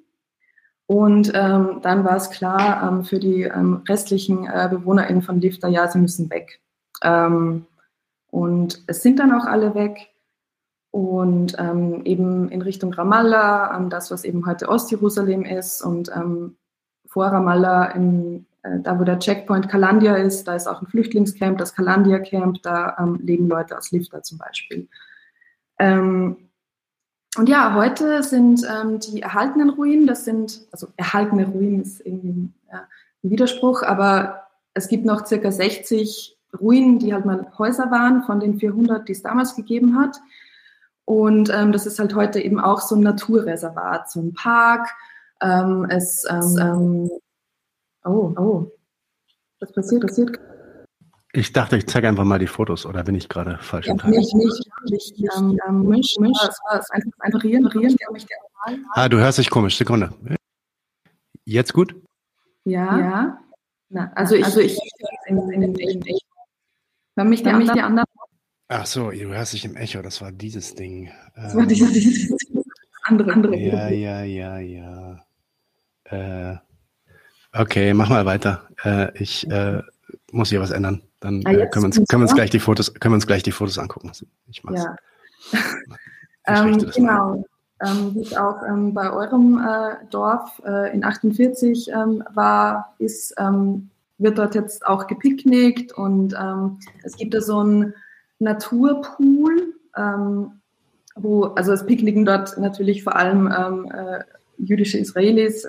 [0.87, 5.69] Und ähm, dann war es klar ähm, für die ähm, restlichen äh, BewohnerInnen von Lifta,
[5.69, 6.59] ja, sie müssen weg.
[7.01, 7.65] Ähm,
[8.29, 10.09] und es sind dann auch alle weg.
[10.91, 16.09] Und eben in Richtung Ramallah, das, was eben heute Ostjerusalem ist, und
[17.05, 21.73] vor Ramallah in da wo der Checkpoint Kalandia ist, da ist auch ein Flüchtlingscamp, das
[21.73, 24.87] Kalandia Camp, da ähm, leben Leute aus Lifta zum Beispiel.
[25.79, 26.37] Ähm,
[27.37, 32.51] und ja, heute sind ähm, die erhaltenen Ruinen, das sind, also erhaltene Ruinen ist irgendwie
[32.71, 32.87] ja,
[33.23, 38.39] ein Widerspruch, aber es gibt noch circa 60 Ruinen, die halt mal Häuser waren von
[38.39, 40.17] den 400, die es damals gegeben hat.
[41.05, 44.89] Und ähm, das ist halt heute eben auch so ein Naturreservat, so ein Park.
[45.41, 47.09] Ähm, es, ähm,
[48.07, 48.71] oh, oh,
[49.59, 50.39] was passiert, passiert?
[51.33, 54.09] Ich dachte, ich zeige einfach mal die Fotos, oder bin ich gerade falsch ja, im
[54.09, 55.19] Nicht, nicht, nicht.
[55.37, 58.25] Ähm, ähm, Mensch, Mensch, das war es einfach, einfach rieren, rieren, mich
[58.93, 60.11] Ah, du hörst dich komisch, Sekunde.
[61.45, 61.95] Jetzt gut?
[62.65, 62.97] Ja.
[62.97, 63.39] Ja.
[63.89, 64.77] Na, also ich, also ich,
[65.27, 66.17] in, in, in, in, in,
[67.15, 68.05] hör mich, die anderen.
[68.69, 71.09] Ach so, du hörst dich im Echo, das war dieses Ding.
[71.35, 72.37] Das war dieses, dieses
[73.03, 73.55] andere, andere.
[73.55, 75.25] Ja, ja, ja, ja.
[76.03, 76.57] Äh,
[77.59, 78.63] okay, mach mal weiter.
[78.83, 79.81] Äh, ich äh,
[80.31, 81.01] muss hier was ändern.
[81.19, 83.27] Dann ah, äh, können, wir uns, können wir uns gleich die Fotos, können wir uns
[83.27, 84.11] gleich die Fotos angucken.
[84.49, 84.83] Ich mach's.
[84.83, 84.95] Ja.
[86.47, 87.45] ähm, genau.
[87.79, 93.35] Ähm, wie es auch ähm, bei eurem äh, Dorf äh, in 48 ähm, war, ist,
[93.37, 97.93] ähm, wird dort jetzt auch gepicknickt und ähm, es gibt da so einen
[98.39, 99.73] Naturpool,
[101.15, 103.51] wo, also es picknicken dort natürlich vor allem
[104.59, 105.65] jüdische Israelis,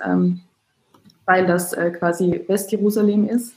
[1.29, 3.53] weil das äh, quasi Westjerusalem ist.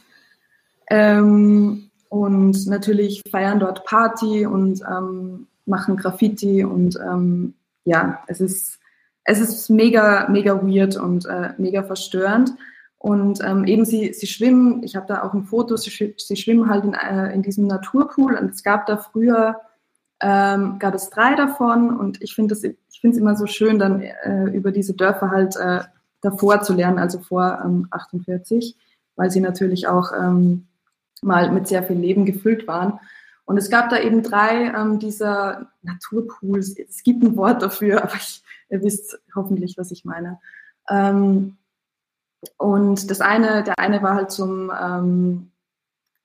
[0.91, 7.55] Ähm, und natürlich feiern dort Party und ähm, machen Graffiti und ähm,
[7.85, 8.79] ja, es ist,
[9.25, 12.53] es ist mega, mega weird und äh, mega verstörend.
[12.99, 16.69] Und ähm, eben sie, sie schwimmen, ich habe da auch ein Foto, sie, sie schwimmen
[16.69, 19.63] halt in, äh, in diesem Naturpool und es gab da früher,
[20.21, 22.63] ähm, gab es drei davon und ich finde es
[23.01, 25.81] immer so schön, dann äh, über diese Dörfer halt äh,
[26.23, 28.77] davor zu lernen, also vor ähm, 48,
[29.17, 30.67] weil sie natürlich auch ähm,
[31.21, 32.99] mal mit sehr viel Leben gefüllt waren.
[33.45, 36.79] Und es gab da eben drei ähm, dieser Naturpools.
[36.79, 40.41] Es gibt ein Wort dafür, aber ich, ihr wisst hoffentlich, was ich meine.
[40.89, 41.57] Ähm,
[42.57, 45.51] und das eine, der eine war halt zum, ähm,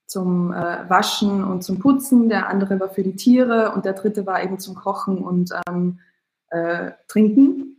[0.06, 4.26] zum äh, Waschen und zum Putzen, der andere war für die Tiere und der dritte
[4.26, 5.99] war eben zum Kochen und ähm,
[6.49, 7.77] äh, Trinken.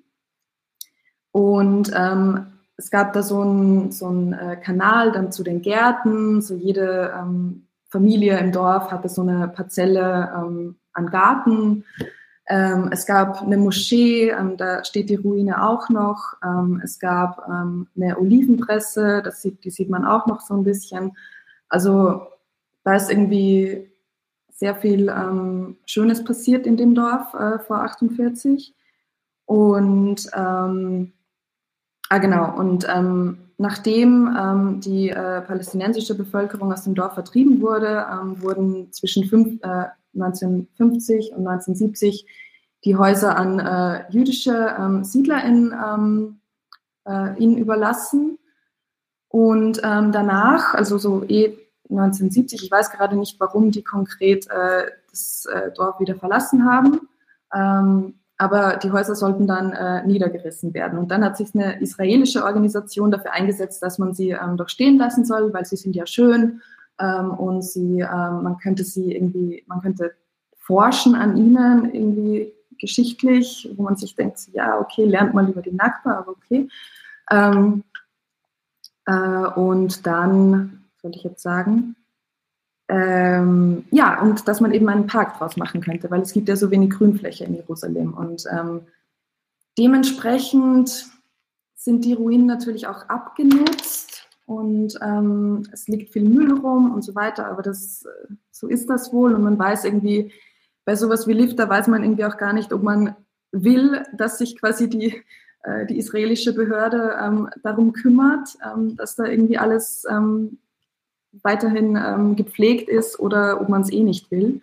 [1.38, 2.46] Und ähm,
[2.76, 6.42] es gab da so einen so äh, Kanal dann zu den Gärten.
[6.42, 11.84] So jede ähm, Familie im Dorf hatte so eine Parzelle ähm, an Garten.
[12.48, 16.34] Ähm, es gab eine Moschee, ähm, da steht die Ruine auch noch.
[16.44, 20.64] Ähm, es gab ähm, eine Olivenpresse, das sieht, die sieht man auch noch so ein
[20.64, 21.16] bisschen.
[21.68, 22.22] Also
[22.82, 23.92] da ist irgendwie
[24.50, 25.08] sehr viel
[25.86, 28.74] Schönes passiert in dem Dorf äh, vor 48.
[29.46, 31.12] Und ähm,
[32.08, 32.56] Ah, genau.
[32.56, 38.92] Und ähm, nachdem ähm, die äh, palästinensische Bevölkerung aus dem Dorf vertrieben wurde, ähm, wurden
[38.92, 42.26] zwischen fünf, äh, 1950 und 1970
[42.84, 46.40] die Häuser an äh, jüdische ähm, SiedlerInnen ähm,
[47.04, 48.38] äh, ihnen überlassen.
[49.28, 51.58] Und ähm, danach, also so eh
[51.90, 57.08] 1970, ich weiß gerade nicht, warum die konkret äh, das äh, Dorf wieder verlassen haben,
[58.38, 60.98] aber die Häuser sollten dann äh, niedergerissen werden.
[60.98, 64.96] Und dann hat sich eine israelische Organisation dafür eingesetzt, dass man sie ähm, doch stehen
[64.96, 66.62] lassen soll, weil sie sind ja schön
[67.00, 70.12] ähm, und sie, ähm, man könnte sie irgendwie, man könnte
[70.56, 75.72] forschen an ihnen irgendwie geschichtlich, wo man sich denkt, ja, okay, lernt mal über die
[75.72, 76.68] Nakba, aber okay.
[77.30, 77.82] Ähm,
[79.04, 81.96] äh, und dann, soll ich jetzt sagen?
[82.88, 86.56] Ähm, ja, und dass man eben einen Park draus machen könnte, weil es gibt ja
[86.56, 88.14] so wenig Grünfläche in Jerusalem.
[88.14, 88.82] Und ähm,
[89.76, 91.06] dementsprechend
[91.74, 97.14] sind die Ruinen natürlich auch abgenutzt und ähm, es liegt viel Müll rum und so
[97.14, 98.06] weiter, aber das,
[98.50, 100.32] so ist das wohl und man weiß irgendwie,
[100.84, 103.14] bei sowas wie Lifter weiß man irgendwie auch gar nicht, ob man
[103.52, 105.22] will, dass sich quasi die,
[105.62, 110.58] äh, die israelische Behörde ähm, darum kümmert, ähm, dass da irgendwie alles ähm,
[111.42, 114.60] weiterhin ähm, gepflegt ist oder ob man es eh nicht will.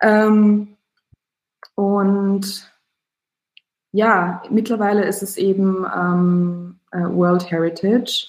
[0.00, 0.76] Ähm,
[1.74, 2.70] und
[3.92, 8.28] ja, mittlerweile ist es eben ähm, äh, World Heritage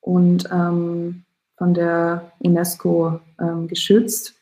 [0.00, 1.24] und ähm,
[1.56, 4.34] von der UNESCO ähm, geschützt.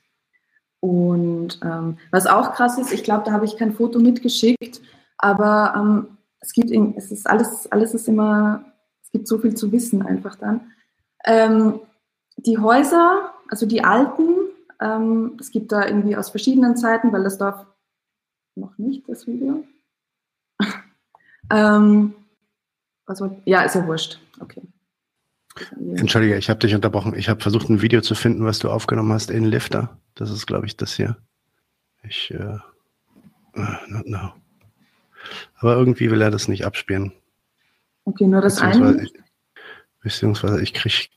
[0.80, 4.80] Und ähm, was auch krass ist, ich glaube, da habe ich kein Foto mitgeschickt,
[5.18, 6.06] aber
[6.40, 8.64] es gibt, es ist alles, alles ist immer,
[9.02, 10.72] es gibt so viel zu wissen einfach dann.
[12.46, 14.36] Die Häuser, also die alten,
[14.80, 17.66] ähm, es gibt da irgendwie aus verschiedenen Zeiten, weil das Dorf
[18.54, 19.64] noch nicht das Video.
[21.50, 22.14] ähm,
[23.06, 24.20] war, ja, ist ja wurscht.
[24.40, 24.62] Okay.
[25.96, 27.14] Entschuldige, ich habe dich unterbrochen.
[27.14, 29.98] Ich habe versucht, ein Video zu finden, was du aufgenommen hast in Lifter.
[30.14, 31.16] Das ist, glaube ich, das hier.
[32.02, 32.58] Ich, äh,
[33.56, 34.32] uh, not now.
[35.56, 37.12] aber irgendwie will er das nicht abspielen.
[38.04, 39.10] Okay, nur das Beziehungsweise eine.
[40.02, 41.10] beziehungsweise ich krieg,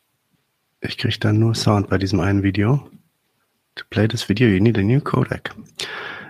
[0.83, 2.87] ich krieg da nur Sound bei diesem einen Video.
[3.75, 5.51] To play this video, you need a new codec.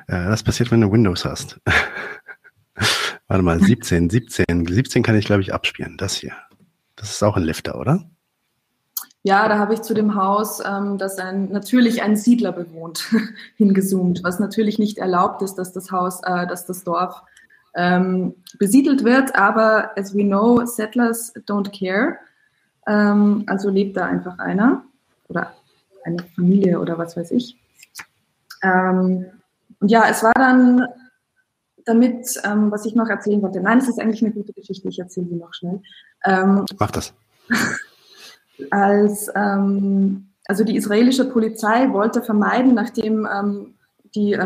[0.08, 1.60] Äh, das passiert, wenn du Windows hast.
[3.28, 5.98] Warte mal, 17, 17, 17 kann ich, glaube ich, abspielen.
[5.98, 6.34] Das hier.
[6.96, 8.06] Das ist auch ein Lifter, oder?
[9.24, 13.14] Ja, da habe ich zu dem Haus, ähm, das ein, natürlich ein Siedler bewohnt,
[13.56, 17.24] hingezoomt, was natürlich nicht erlaubt ist, dass das Haus, äh, dass das Dorf
[17.76, 19.36] ähm, besiedelt wird.
[19.36, 22.18] Aber as we know, settlers don't care.
[22.88, 24.84] Ähm, also lebt da einfach einer
[25.28, 25.54] oder
[26.04, 27.58] eine Familie oder was weiß ich.
[28.62, 29.26] Ähm,
[29.80, 30.86] und ja, es war dann
[31.86, 33.60] damit, ähm, was ich noch erzählen wollte.
[33.60, 34.88] Nein, es ist eigentlich eine gute Geschichte.
[34.88, 35.82] Ich erzähle sie noch schnell.
[36.24, 37.14] Ähm, Mach das.
[38.70, 43.76] als ähm, also die israelische Polizei wollte vermeiden, nachdem ähm,
[44.16, 44.38] die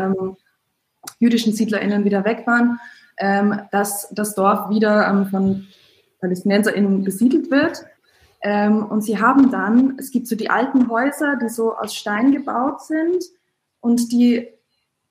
[1.18, 2.78] jüdischen SiedlerInnen wieder weg waren,
[3.70, 5.66] dass das Dorf wieder von
[6.20, 7.84] PalästinenserInnen besiedelt wird.
[8.40, 12.32] Ähm, und sie haben dann, es gibt so die alten Häuser, die so aus Stein
[12.32, 13.24] gebaut sind
[13.80, 14.48] und die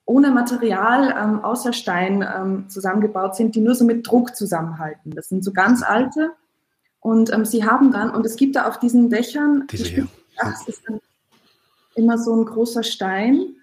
[0.05, 5.11] ohne Material ähm, außer Stein ähm, zusammengebaut sind, die nur so mit Druck zusammenhalten.
[5.11, 6.31] Das sind so ganz alte.
[7.01, 10.07] Und ähm, sie haben dann, und es gibt da auf diesen Dächern, Diese die hier.
[10.65, 11.01] Ist dann
[11.95, 13.55] immer so ein großer Stein.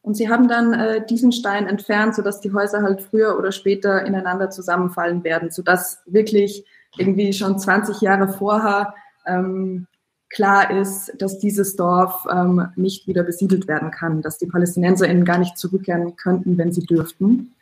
[0.00, 4.06] Und sie haben dann äh, diesen Stein entfernt, sodass die Häuser halt früher oder später
[4.06, 6.64] ineinander zusammenfallen werden, sodass wirklich
[6.96, 8.94] irgendwie schon 20 Jahre vorher
[9.30, 9.86] ähm,
[10.30, 15.38] klar ist, dass dieses Dorf ähm, nicht wieder besiedelt werden kann, dass die PalästinenserInnen gar
[15.38, 17.54] nicht zurückkehren könnten, wenn sie dürften.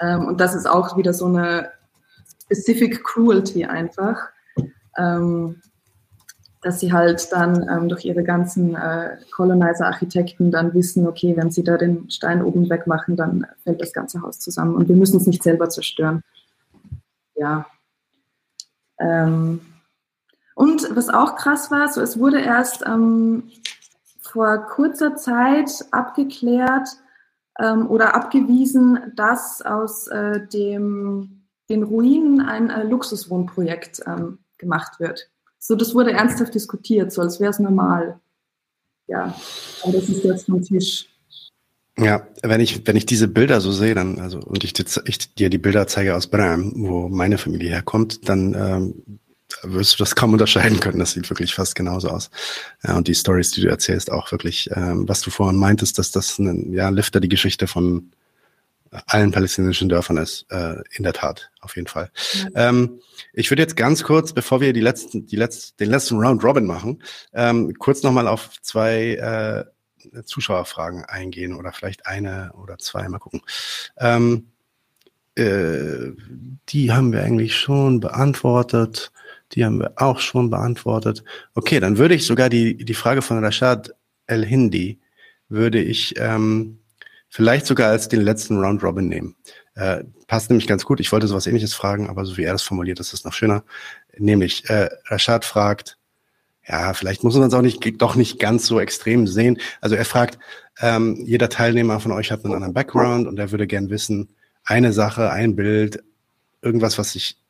[0.00, 1.70] Ähm, und das ist auch wieder so eine
[2.44, 4.28] specific cruelty einfach,
[4.96, 5.60] ähm,
[6.62, 11.64] dass sie halt dann ähm, durch ihre ganzen äh, Colonizer-Architekten dann wissen, okay, wenn sie
[11.64, 15.26] da den Stein oben wegmachen, dann fällt das ganze Haus zusammen und wir müssen es
[15.26, 16.22] nicht selber zerstören.
[17.34, 17.66] Ja.
[19.00, 19.60] Ähm,
[20.54, 23.50] und was auch krass war, so es wurde erst ähm,
[24.20, 26.88] vor kurzer Zeit abgeklärt
[27.58, 35.28] ähm, oder abgewiesen, dass aus äh, dem, den Ruinen ein äh, Luxuswohnprojekt ähm, gemacht wird.
[35.58, 38.18] So, das wurde ernsthaft diskutiert, so als wäre es normal.
[39.06, 39.34] Ja,
[39.82, 41.08] aber das ist jetzt vom Tisch.
[41.98, 45.34] Ja, wenn ich, wenn ich diese Bilder so sehe, dann, also, und ich, dir- ich
[45.34, 49.20] dir die Bilder zeige aus Bram, wo meine Familie herkommt, dann ähm,
[49.62, 50.98] wirst du das kaum unterscheiden können.
[50.98, 52.30] Das sieht wirklich fast genauso aus.
[52.84, 56.10] Ja, und die Stories, die du erzählst, auch wirklich, ähm, was du vorhin meintest, dass
[56.10, 58.12] das ein, ja, Lifter die Geschichte von
[59.06, 62.10] allen palästinensischen Dörfern ist, äh, in der Tat, auf jeden Fall.
[62.54, 63.00] Ähm,
[63.32, 66.66] ich würde jetzt ganz kurz, bevor wir die letzten, die letzten, den letzten Round Robin
[66.66, 67.02] machen,
[67.32, 69.64] ähm, kurz nochmal auf zwei äh,
[70.24, 73.40] Zuschauerfragen eingehen oder vielleicht eine oder zwei, mal gucken.
[73.96, 74.48] Ähm,
[75.36, 76.12] äh,
[76.68, 79.12] die haben wir eigentlich schon beantwortet.
[79.54, 81.24] Die haben wir auch schon beantwortet.
[81.54, 83.94] Okay, dann würde ich sogar die, die Frage von Rashad
[84.26, 85.00] El-Hindi
[85.48, 86.78] würde ich ähm,
[87.28, 89.36] vielleicht sogar als den letzten Round Robin nehmen.
[89.74, 91.00] Äh, passt nämlich ganz gut.
[91.00, 93.64] Ich wollte sowas ähnliches fragen, aber so wie er das formuliert, ist es noch schöner.
[94.16, 95.98] Nämlich, äh, Rashad fragt,
[96.66, 99.58] ja, vielleicht muss man es auch nicht, doch nicht ganz so extrem sehen.
[99.80, 100.38] Also er fragt,
[100.80, 104.28] ähm, jeder Teilnehmer von euch hat einen anderen Background und er würde gern wissen,
[104.64, 106.02] eine Sache, ein Bild,
[106.62, 107.41] irgendwas, was sich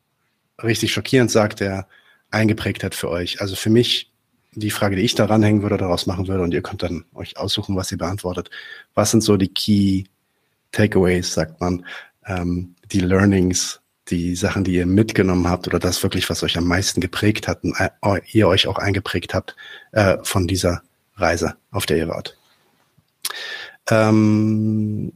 [0.63, 1.87] richtig schockierend sagt, der
[2.31, 3.41] eingeprägt hat für euch.
[3.41, 4.11] Also für mich
[4.55, 7.37] die Frage, die ich da ranhängen würde, daraus machen würde und ihr könnt dann euch
[7.37, 8.51] aussuchen, was ihr beantwortet.
[8.95, 10.05] Was sind so die Key
[10.73, 11.85] Takeaways, sagt man,
[12.27, 16.67] ähm, die Learnings, die Sachen, die ihr mitgenommen habt oder das wirklich, was euch am
[16.67, 19.57] meisten geprägt hat und äh, ihr euch auch eingeprägt habt
[19.93, 20.83] äh, von dieser
[21.17, 22.37] Reise, auf der ihr wart.
[23.91, 25.13] Ähm,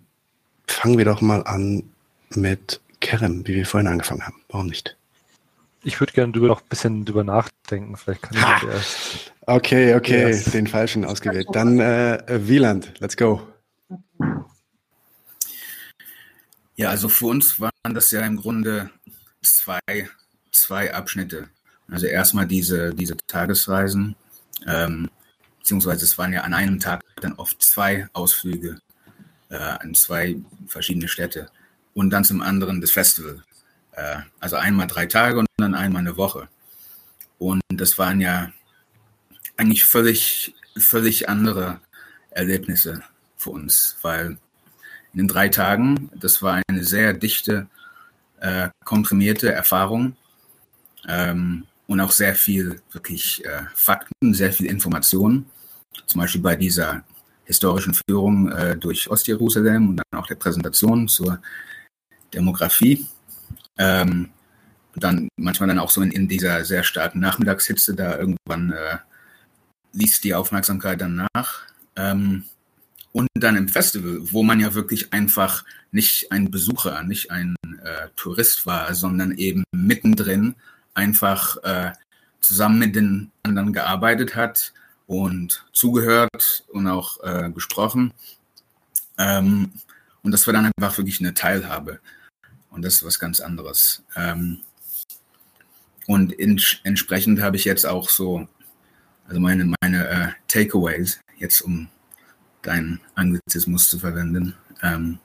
[0.66, 1.84] fangen wir doch mal an
[2.30, 4.42] mit Kerem, wie wir vorhin angefangen haben.
[4.48, 4.95] Warum nicht?
[5.86, 7.96] Ich würde gerne drüber noch ein bisschen drüber nachdenken.
[7.96, 8.56] Vielleicht kann Ha!
[8.60, 9.32] ich erst.
[9.42, 10.50] Okay, okay, Yes.
[10.50, 11.46] den falschen ausgewählt.
[11.52, 13.40] Dann äh, Wieland, let's go.
[16.74, 18.90] Ja, also für uns waren das ja im Grunde
[19.42, 19.78] zwei,
[20.50, 21.48] zwei Abschnitte.
[21.88, 24.16] Also erstmal diese, diese Tagesreisen,
[24.66, 25.08] ähm,
[25.60, 28.80] beziehungsweise es waren ja an einem Tag dann oft zwei Ausflüge
[29.50, 30.36] äh, an zwei
[30.66, 31.48] verschiedene Städte
[31.94, 33.44] und dann zum anderen das Festival.
[33.96, 36.48] Äh, also einmal drei Tage und dann einmal eine Woche.
[37.38, 38.52] Und das waren ja
[39.56, 41.80] eigentlich völlig, völlig andere
[42.30, 43.02] Erlebnisse
[43.36, 44.38] für uns, weil
[45.12, 47.68] in den drei Tagen, das war eine sehr dichte,
[48.40, 50.14] äh, komprimierte Erfahrung
[51.08, 55.46] ähm, und auch sehr viel wirklich äh, Fakten, sehr viel Informationen.
[56.04, 57.02] Zum Beispiel bei dieser
[57.44, 61.40] historischen Führung äh, durch Ostjerusalem und dann auch der Präsentation zur
[62.34, 63.06] Demografie.
[63.78, 64.30] Ähm,
[64.94, 68.98] dann manchmal dann auch so in, in dieser sehr starken Nachmittagshitze, da irgendwann äh,
[69.92, 71.62] ließ die Aufmerksamkeit dann nach.
[71.96, 72.44] Ähm,
[73.12, 78.08] und dann im Festival, wo man ja wirklich einfach nicht ein Besucher, nicht ein äh,
[78.14, 80.54] Tourist war, sondern eben mittendrin
[80.92, 81.92] einfach äh,
[82.40, 84.74] zusammen mit den anderen gearbeitet hat
[85.06, 88.12] und zugehört und auch äh, gesprochen.
[89.18, 89.72] Ähm,
[90.22, 92.00] und das war dann einfach wirklich eine Teilhabe.
[92.76, 94.02] Und das ist was ganz anderes.
[94.16, 94.60] Ähm,
[96.06, 98.46] und in, entsprechend habe ich jetzt auch so,
[99.26, 101.88] also meine, meine äh, Takeaways, jetzt um
[102.60, 105.18] deinen Anglizismus zu verwenden, ähm,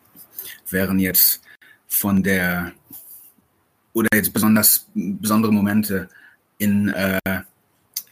[0.70, 1.42] wären jetzt
[1.88, 2.72] von der,
[3.92, 6.10] oder jetzt besonders besondere Momente
[6.58, 7.20] in, äh,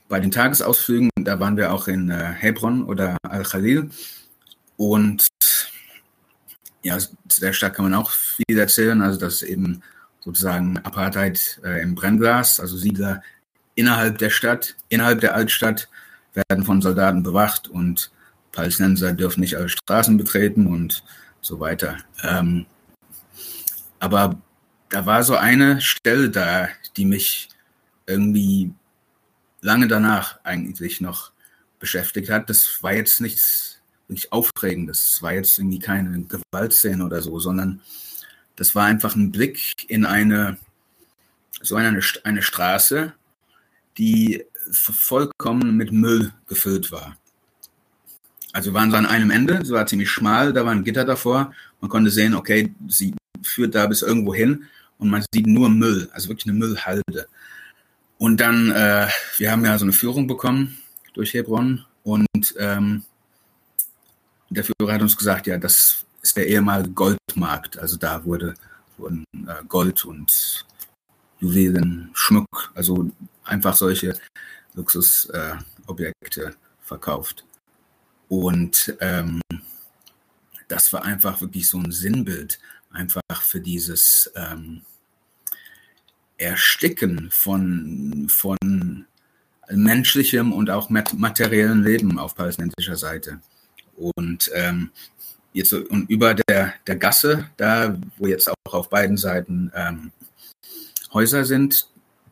[0.10, 3.90] bei den Tagesausflügen, da waren wir auch in äh, Hebron oder Al-Khalil
[4.76, 5.28] und
[6.84, 9.82] ja, zu der Stadt kann man auch viel erzählen, also dass eben
[10.22, 13.22] sozusagen Apartheid äh, im Brennglas, also Siedler
[13.76, 15.90] innerhalb der Stadt, innerhalb der Altstadt
[16.34, 18.12] werden von Soldaten bewacht und
[18.52, 21.04] Palästinenser dürfen nicht alle Straßen betreten und
[21.42, 21.98] so weiter.
[22.24, 22.66] Ähm,
[24.00, 24.42] aber
[24.90, 27.50] da war so eine Stelle da, die mich
[28.06, 28.74] irgendwie
[29.62, 31.32] lange danach eigentlich noch
[31.80, 32.50] beschäftigt hat.
[32.50, 33.79] Das war jetzt nichts
[34.10, 35.12] wirklich Aufregendes.
[35.14, 37.80] Das war jetzt irgendwie keine Gewaltszene oder so, sondern
[38.56, 40.58] das war einfach ein Blick in eine,
[41.62, 43.14] so eine, eine Straße,
[43.98, 47.18] die vollkommen mit Müll gefüllt war.
[48.52, 51.54] Also waren so an einem Ende, es war ziemlich schmal, da war ein Gitter davor.
[51.82, 53.14] Man konnte sehen, okay, sie
[53.44, 54.66] führt da bis irgendwo hin
[54.98, 57.28] und man sieht nur Müll, also wirklich eine Müllhalde.
[58.18, 59.08] Und dann, äh,
[59.38, 60.78] wir haben ja so eine Führung bekommen
[61.14, 63.04] durch Hebron und ähm,
[64.50, 67.78] der Führer hat uns gesagt, ja, das ist der ehemalige Goldmarkt.
[67.78, 68.54] Also da wurde,
[68.98, 70.66] wurden äh, Gold und
[71.40, 73.10] Juwelen, Schmuck, also
[73.44, 74.14] einfach solche
[74.74, 76.52] Luxusobjekte äh,
[76.82, 77.46] verkauft.
[78.28, 79.42] Und ähm,
[80.68, 82.60] das war einfach wirklich so ein Sinnbild,
[82.92, 84.82] einfach für dieses ähm,
[86.38, 89.06] Ersticken von, von
[89.70, 93.42] menschlichem und auch materiellen Leben auf palästinensischer Seite.
[94.00, 94.92] Und ähm,
[95.54, 100.12] jetzt und über der, der Gasse, da wo jetzt auch auf beiden Seiten ähm,
[101.14, 101.88] Häuser sind,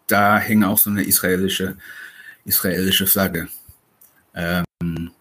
[0.08, 1.78] da hing auch so eine israelische,
[2.46, 3.50] israelische Flagge.
[4.34, 5.12] Ähm,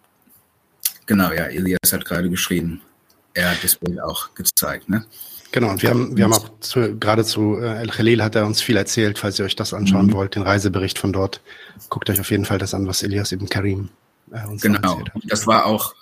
[1.06, 2.82] Genau, ja, Elias hat gerade geschrieben.
[3.32, 5.04] Er hat das Bild auch gezeigt, ne?
[5.52, 8.44] Genau, und wir haben, wir haben auch zu, gerade zu äh, El Khalil hat er
[8.44, 10.12] uns viel erzählt, falls ihr euch das anschauen mhm.
[10.12, 11.40] wollt, den Reisebericht von dort.
[11.88, 13.88] Guckt euch auf jeden Fall das an, was Elias eben Karim
[14.32, 14.90] äh, uns genau.
[14.90, 15.22] erzählt hat.
[15.28, 15.94] Das war auch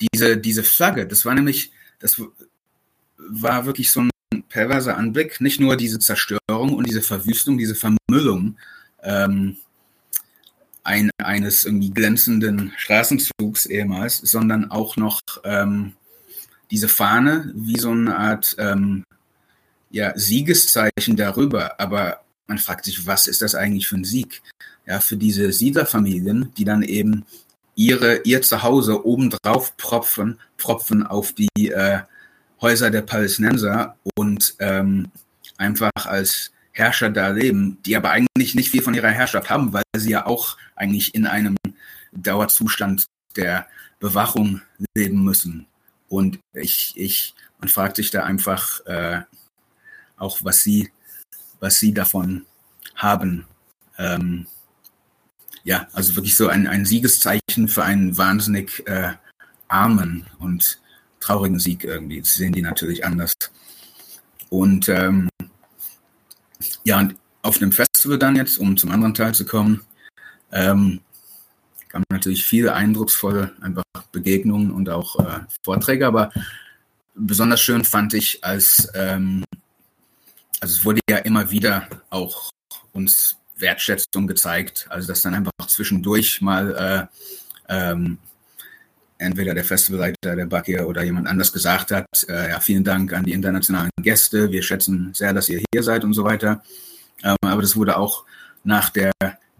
[0.00, 2.20] diese, diese Flagge, das war nämlich, das
[3.16, 4.10] war wirklich so ein
[4.48, 8.56] perverser Anblick, nicht nur diese Zerstörung und diese Verwüstung, diese Vermüllung,
[9.02, 9.56] ähm,
[10.84, 15.92] ein, eines irgendwie glänzenden Straßenzugs ehemals, sondern auch noch ähm,
[16.70, 19.04] diese Fahne wie so eine Art ähm,
[19.90, 21.78] ja, Siegeszeichen darüber.
[21.78, 24.42] Aber man fragt sich, was ist das eigentlich für ein Sieg?
[24.86, 27.26] Ja, für diese Siedlerfamilien, die dann eben
[27.78, 32.00] ihre, ihr Zuhause obendrauf propfen, propfen auf die äh,
[32.60, 35.12] Häuser der Palästinenser und ähm,
[35.58, 39.84] einfach als Herrscher da leben, die aber eigentlich nicht viel von ihrer Herrschaft haben, weil
[39.96, 41.54] sie ja auch eigentlich in einem
[42.10, 43.06] Dauerzustand
[43.36, 43.68] der
[44.00, 44.60] Bewachung
[44.96, 45.66] leben müssen.
[46.08, 49.20] Und ich, ich, man fragt sich da einfach äh,
[50.16, 50.90] auch, was sie,
[51.60, 52.44] was sie davon
[52.96, 53.46] haben.
[53.98, 54.48] Ähm,
[55.68, 59.14] ja, also wirklich so ein, ein Siegeszeichen für einen wahnsinnig äh,
[59.66, 60.80] armen und
[61.18, 62.20] traurigen Sieg irgendwie.
[62.20, 63.32] Das sehen die natürlich anders.
[64.50, 65.28] Und ähm,
[66.84, 69.80] ja, und auf dem Festival dann jetzt, um zum anderen Teil zu kommen,
[70.52, 71.00] ähm,
[71.88, 76.30] kamen natürlich viele eindrucksvolle einfach Begegnungen und auch äh, Vorträge, aber
[77.14, 79.44] besonders schön fand ich, als ähm,
[80.60, 82.50] also es wurde ja immer wieder auch
[82.92, 88.18] uns Wertschätzung gezeigt, also dass dann einfach zwischendurch mal äh, ähm,
[89.18, 93.24] entweder der Festivalleiter, der Bakir oder jemand anders gesagt hat, äh, ja, vielen Dank an
[93.24, 96.62] die internationalen Gäste, wir schätzen sehr, dass ihr hier seid und so weiter.
[97.24, 98.24] Ähm, aber das wurde auch
[98.64, 99.12] nach der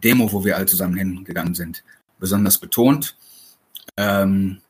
[0.02, 1.82] Demo, wo wir alle zusammen hingegangen sind,
[2.18, 3.16] besonders betont,
[3.96, 4.60] ähm,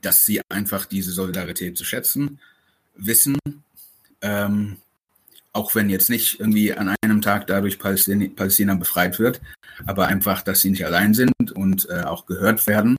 [0.00, 2.38] dass sie einfach diese Solidarität zu schätzen
[2.94, 3.38] wissen,
[4.22, 4.76] ähm,
[5.52, 9.40] auch wenn jetzt nicht irgendwie an einem Tag dadurch Palästina, Palästina befreit wird,
[9.86, 12.96] aber einfach, dass sie nicht allein sind und äh, auch gehört werden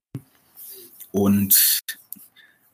[1.11, 1.81] und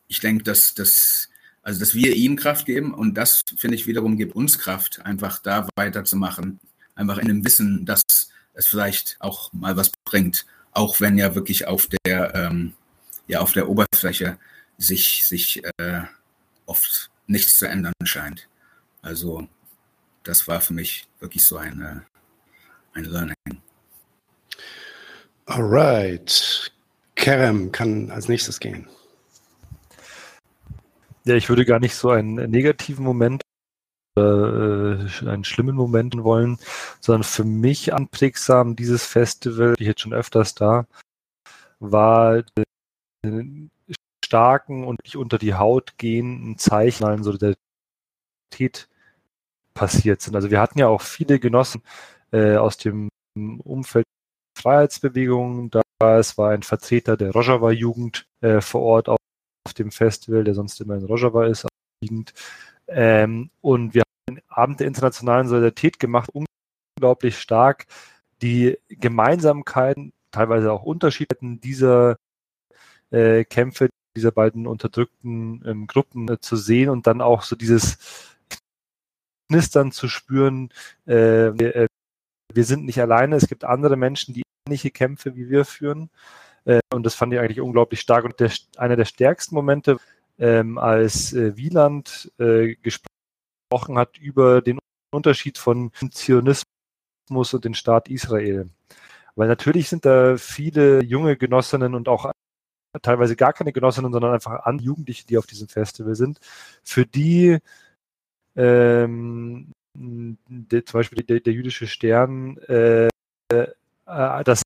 [0.08, 1.30] ich denke, dass das,
[1.64, 5.40] Also, dass wir ihm Kraft geben und das, finde ich, wiederum gibt uns Kraft, einfach
[5.40, 6.60] da weiterzumachen.
[6.96, 8.04] Einfach in dem Wissen, dass
[8.54, 10.46] es vielleicht auch mal was bringt.
[10.72, 12.74] Auch wenn ja wirklich auf der, ähm,
[13.28, 14.38] ja, auf der Oberfläche
[14.78, 16.02] sich, sich äh,
[16.66, 18.48] oft nichts zu ändern scheint.
[19.02, 19.48] Also,
[20.28, 22.06] das war für mich wirklich so eine,
[22.94, 23.36] ein Learning.
[25.46, 26.72] Alright.
[27.16, 28.88] Kerem kann als nächstes gehen.
[31.24, 33.42] Ja, ich würde gar nicht so einen negativen Moment
[34.16, 36.58] oder äh, einen schlimmen Moment wollen,
[37.00, 40.88] sondern für mich anprägsam dieses Festival, ich jetzt schon öfters da,
[41.80, 42.44] war
[43.24, 43.72] den
[44.24, 48.90] starken und nicht unter die Haut gehenden Zeichen an Solidarität
[49.78, 50.36] passiert sind.
[50.36, 51.84] Also wir hatten ja auch viele Genossen
[52.32, 54.06] äh, aus dem Umfeld
[54.58, 55.82] Freiheitsbewegungen da.
[56.00, 59.18] Es war ein Vertreter der Rojava-Jugend äh, vor Ort auf,
[59.66, 61.66] auf, dem Festival, der sonst immer in Rojava ist.
[62.88, 67.86] Ähm, und wir haben den Abend der internationalen Solidarität gemacht, unglaublich stark
[68.42, 72.18] die Gemeinsamkeiten, teilweise auch Unterschiede dieser
[73.12, 78.37] äh, Kämpfe dieser beiden unterdrückten ähm, Gruppen äh, zu sehen und dann auch so dieses
[79.50, 80.70] Knistern zu spüren,
[81.06, 81.88] äh, wir, äh,
[82.54, 86.10] wir sind nicht alleine, es gibt andere Menschen, die ähnliche Kämpfe wie wir führen.
[86.66, 88.26] Äh, und das fand ich eigentlich unglaublich stark.
[88.26, 89.98] Und der, einer der stärksten Momente,
[90.40, 94.80] ähm, als äh, Wieland äh, gesprochen hat über den
[95.12, 96.66] Unterschied von Zionismus
[97.54, 98.70] und den Staat Israel.
[99.36, 102.32] Weil natürlich sind da viele junge Genossinnen und auch
[103.02, 106.40] teilweise gar keine Genossinnen, sondern einfach an Jugendliche, die auf diesem Festival sind,
[106.84, 107.60] für die
[108.58, 113.08] ähm, der, zum Beispiel der, der jüdische Stern äh,
[113.50, 113.68] äh,
[114.44, 114.62] das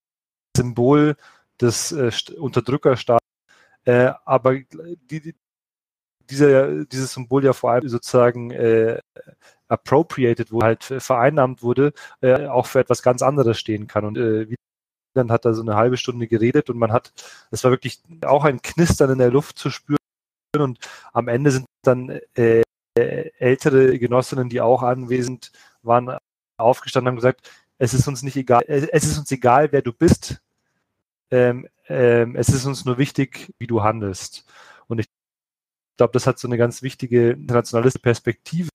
[0.58, 1.16] Symbol
[1.60, 3.28] des äh, Unterdrückerstaates,
[3.86, 5.36] äh, aber die,
[6.30, 9.00] diese, dieses Symbol ja vor allem sozusagen äh,
[9.68, 14.06] appropriated wurde, halt vereinnahmt wurde, äh, auch für etwas ganz anderes stehen kann.
[14.06, 14.48] Und äh,
[15.14, 17.14] dann hat er so eine halbe Stunde geredet und man hat,
[17.52, 19.98] es war wirklich auch ein Knistern in der Luft zu spüren
[20.58, 20.80] und
[21.14, 22.64] am Ende sind dann äh,
[22.96, 25.52] ältere Genossinnen, die auch anwesend
[25.82, 26.18] waren,
[26.58, 29.94] aufgestanden und haben gesagt, es ist uns nicht egal, es ist uns egal, wer du
[29.94, 30.42] bist.
[31.32, 34.46] Ähm, ähm, es ist uns nur wichtig, wie du handelst.
[34.88, 35.08] Und ich
[35.98, 38.70] glaube, das hat so eine ganz wichtige internationalistische Perspektive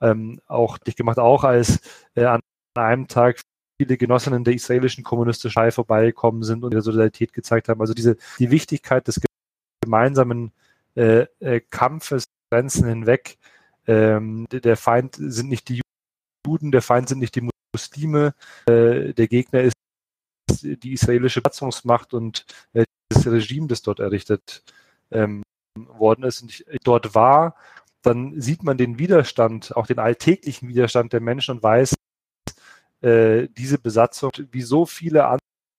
[0.00, 1.80] ähm, auch dich gemacht, auch als
[2.14, 2.40] äh, an
[2.74, 3.40] einem Tag
[3.78, 7.80] viele Genossinnen der israelischen kommunistischen Partei vorbeigekommen sind und ihre Solidarität gezeigt haben.
[7.80, 9.20] Also diese die Wichtigkeit des
[9.82, 10.52] gemeinsamen
[10.94, 13.38] äh, äh, Kampfes Grenzen hinweg.
[13.86, 15.80] Ähm, der Feind sind nicht die
[16.46, 18.34] Juden, der Feind sind nicht die Muslime,
[18.66, 19.74] äh, der Gegner ist
[20.62, 24.62] die israelische Besatzungsmacht und äh, das Regime, das dort errichtet
[25.10, 25.42] ähm,
[25.76, 27.56] worden ist und ich dort war,
[28.02, 31.94] dann sieht man den Widerstand, auch den alltäglichen Widerstand der Menschen und weiß,
[33.00, 35.38] äh, diese Besatzung, wie so viele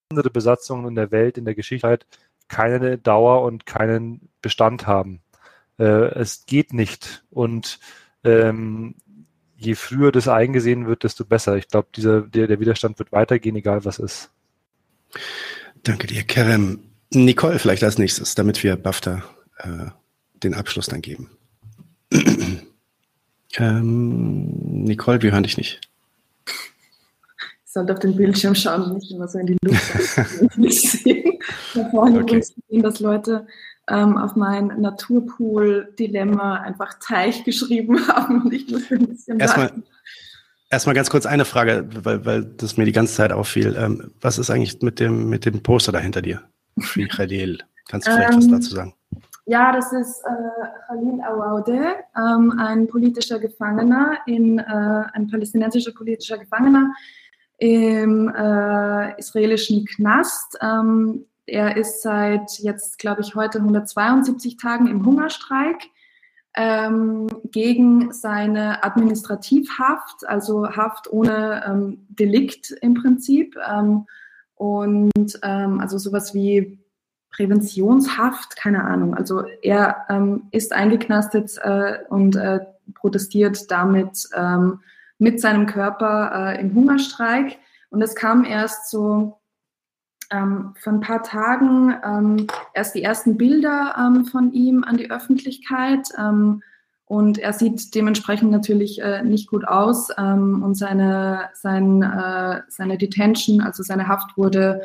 [0.10, 2.00] andere Besatzungen in der Welt, in der Geschichte,
[2.48, 5.23] keine Dauer und keinen Bestand haben.
[5.80, 7.24] Äh, es geht nicht.
[7.30, 7.80] Und
[8.24, 8.96] ähm,
[9.58, 11.58] je früher das eingesehen wird, desto besser.
[11.58, 14.32] Ich glaube, dieser, der, der Widerstand wird weitergehen, egal was ist.
[15.84, 16.80] Danke dir, Kerem.
[17.14, 19.24] Nicole vielleicht als nächstes, damit wir BAFTA
[19.58, 19.88] äh,
[20.42, 21.30] den Abschluss dann geben.
[23.58, 25.82] ähm, Nicole, wir hören dich nicht.
[27.66, 31.40] Ich sollte auf den Bildschirm schauen und nicht immer so in die Luft nicht sehen.
[31.74, 32.42] Da vorne okay.
[32.42, 33.48] sehen, dass Leute
[33.90, 39.72] ähm, auf mein Naturpool-Dilemma einfach Teich geschrieben haben und ich muss ein bisschen Erstmal,
[40.70, 43.76] erstmal ganz kurz eine Frage, weil, weil das mir die ganze Zeit auffiel.
[43.78, 46.42] Ähm, was ist eigentlich mit dem, mit dem Poster da hinter dir?
[46.80, 47.60] Free Khalil.
[47.90, 48.94] Kannst du vielleicht ähm, was dazu sagen?
[49.46, 56.38] Ja, das ist äh, Khalil Awaude, ähm, ein politischer Gefangener, in, äh, ein palästinensischer politischer
[56.38, 56.94] Gefangener
[57.58, 60.58] im äh, israelischen Knast.
[60.62, 65.90] Ähm, er ist seit jetzt, glaube ich, heute 172 Tagen im Hungerstreik
[66.56, 73.58] ähm, gegen seine Administrativhaft, also Haft ohne ähm, Delikt im Prinzip.
[73.70, 74.06] Ähm,
[74.56, 76.80] und ähm, also sowas wie
[77.32, 79.16] Präventionshaft, keine Ahnung.
[79.16, 82.60] Also er ähm, ist eingeknastet äh, und äh,
[82.94, 84.82] protestiert damit ähm,
[85.18, 87.58] mit seinem Körper äh, im Hungerstreik.
[87.90, 89.40] Und es kam erst so
[90.34, 95.12] ähm, vor ein paar Tagen ähm, erst die ersten Bilder ähm, von ihm an die
[95.12, 96.10] Öffentlichkeit.
[96.18, 96.64] Ähm,
[97.06, 100.10] und er sieht dementsprechend natürlich äh, nicht gut aus.
[100.18, 104.82] Ähm, und seine, sein, äh, seine Detention, also seine Haft wurde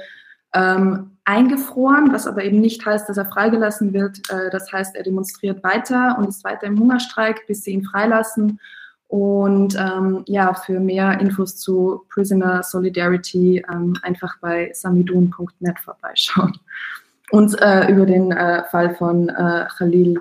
[0.55, 4.19] ähm, eingefroren, was aber eben nicht heißt, dass er freigelassen wird.
[4.31, 8.61] Äh, das heißt, er demonstriert weiter und ist weiter im Hungerstreik, bis sie ihn freilassen.
[9.09, 16.59] Und ähm, ja, für mehr Infos zu Prisoner Solidarity ähm, einfach bei samidun.net vorbeischauen
[17.31, 20.21] und äh, über den äh, Fall von äh, Khalil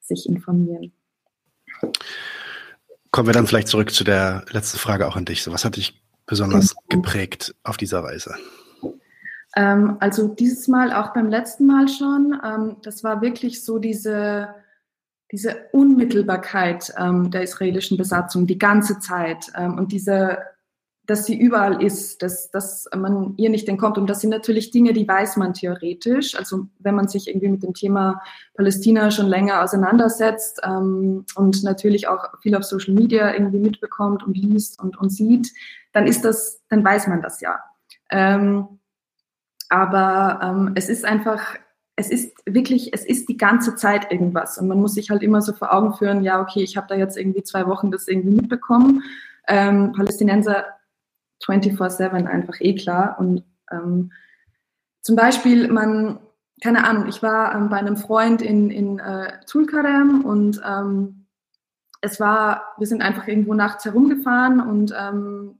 [0.00, 0.92] sich informieren.
[3.10, 5.42] Kommen wir dann vielleicht zurück zu der letzten Frage auch an dich.
[5.42, 7.02] So, was hat dich besonders genau.
[7.02, 8.34] geprägt auf dieser Reise?
[9.54, 14.54] Ähm, also dieses Mal, auch beim letzten Mal schon, ähm, das war wirklich so diese,
[15.32, 20.38] diese Unmittelbarkeit ähm, der israelischen Besatzung die ganze Zeit ähm, und diese
[21.06, 23.98] dass sie überall ist, dass, dass man ihr nicht entkommt.
[23.98, 26.36] Und das sind natürlich Dinge, die weiß man theoretisch.
[26.36, 28.22] Also wenn man sich irgendwie mit dem Thema
[28.54, 34.36] Palästina schon länger auseinandersetzt ähm, und natürlich auch viel auf Social Media irgendwie mitbekommt und
[34.36, 35.52] liest und, und sieht,
[35.92, 37.58] dann ist das, dann weiß man das ja.
[38.10, 38.78] Ähm,
[39.68, 41.56] aber ähm, es ist einfach,
[41.96, 44.58] es ist wirklich, es ist die ganze Zeit irgendwas.
[44.58, 46.94] Und man muss sich halt immer so vor Augen führen, ja, okay, ich habe da
[46.94, 49.02] jetzt irgendwie zwei Wochen das irgendwie mitbekommen.
[49.46, 50.64] Ähm, Palästinenser
[51.44, 53.16] 24-7 einfach eh klar.
[53.18, 54.12] Und ähm,
[55.02, 56.20] zum Beispiel, man,
[56.62, 61.26] keine Ahnung, ich war ähm, bei einem Freund in, in äh, Tulkarem und ähm,
[62.00, 65.58] es war, wir sind einfach irgendwo nachts herumgefahren und ähm,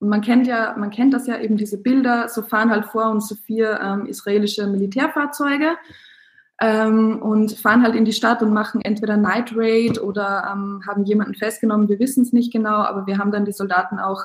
[0.00, 3.10] dann, man kennt ja, man kennt das ja eben diese Bilder, so fahren halt vor
[3.10, 5.76] uns so vier ähm, israelische Militärfahrzeuge
[6.60, 11.04] ähm, und fahren halt in die Stadt und machen entweder Night Raid oder ähm, haben
[11.04, 14.24] jemanden festgenommen, wir wissen es nicht genau, aber wir haben dann die Soldaten auch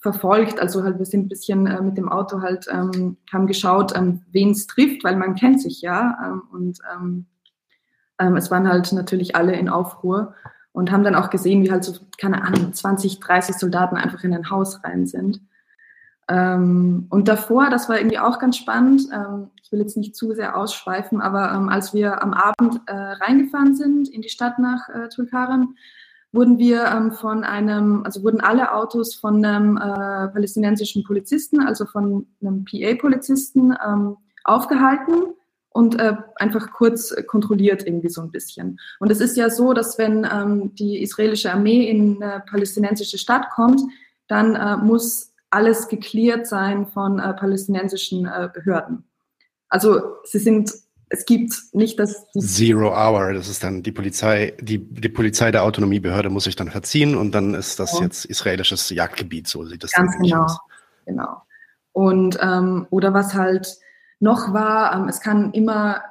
[0.00, 0.60] verfolgt.
[0.60, 4.22] Also halt, wir sind ein bisschen äh, mit dem Auto halt, ähm, haben geschaut, ähm,
[4.30, 6.16] wen es trifft, weil man kennt sich ja.
[6.24, 6.78] Ähm, und
[8.36, 10.34] es waren halt natürlich alle in Aufruhr
[10.72, 14.34] und haben dann auch gesehen, wie halt so, keine Ahnung, 20, 30 Soldaten einfach in
[14.34, 15.40] ein Haus rein sind.
[16.28, 20.32] Ähm, und davor, das war irgendwie auch ganz spannend, ähm, ich will jetzt nicht zu
[20.32, 24.88] sehr ausschweifen, aber ähm, als wir am Abend äh, reingefahren sind in die Stadt nach
[24.88, 25.74] äh, Tulkarem,
[26.32, 31.84] wurden wir ähm, von einem, also wurden alle Autos von einem äh, palästinensischen Polizisten, also
[31.84, 35.34] von einem PA-Polizisten ähm, aufgehalten
[35.80, 38.78] und äh, einfach kurz kontrolliert irgendwie so ein bisschen.
[38.98, 43.48] Und es ist ja so, dass wenn ähm, die israelische Armee in eine palästinensische Stadt
[43.48, 43.80] kommt,
[44.28, 49.04] dann äh, muss alles geklärt sein von äh, palästinensischen äh, Behörden.
[49.70, 50.70] Also sie sind
[51.12, 52.24] es gibt nicht das.
[52.38, 56.70] Zero Hour, das ist dann die Polizei, die, die Polizei der Autonomiebehörde muss sich dann
[56.70, 58.04] verziehen und dann ist das ja.
[58.04, 60.44] jetzt israelisches Jagdgebiet, so sieht das Ganz genau.
[60.44, 60.58] aus.
[61.06, 61.42] Genau.
[61.92, 63.80] Und ähm, oder was halt
[64.20, 66.02] noch war, ähm, es kann immer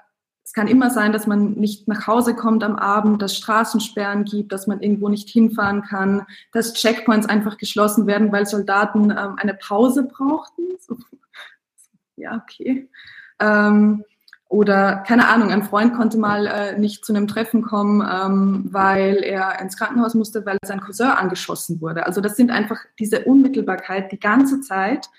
[0.49, 4.51] es kann immer sein, dass man nicht nach Hause kommt am Abend, dass Straßensperren gibt,
[4.51, 9.53] dass man irgendwo nicht hinfahren kann, dass Checkpoints einfach geschlossen werden, weil Soldaten ähm, eine
[9.53, 10.63] Pause brauchten.
[10.79, 10.97] So,
[12.15, 12.89] ja, okay.
[13.39, 14.03] Ähm,
[14.47, 19.17] oder keine Ahnung, ein Freund konnte mal äh, nicht zu einem Treffen kommen, ähm, weil
[19.17, 22.07] er ins Krankenhaus musste, weil sein Cousin angeschossen wurde.
[22.07, 25.09] Also das sind einfach diese Unmittelbarkeit die ganze Zeit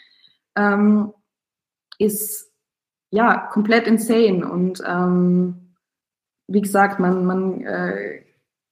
[0.56, 1.12] ähm,
[1.98, 2.49] ist
[3.10, 4.48] ja komplett insane.
[4.48, 5.74] Und ähm,
[6.48, 8.22] wie gesagt, man, man äh,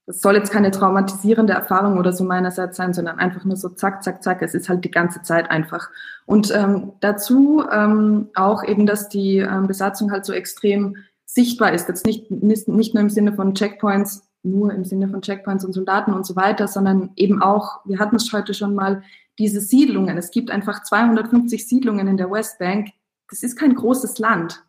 [0.09, 4.03] es soll jetzt keine traumatisierende Erfahrung oder so meinerseits sein, sondern einfach nur so zack,
[4.03, 4.41] zack, zack.
[4.41, 5.91] Es ist halt die ganze Zeit einfach.
[6.25, 10.97] Und ähm, dazu ähm, auch eben, dass die ähm, Besatzung halt so extrem
[11.27, 11.89] sichtbar ist.
[11.89, 15.75] Jetzt nicht, nicht, nicht nur im Sinne von Checkpoints, nur im Sinne von Checkpoints und
[15.75, 19.03] Soldaten und so weiter, sondern eben auch, wir hatten es heute schon mal,
[19.39, 20.17] diese Siedlungen.
[20.17, 22.89] Es gibt einfach 250 Siedlungen in der Westbank.
[23.31, 24.65] Das ist kein großes Land.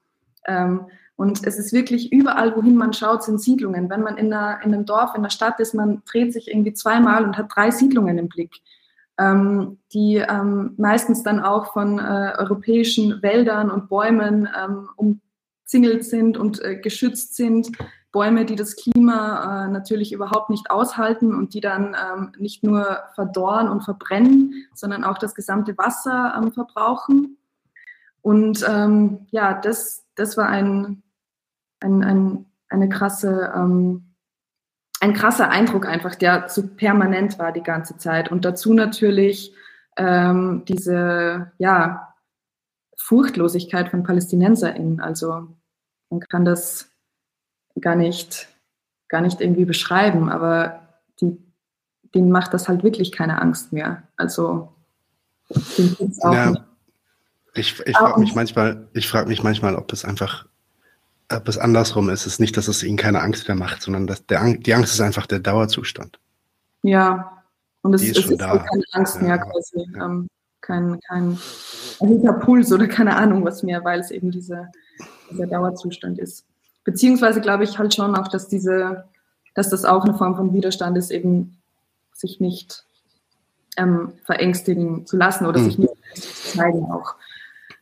[0.45, 3.89] Ähm, und es ist wirklich überall, wohin man schaut, sind Siedlungen.
[3.89, 6.73] Wenn man in, einer, in einem Dorf, in einer Stadt ist, man dreht sich irgendwie
[6.73, 8.61] zweimal und hat drei Siedlungen im Blick,
[9.17, 16.37] ähm, die ähm, meistens dann auch von äh, europäischen Wäldern und Bäumen ähm, umzingelt sind
[16.37, 17.69] und äh, geschützt sind.
[18.13, 22.99] Bäume, die das Klima äh, natürlich überhaupt nicht aushalten und die dann ähm, nicht nur
[23.13, 27.38] verdorren und verbrennen, sondern auch das gesamte Wasser ähm, verbrauchen.
[28.21, 31.03] Und ähm, ja, das, das war ein,
[31.79, 34.15] ein, ein, eine krasse, ähm,
[34.99, 38.31] ein krasser Eindruck einfach, der so permanent war die ganze Zeit.
[38.31, 39.53] Und dazu natürlich
[39.97, 42.09] ähm, diese, ja,
[43.09, 44.99] Furchtlosigkeit von PalästinenserInnen.
[44.99, 45.47] Also
[46.09, 46.91] man kann das
[47.79, 48.49] gar nicht,
[49.07, 50.81] gar nicht irgendwie beschreiben, aber
[51.21, 51.37] die,
[52.13, 54.03] denen macht das halt wirklich keine Angst mehr.
[54.17, 54.75] Also
[56.21, 56.53] auch ja,
[57.59, 60.45] Ich, ich frage mich manchmal, ich frage mich manchmal, ob es einfach
[61.31, 62.21] ob es andersrum ist.
[62.21, 64.93] Es ist nicht, dass es ihnen keine Angst mehr macht, sondern dass der, die Angst
[64.93, 66.19] ist einfach der Dauerzustand.
[66.81, 67.43] Ja,
[67.81, 68.57] und es, die ist, es ist da.
[68.57, 69.87] keine Angst ja, mehr quasi.
[69.93, 70.05] Ja.
[70.05, 70.27] Ähm,
[70.61, 71.37] kein, kein
[71.99, 74.67] erhöhter Puls oder keine Ahnung was mehr, weil es eben diese,
[75.31, 76.45] dieser Dauerzustand ist.
[76.83, 79.05] Beziehungsweise glaube ich halt schon auch, dass diese,
[79.55, 81.57] dass das auch eine Form von Widerstand ist, eben
[82.13, 82.83] sich nicht
[83.77, 85.65] ähm, verängstigen zu lassen oder mhm.
[85.65, 87.15] sich nicht zu zeigen auch.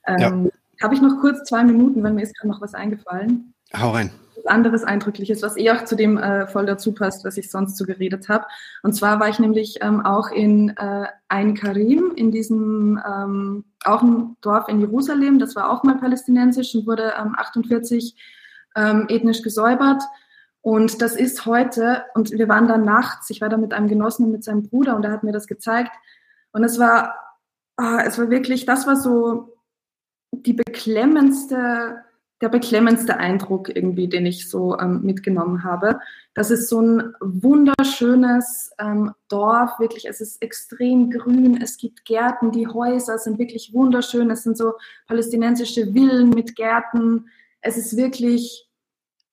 [0.07, 0.51] Ähm, ja.
[0.83, 3.53] Habe ich noch kurz zwei Minuten, wenn mir ist gerade noch was eingefallen.
[3.73, 4.11] Hau rein
[4.47, 7.85] anderes Eindrückliches, was eh auch zu dem äh, voll dazu passt, was ich sonst so
[7.85, 8.45] geredet habe.
[8.83, 14.01] Und zwar war ich nämlich ähm, auch in äh, Ein Karim, in diesem, ähm, auch
[14.01, 18.15] ein Dorf in Jerusalem, das war auch mal palästinensisch und wurde ähm, 48
[18.75, 20.01] ähm, ethnisch gesäubert.
[20.61, 24.25] Und das ist heute, und wir waren da nachts, ich war da mit einem Genossen
[24.25, 25.91] und mit seinem Bruder und er hat mir das gezeigt.
[26.51, 27.15] Und es war,
[27.77, 29.56] oh, es war wirklich, das war so
[30.31, 32.03] die beklemmendste
[32.41, 35.99] der beklemmendste Eindruck irgendwie, den ich so ähm, mitgenommen habe.
[36.35, 42.51] Das ist so ein wunderschönes ähm, Dorf, wirklich, es ist extrem grün, es gibt Gärten,
[42.51, 44.73] die Häuser sind wirklich wunderschön, es sind so
[45.07, 47.27] palästinensische Villen mit Gärten,
[47.61, 48.69] es ist wirklich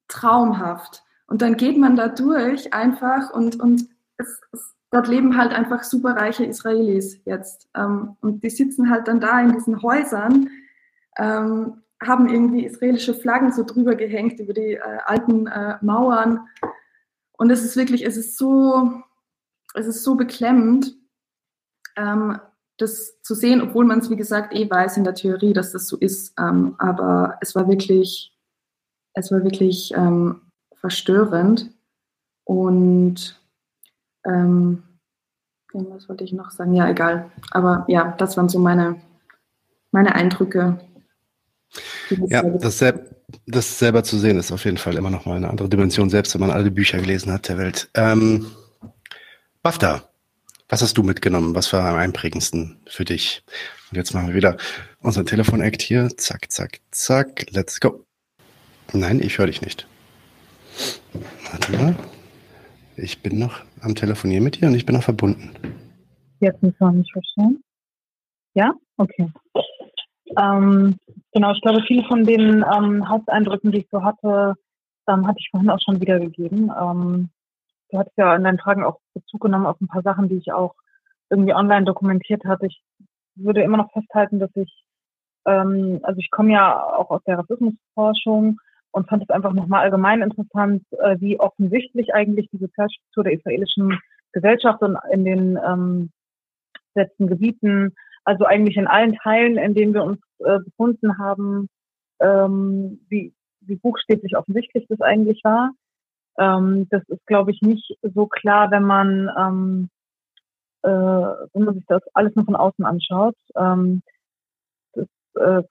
[0.08, 1.02] traumhaft.
[1.26, 5.82] Und dann geht man da durch einfach und, und es, es, dort leben halt einfach
[5.82, 7.68] superreiche Israelis jetzt.
[7.76, 10.48] Ähm, und die sitzen halt dann da in diesen Häusern.
[11.18, 16.46] Ähm, haben irgendwie israelische Flaggen so drüber gehängt über die äh, alten äh, Mauern.
[17.32, 19.02] Und es ist wirklich, es ist so,
[19.74, 20.94] es ist so beklemmend,
[21.96, 22.38] ähm,
[22.78, 25.86] das zu sehen, obwohl man es, wie gesagt, eh weiß in der Theorie, dass das
[25.86, 26.34] so ist.
[26.38, 28.36] Ähm, aber es war wirklich,
[29.14, 30.40] es war wirklich ähm,
[30.76, 31.70] verstörend.
[32.44, 33.40] Und
[34.26, 34.82] ähm,
[35.72, 36.74] was wollte ich noch sagen?
[36.74, 37.30] Ja, egal.
[37.52, 39.00] Aber ja, das waren so meine,
[39.92, 40.78] meine Eindrücke
[42.28, 42.84] ja, das,
[43.46, 46.34] das selber zu sehen ist auf jeden Fall immer noch mal eine andere Dimension, selbst
[46.34, 47.88] wenn man alle Bücher gelesen hat der Welt.
[47.94, 48.46] Ähm,
[49.62, 50.08] Bafta,
[50.68, 51.54] was hast du mitgenommen?
[51.54, 53.42] Was war am einprägendsten für dich?
[53.90, 54.56] Und jetzt machen wir wieder
[55.00, 56.08] unser Telefon-Act hier.
[56.16, 57.46] Zack, zack, zack.
[57.52, 58.04] Let's go.
[58.92, 59.86] Nein, ich höre dich nicht.
[61.50, 61.96] Warte mal.
[62.96, 65.50] Ich bin noch am Telefonieren mit dir und ich bin noch verbunden.
[66.40, 67.62] Jetzt müssen wir mich verstehen.
[68.54, 68.72] Ja?
[68.96, 69.30] Okay.
[70.36, 70.96] Ähm,
[71.34, 74.54] genau, ich glaube, viele von den ähm, Haupteindrücken, die ich so hatte,
[75.08, 76.72] ähm, hatte ich vorhin auch schon wiedergegeben.
[76.80, 77.30] Ähm,
[77.90, 80.52] du hattest ja in deinen Fragen auch Bezug genommen auf ein paar Sachen, die ich
[80.52, 80.74] auch
[81.30, 82.66] irgendwie online dokumentiert hatte.
[82.66, 82.82] Ich
[83.34, 84.84] würde immer noch festhalten, dass ich,
[85.46, 88.58] ähm, also ich komme ja auch aus der Rassismusforschung
[88.92, 93.98] und fand es einfach nochmal allgemein interessant, äh, wie offensichtlich eigentlich die Sozialstruktur der israelischen
[94.32, 96.10] Gesellschaft und in den ähm,
[96.94, 97.94] besetzten Gebieten
[98.24, 101.68] also eigentlich in allen Teilen, in denen wir uns äh, befunden haben,
[102.20, 105.70] ähm, wie, wie buchstäblich offensichtlich das eigentlich war.
[106.38, 109.88] Ähm, das ist, glaube ich, nicht so klar, wenn man, ähm,
[110.82, 113.36] äh, wenn man sich das alles nur von außen anschaut.
[113.56, 114.02] Ähm,
[114.94, 115.06] das,
[115.36, 115.62] äh,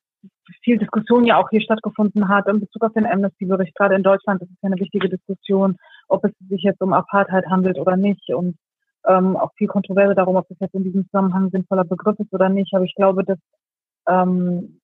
[0.61, 4.41] viel Diskussion ja auch hier stattgefunden hat in Bezug auf den Amnesty-Bericht, gerade in Deutschland,
[4.41, 5.77] das ist ja eine wichtige Diskussion,
[6.07, 8.55] ob es sich jetzt um Apartheid handelt oder nicht und
[9.05, 12.49] ähm, auch viel Kontroverse darum, ob das jetzt in diesem Zusammenhang sinnvoller Begriff ist oder
[12.49, 12.73] nicht.
[12.73, 13.37] Aber ich glaube, dass,
[14.07, 14.79] ähm,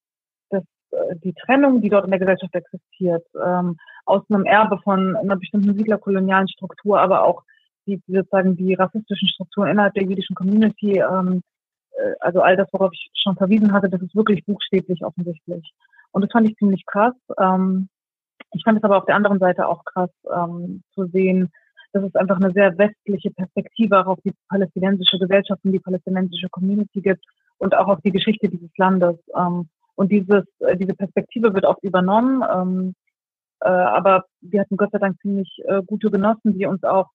[0.50, 5.16] dass äh, die Trennung, die dort in der Gesellschaft existiert, ähm, aus einem Erbe von
[5.16, 7.44] einer bestimmten siedlerkolonialen Struktur, aber auch
[7.86, 11.41] die, sozusagen die rassistischen Strukturen innerhalb der jüdischen Community, ähm,
[11.91, 15.72] äh, also all das, worauf ich schon verwiesen hatte, das ist wirklich buchstäblich offensichtlich.
[16.12, 17.14] Und das fand ich ziemlich krass.
[17.40, 17.90] Ähm,
[18.54, 21.52] ich fand es aber auf der anderen Seite auch krass ähm, zu sehen,
[21.91, 26.50] dass es einfach eine sehr westliche Perspektive auch auf die palästinensische Gesellschaft und die palästinensische
[26.50, 27.24] Community gibt
[27.60, 29.18] und auch auf die Geschichte dieses Landes.
[29.36, 32.44] Ähm, und dieses, äh, diese Perspektive wird oft übernommen.
[32.52, 32.95] Ähm,
[33.61, 37.10] äh, aber wir hatten Gott sei Dank ziemlich äh, gute Genossen, die uns auch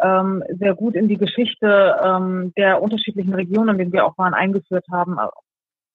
[0.00, 4.34] ähm, sehr gut in die Geschichte ähm, der unterschiedlichen Regionen, in denen wir auch waren,
[4.34, 5.16] eingeführt haben.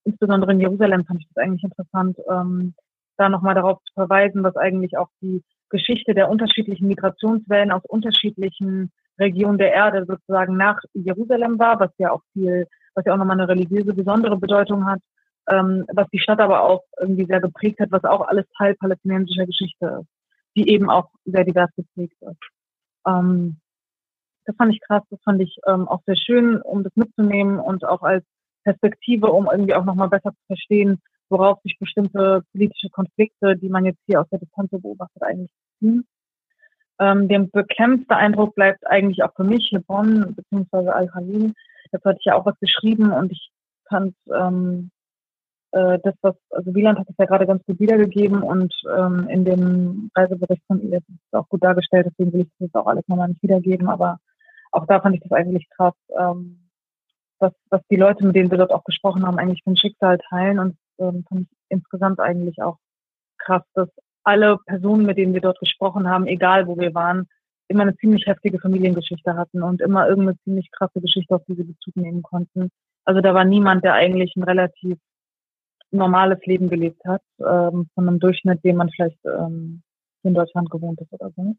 [0.04, 2.74] Insbesondere in Jerusalem fand ich das eigentlich interessant, ähm,
[3.18, 8.92] da nochmal darauf zu verweisen, was eigentlich auch die Geschichte der unterschiedlichen Migrationswellen aus unterschiedlichen
[9.20, 13.40] Regionen der Erde sozusagen nach Jerusalem war, was ja auch viel, was ja auch nochmal
[13.40, 15.00] eine religiöse besondere Bedeutung hat,
[15.50, 19.46] ähm, was die Stadt aber auch irgendwie sehr geprägt hat, was auch alles Teil palästinensischer
[19.46, 20.10] Geschichte ist,
[20.56, 22.40] die eben auch sehr divers geprägt ist.
[23.08, 23.58] Ähm,
[24.46, 27.86] das fand ich krass, das fand ich ähm, auch sehr schön, um das mitzunehmen und
[27.86, 28.26] auch als
[28.64, 33.86] Perspektive, um irgendwie auch nochmal besser zu verstehen, worauf sich bestimmte politische Konflikte, die man
[33.86, 36.06] jetzt hier aus der Distanz beobachtet, eigentlich ziehen.
[37.00, 40.90] Ähm, der beklemmendste Eindruck bleibt eigentlich auch für mich Hebron bzw.
[40.90, 41.54] Al-Khalil.
[41.92, 43.52] Dazu hatte ich ja auch was geschrieben und ich
[43.88, 44.92] fand ähm,
[45.72, 49.46] äh, das, was, also Wieland hat es ja gerade ganz gut wiedergegeben und ähm, in
[49.46, 53.08] dem Reisebericht von ihr ist es auch gut dargestellt, deswegen will ich das auch alles
[53.08, 54.20] nochmal nicht wiedergeben, aber
[54.72, 56.70] auch da fand ich das eigentlich krass, ähm,
[57.40, 60.18] was, was die Leute, mit denen wir dort auch gesprochen haben, eigentlich für ein Schicksal
[60.30, 60.60] teilen.
[60.60, 62.78] Und ähm, fand ich insgesamt eigentlich auch
[63.38, 63.90] krass, dass
[64.24, 67.28] alle Personen, mit denen wir dort gesprochen haben, egal wo wir waren,
[67.72, 71.64] immer eine ziemlich heftige Familiengeschichte hatten und immer irgendeine ziemlich krasse Geschichte, auf die sie
[71.64, 72.70] Bezug nehmen konnten.
[73.06, 74.98] Also da war niemand, der eigentlich ein relativ
[75.92, 79.82] normales Leben gelebt hat, ähm, von einem Durchschnitt, den man vielleicht ähm,
[80.24, 81.56] in Deutschland gewohnt ist oder so.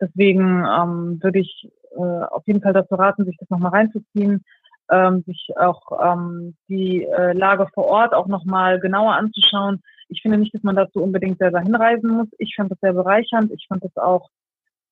[0.00, 4.44] Deswegen ähm, würde ich äh, auf jeden Fall dazu raten, sich das nochmal reinzuziehen,
[4.90, 9.80] ähm, sich auch ähm, die äh, Lage vor Ort auch nochmal genauer anzuschauen.
[10.08, 12.28] Ich finde nicht, dass man dazu unbedingt selber hinreisen muss.
[12.38, 13.52] Ich fand das sehr bereichernd.
[13.52, 14.28] Ich fand das auch,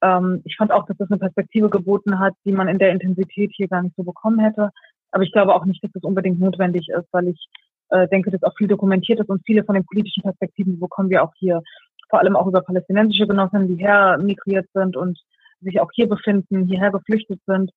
[0.03, 3.53] ähm, ich fand auch, dass das eine Perspektive geboten hat, die man in der Intensität
[3.55, 4.71] hier gar nicht so bekommen hätte.
[5.11, 7.49] Aber ich glaube auch nicht, dass das unbedingt notwendig ist, weil ich
[7.91, 11.23] äh, denke, dass auch viel dokumentiert ist und viele von den politischen Perspektiven bekommen wir
[11.23, 11.63] auch hier
[12.09, 15.19] vor allem auch über palästinensische Genossinnen, die hermigriert sind und
[15.61, 17.71] sich auch hier befinden, hierher geflüchtet sind,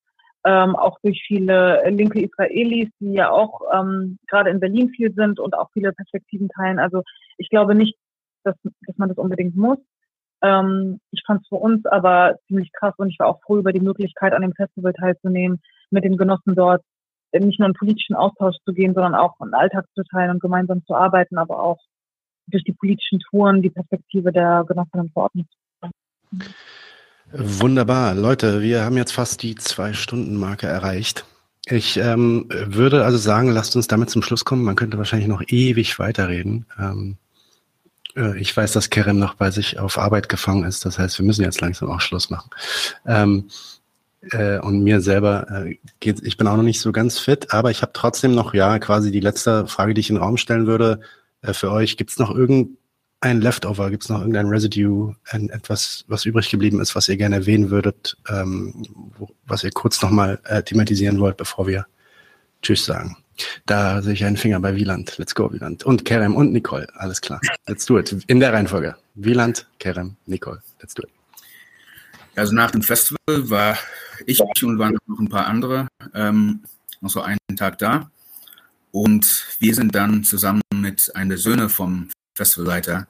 [0.45, 5.39] ähm, auch durch viele linke Israelis, die ja auch ähm, gerade in Berlin viel sind
[5.39, 6.79] und auch viele Perspektiven teilen.
[6.79, 7.03] Also
[7.37, 7.95] ich glaube nicht,
[8.43, 9.77] dass, dass man das unbedingt muss.
[10.43, 13.73] Ähm, ich fand es für uns aber ziemlich krass und ich war auch froh über
[13.73, 16.83] die Möglichkeit, an dem Festival teilzunehmen, mit den Genossen dort
[17.39, 20.85] nicht nur in politischen Austausch zu gehen, sondern auch einen Alltag zu teilen und gemeinsam
[20.85, 21.79] zu arbeiten, aber auch
[22.47, 26.53] durch die politischen Touren die Perspektive der Genossinnen vor Ort nutzen.
[27.31, 28.13] Wunderbar.
[28.13, 31.25] Leute, wir haben jetzt fast die Zwei-Stunden-Marke erreicht.
[31.65, 34.63] Ich ähm, würde also sagen, lasst uns damit zum Schluss kommen.
[34.63, 36.65] Man könnte wahrscheinlich noch ewig weiterreden.
[36.77, 37.22] Ähm, äh,
[38.15, 40.85] ich weiß, dass Kerem noch bei sich auf Arbeit gefangen ist.
[40.85, 42.49] Das heißt, wir müssen jetzt langsam auch Schluss machen.
[43.07, 43.49] Ähm,
[44.31, 47.71] äh, und mir selber äh, geht, ich bin auch noch nicht so ganz fit, aber
[47.71, 50.67] ich habe trotzdem noch, ja, quasi die letzte Frage, die ich in den Raum stellen
[50.67, 51.01] würde
[51.41, 51.97] äh, für euch.
[51.97, 53.89] Gibt es noch irgendein Leftover?
[53.89, 57.69] Gibt es noch irgendein Residue, ein, etwas, was übrig geblieben ist, was ihr gerne erwähnen
[57.69, 58.85] würdet, ähm,
[59.17, 61.85] wo, was ihr kurz nochmal äh, thematisieren wollt, bevor wir
[62.61, 63.17] Tschüss sagen?
[63.65, 65.17] Da sehe ich einen Finger bei Wieland.
[65.17, 65.83] Let's go, Wieland.
[65.83, 66.87] Und Kerem und Nicole.
[66.95, 67.39] Alles klar.
[67.67, 68.11] Let's do it.
[68.27, 68.95] In der Reihenfolge.
[69.15, 70.61] Wieland, Kerem, Nicole.
[70.79, 71.09] Let's do it.
[72.35, 73.77] Also nach dem Festival war
[74.25, 76.63] ich und waren noch ein paar andere ähm,
[77.03, 78.09] noch so einen Tag da.
[78.91, 83.07] Und wir sind dann zusammen mit einem der Söhne vom Festivalleiter,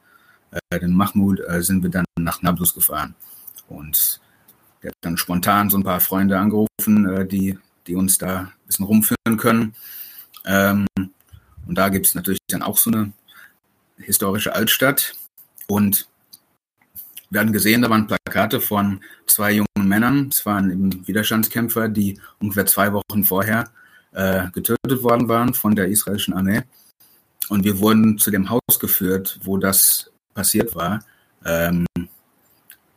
[0.51, 3.15] äh, den Mahmoud, äh, sind wir dann nach Nablus gefahren.
[3.67, 4.19] Und
[4.81, 8.51] der hat dann spontan so ein paar Freunde angerufen, äh, die, die uns da ein
[8.65, 9.75] bisschen rumführen können.
[10.45, 10.85] Ähm,
[11.65, 13.13] und da gibt es natürlich dann auch so eine
[13.97, 15.15] historische Altstadt.
[15.67, 16.07] Und
[17.29, 20.29] wir hatten gesehen, da waren Plakate von zwei jungen Männern.
[20.31, 23.71] Es waren eben Widerstandskämpfer, die ungefähr zwei Wochen vorher
[24.11, 26.61] äh, getötet worden waren von der israelischen Armee.
[27.49, 31.03] Und wir wurden zu dem Haus geführt, wo das passiert war.
[31.45, 31.85] Ähm,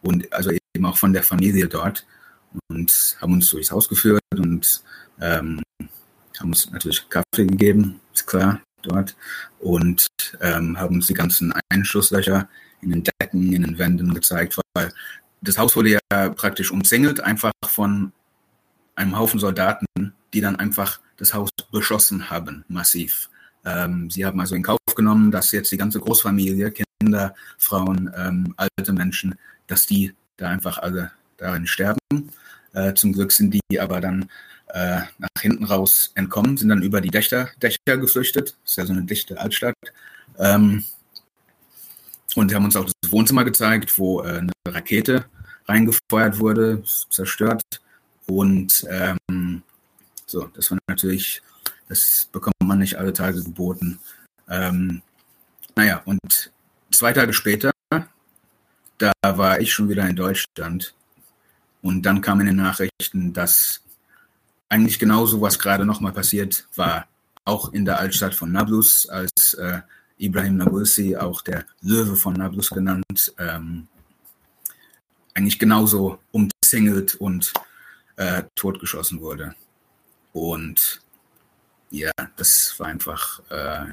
[0.03, 2.07] und also eben auch von der Familie dort.
[2.69, 4.83] Und haben uns durchs Haus geführt und
[5.21, 5.63] ähm,
[6.41, 9.17] haben uns natürlich Kaffee gegeben, ist klar, dort.
[9.61, 10.07] Und
[10.41, 12.49] ähm, haben uns die ganzen Einschusslöcher
[12.81, 14.93] in den Decken, in den Wänden gezeigt, weil
[15.41, 18.13] das Haus wurde ja praktisch umzingelt, einfach von
[18.95, 19.87] einem Haufen Soldaten,
[20.33, 23.29] die dann einfach das Haus beschossen haben, massiv.
[23.65, 28.55] Ähm, sie haben also in Kauf genommen, dass jetzt die ganze Großfamilie, Kinder, Frauen, ähm,
[28.57, 29.35] alte Menschen,
[29.67, 31.99] dass die da einfach alle darin sterben.
[32.73, 34.29] Äh, zum Glück sind die aber dann
[34.69, 38.57] äh, nach hinten raus entkommen, sind dann über die Dächer, Dächer geflüchtet.
[38.63, 39.75] Das ist ja so eine dichte Altstadt.
[40.39, 40.85] Ähm,
[42.35, 45.25] und haben uns auch das Wohnzimmer gezeigt, wo äh, eine Rakete
[45.67, 47.63] reingefeuert wurde, zerstört.
[48.27, 49.63] Und ähm,
[50.27, 51.43] so, das war natürlich,
[51.89, 53.99] das bekommt man nicht alle Tage geboten.
[54.49, 55.03] Ähm,
[55.75, 56.53] naja, und
[56.91, 57.73] zwei Tage später,
[58.99, 60.95] da war ich schon wieder in Deutschland.
[61.83, 63.83] Und dann kam in den Nachrichten, dass
[64.69, 67.07] eigentlich genau so was gerade nochmal passiert war,
[67.45, 69.81] auch in der Altstadt von Nablus, als äh,
[70.19, 73.87] Ibrahim Nabulsi, auch der Löwe von Nablus genannt, ähm,
[75.35, 77.53] eigentlich genauso umzingelt und
[78.17, 79.55] äh, totgeschossen wurde.
[80.33, 81.03] Und
[81.91, 83.87] ja, das war einfach, äh,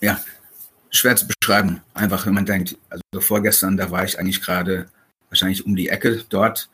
[0.00, 0.20] ja,
[0.90, 1.80] schwer zu beschreiben.
[1.94, 4.90] Einfach, wenn man denkt, also vorgestern, da war ich eigentlich gerade
[5.28, 6.68] wahrscheinlich um die Ecke dort,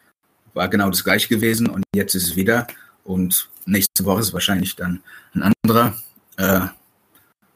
[0.54, 2.66] war genau das gleiche gewesen und jetzt ist es wieder.
[3.06, 5.02] Und nächste Woche ist wahrscheinlich dann
[5.34, 5.96] ein anderer
[6.36, 6.66] äh,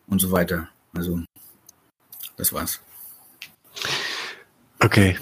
[0.06, 0.68] und so weiter.
[0.94, 1.20] Also,
[2.36, 2.81] das war's.
[4.78, 5.18] Okay.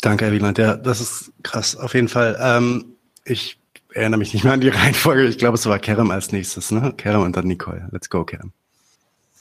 [0.00, 0.58] Danke, Wieland.
[0.58, 1.76] Ja, das ist krass.
[1.76, 2.36] Auf jeden Fall.
[2.40, 3.58] Ähm, ich
[3.92, 5.26] erinnere mich nicht mehr an die Reihenfolge.
[5.26, 6.92] Ich glaube, es war Kerem als nächstes, ne?
[6.96, 7.88] Kerem und dann Nicole.
[7.90, 8.52] Let's go, Kerem.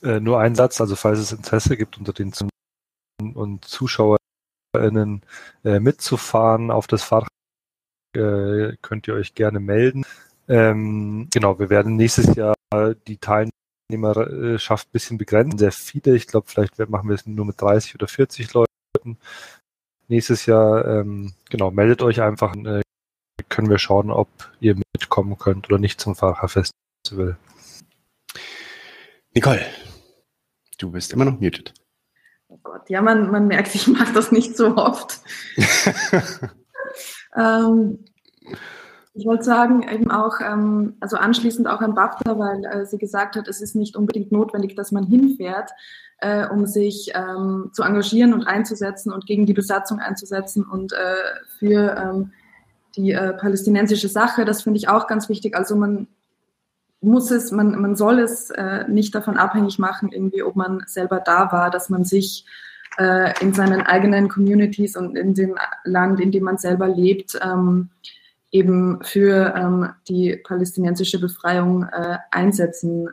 [0.01, 5.21] Äh, nur ein Satz, also falls es Interesse gibt unter den Zuhörern und ZuschauerInnen
[5.63, 7.29] äh, mitzufahren auf das Fahrrad,
[8.15, 10.05] äh, könnt ihr euch gerne melden.
[10.47, 12.55] Ähm, genau, wir werden nächstes Jahr
[13.07, 15.57] die Teilnehmerschaft ein bisschen begrenzen.
[15.57, 19.17] Sehr viele, ich glaube, vielleicht machen wir es nur mit 30 oder 40 Leuten.
[20.07, 22.55] Nächstes Jahr, ähm, genau, meldet euch einfach.
[22.55, 22.81] Äh,
[23.49, 24.29] können wir schauen, ob
[24.59, 27.37] ihr mitkommen könnt oder nicht zum Fahrerfestival.
[29.33, 29.65] Nicole,
[30.77, 31.73] du bist immer noch muted.
[32.47, 35.21] Oh Gott, ja, man, man merkt, ich mache das nicht so oft.
[37.35, 37.99] ähm,
[39.15, 43.35] ich wollte sagen, eben auch, ähm, also anschließend auch an BAFTA, weil äh, sie gesagt
[43.35, 45.69] hat, es ist nicht unbedingt notwendig, dass man hinfährt,
[46.17, 50.97] äh, um sich ähm, zu engagieren und einzusetzen und gegen die Besatzung einzusetzen und äh,
[51.59, 52.31] für ähm,
[52.95, 54.45] die äh, palästinensische Sache.
[54.45, 55.55] Das finde ich auch ganz wichtig.
[55.55, 56.07] Also man
[57.01, 61.19] muss es, man, man soll es äh, nicht davon abhängig machen, irgendwie, ob man selber
[61.19, 62.45] da war, dass man sich
[62.97, 67.89] äh, in seinen eigenen Communities und in dem Land, in dem man selber lebt, ähm,
[68.51, 73.09] eben für ähm, die palästinensische Befreiung äh, einsetzen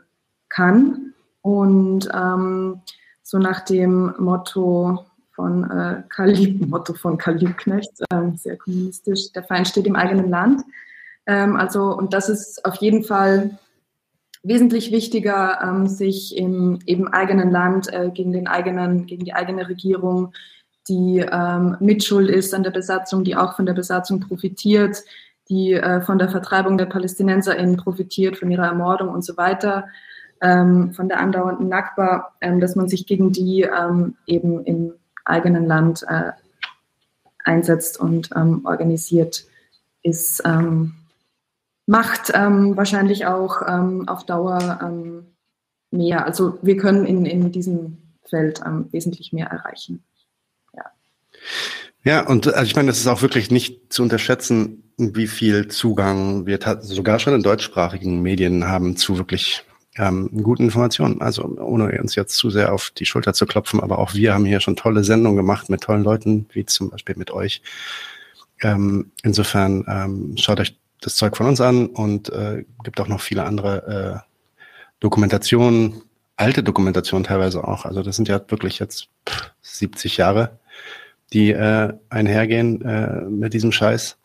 [0.48, 1.15] kann.
[1.43, 2.82] Und ähm,
[3.23, 6.35] so nach dem Motto von äh, Karl
[6.66, 10.62] Motto von Karl Liebknecht, ähm, sehr kommunistisch, der Feind steht im eigenen Land.
[11.27, 13.59] Ähm, also, und das ist auf jeden Fall
[14.42, 19.68] wesentlich wichtiger, ähm, sich im eben eigenen Land äh, gegen den eigenen, gegen die eigene
[19.68, 20.32] Regierung,
[20.88, 25.02] die ähm, mitschuld ist an der Besatzung, die auch von der Besatzung profitiert,
[25.48, 29.88] die äh, von der Vertreibung der PalästinenserInnen profitiert, von ihrer Ermordung und so weiter,
[30.40, 34.94] ähm, von der andauernden Nakba, ähm, dass man sich gegen die ähm, eben im
[35.24, 36.32] eigenen Land äh,
[37.44, 39.44] einsetzt und ähm, organisiert,
[40.02, 40.94] ist ähm,
[41.90, 45.26] macht ähm, wahrscheinlich auch ähm, auf Dauer ähm,
[45.90, 46.24] mehr.
[46.24, 50.04] Also wir können in, in diesem Feld ähm, wesentlich mehr erreichen.
[50.72, 50.84] Ja.
[52.04, 56.46] Ja, und also ich meine, es ist auch wirklich nicht zu unterschätzen, wie viel Zugang
[56.46, 59.64] wir sogar schon in deutschsprachigen Medien haben zu wirklich
[59.96, 61.20] ähm, guten Informationen.
[61.20, 64.44] Also ohne uns jetzt zu sehr auf die Schulter zu klopfen, aber auch wir haben
[64.44, 67.62] hier schon tolle Sendungen gemacht mit tollen Leuten, wie zum Beispiel mit euch.
[68.62, 73.20] Ähm, insofern ähm, schaut euch das Zeug von uns an und äh, gibt auch noch
[73.20, 74.31] viele andere äh,
[75.01, 76.02] Dokumentationen,
[76.36, 77.85] alte Dokumentationen teilweise auch.
[77.85, 79.09] Also das sind ja wirklich jetzt
[79.62, 80.59] 70 Jahre,
[81.32, 84.16] die äh, einhergehen äh, mit diesem Scheiß.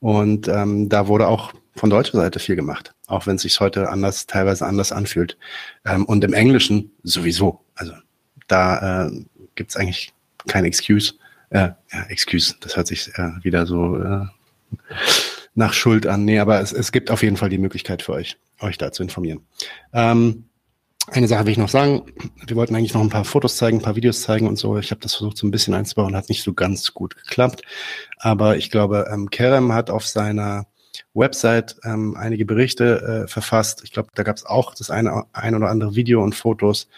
[0.00, 3.88] Und ähm, da wurde auch von deutscher Seite viel gemacht, auch wenn es sich heute
[3.88, 5.36] anders, teilweise anders anfühlt.
[5.84, 7.60] Ähm, und im Englischen sowieso.
[7.74, 7.92] Also
[8.48, 9.24] da äh,
[9.54, 10.12] gibt es eigentlich
[10.46, 11.14] kein Excuse.
[11.50, 14.26] Äh, ja, Excuse, das hört sich äh, wieder so äh,
[15.58, 16.24] nach Schuld an.
[16.24, 19.02] Nee, aber es, es gibt auf jeden Fall die Möglichkeit für euch, euch da zu
[19.02, 19.40] informieren.
[19.92, 20.44] Ähm,
[21.10, 22.02] eine Sache will ich noch sagen.
[22.46, 24.78] Wir wollten eigentlich noch ein paar Fotos zeigen, ein paar Videos zeigen und so.
[24.78, 27.62] Ich habe das versucht, so ein bisschen einzubauen, hat nicht so ganz gut geklappt.
[28.18, 30.66] Aber ich glaube, ähm, Kerem hat auf seiner
[31.14, 33.82] Website ähm, einige Berichte äh, verfasst.
[33.84, 36.88] Ich glaube, da gab es auch das eine, ein oder andere Video und Fotos.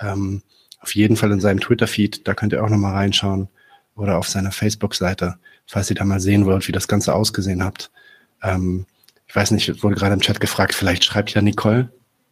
[0.00, 0.42] Ähm,
[0.80, 3.48] auf jeden Fall in seinem Twitter-Feed, da könnt ihr auch nochmal reinschauen.
[3.94, 7.90] Oder auf seiner Facebook-Seite, falls ihr da mal sehen wollt, wie das Ganze ausgesehen habt.
[8.42, 8.86] Ähm,
[9.26, 11.90] ich weiß nicht, wurde gerade im Chat gefragt, vielleicht schreibt ja Nicole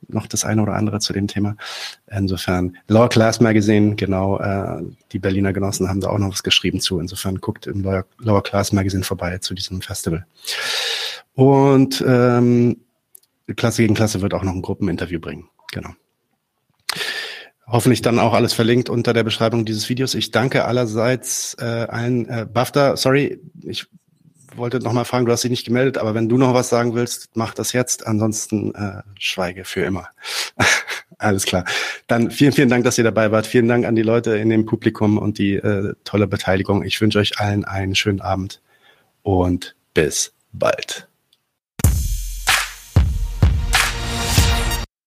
[0.09, 1.57] noch das eine oder andere zu dem Thema.
[2.07, 6.81] Insofern, Lower Class Magazine, genau, äh, die Berliner Genossen haben da auch noch was geschrieben
[6.81, 7.01] zu.
[7.01, 10.27] Insofern guckt im Lower, Lower Class Magazine vorbei zu diesem Festival.
[11.35, 12.81] Und ähm,
[13.57, 15.49] Klasse gegen Klasse wird auch noch ein Gruppeninterview bringen.
[15.73, 15.91] Genau.
[17.67, 20.15] Hoffentlich dann auch alles verlinkt unter der Beschreibung dieses Videos.
[20.15, 22.29] Ich danke allerseits äh, allen.
[22.29, 23.87] Äh, BAFTA, sorry, ich
[24.57, 26.95] wollte noch mal fragen, du hast dich nicht gemeldet, aber wenn du noch was sagen
[26.95, 28.07] willst, mach das jetzt.
[28.07, 30.09] Ansonsten äh, schweige für immer.
[31.19, 31.65] Alles klar.
[32.07, 33.47] Dann vielen, vielen Dank, dass ihr dabei wart.
[33.47, 36.83] Vielen Dank an die Leute in dem Publikum und die äh, tolle Beteiligung.
[36.83, 38.61] Ich wünsche euch allen einen schönen Abend
[39.23, 41.09] und bis bald.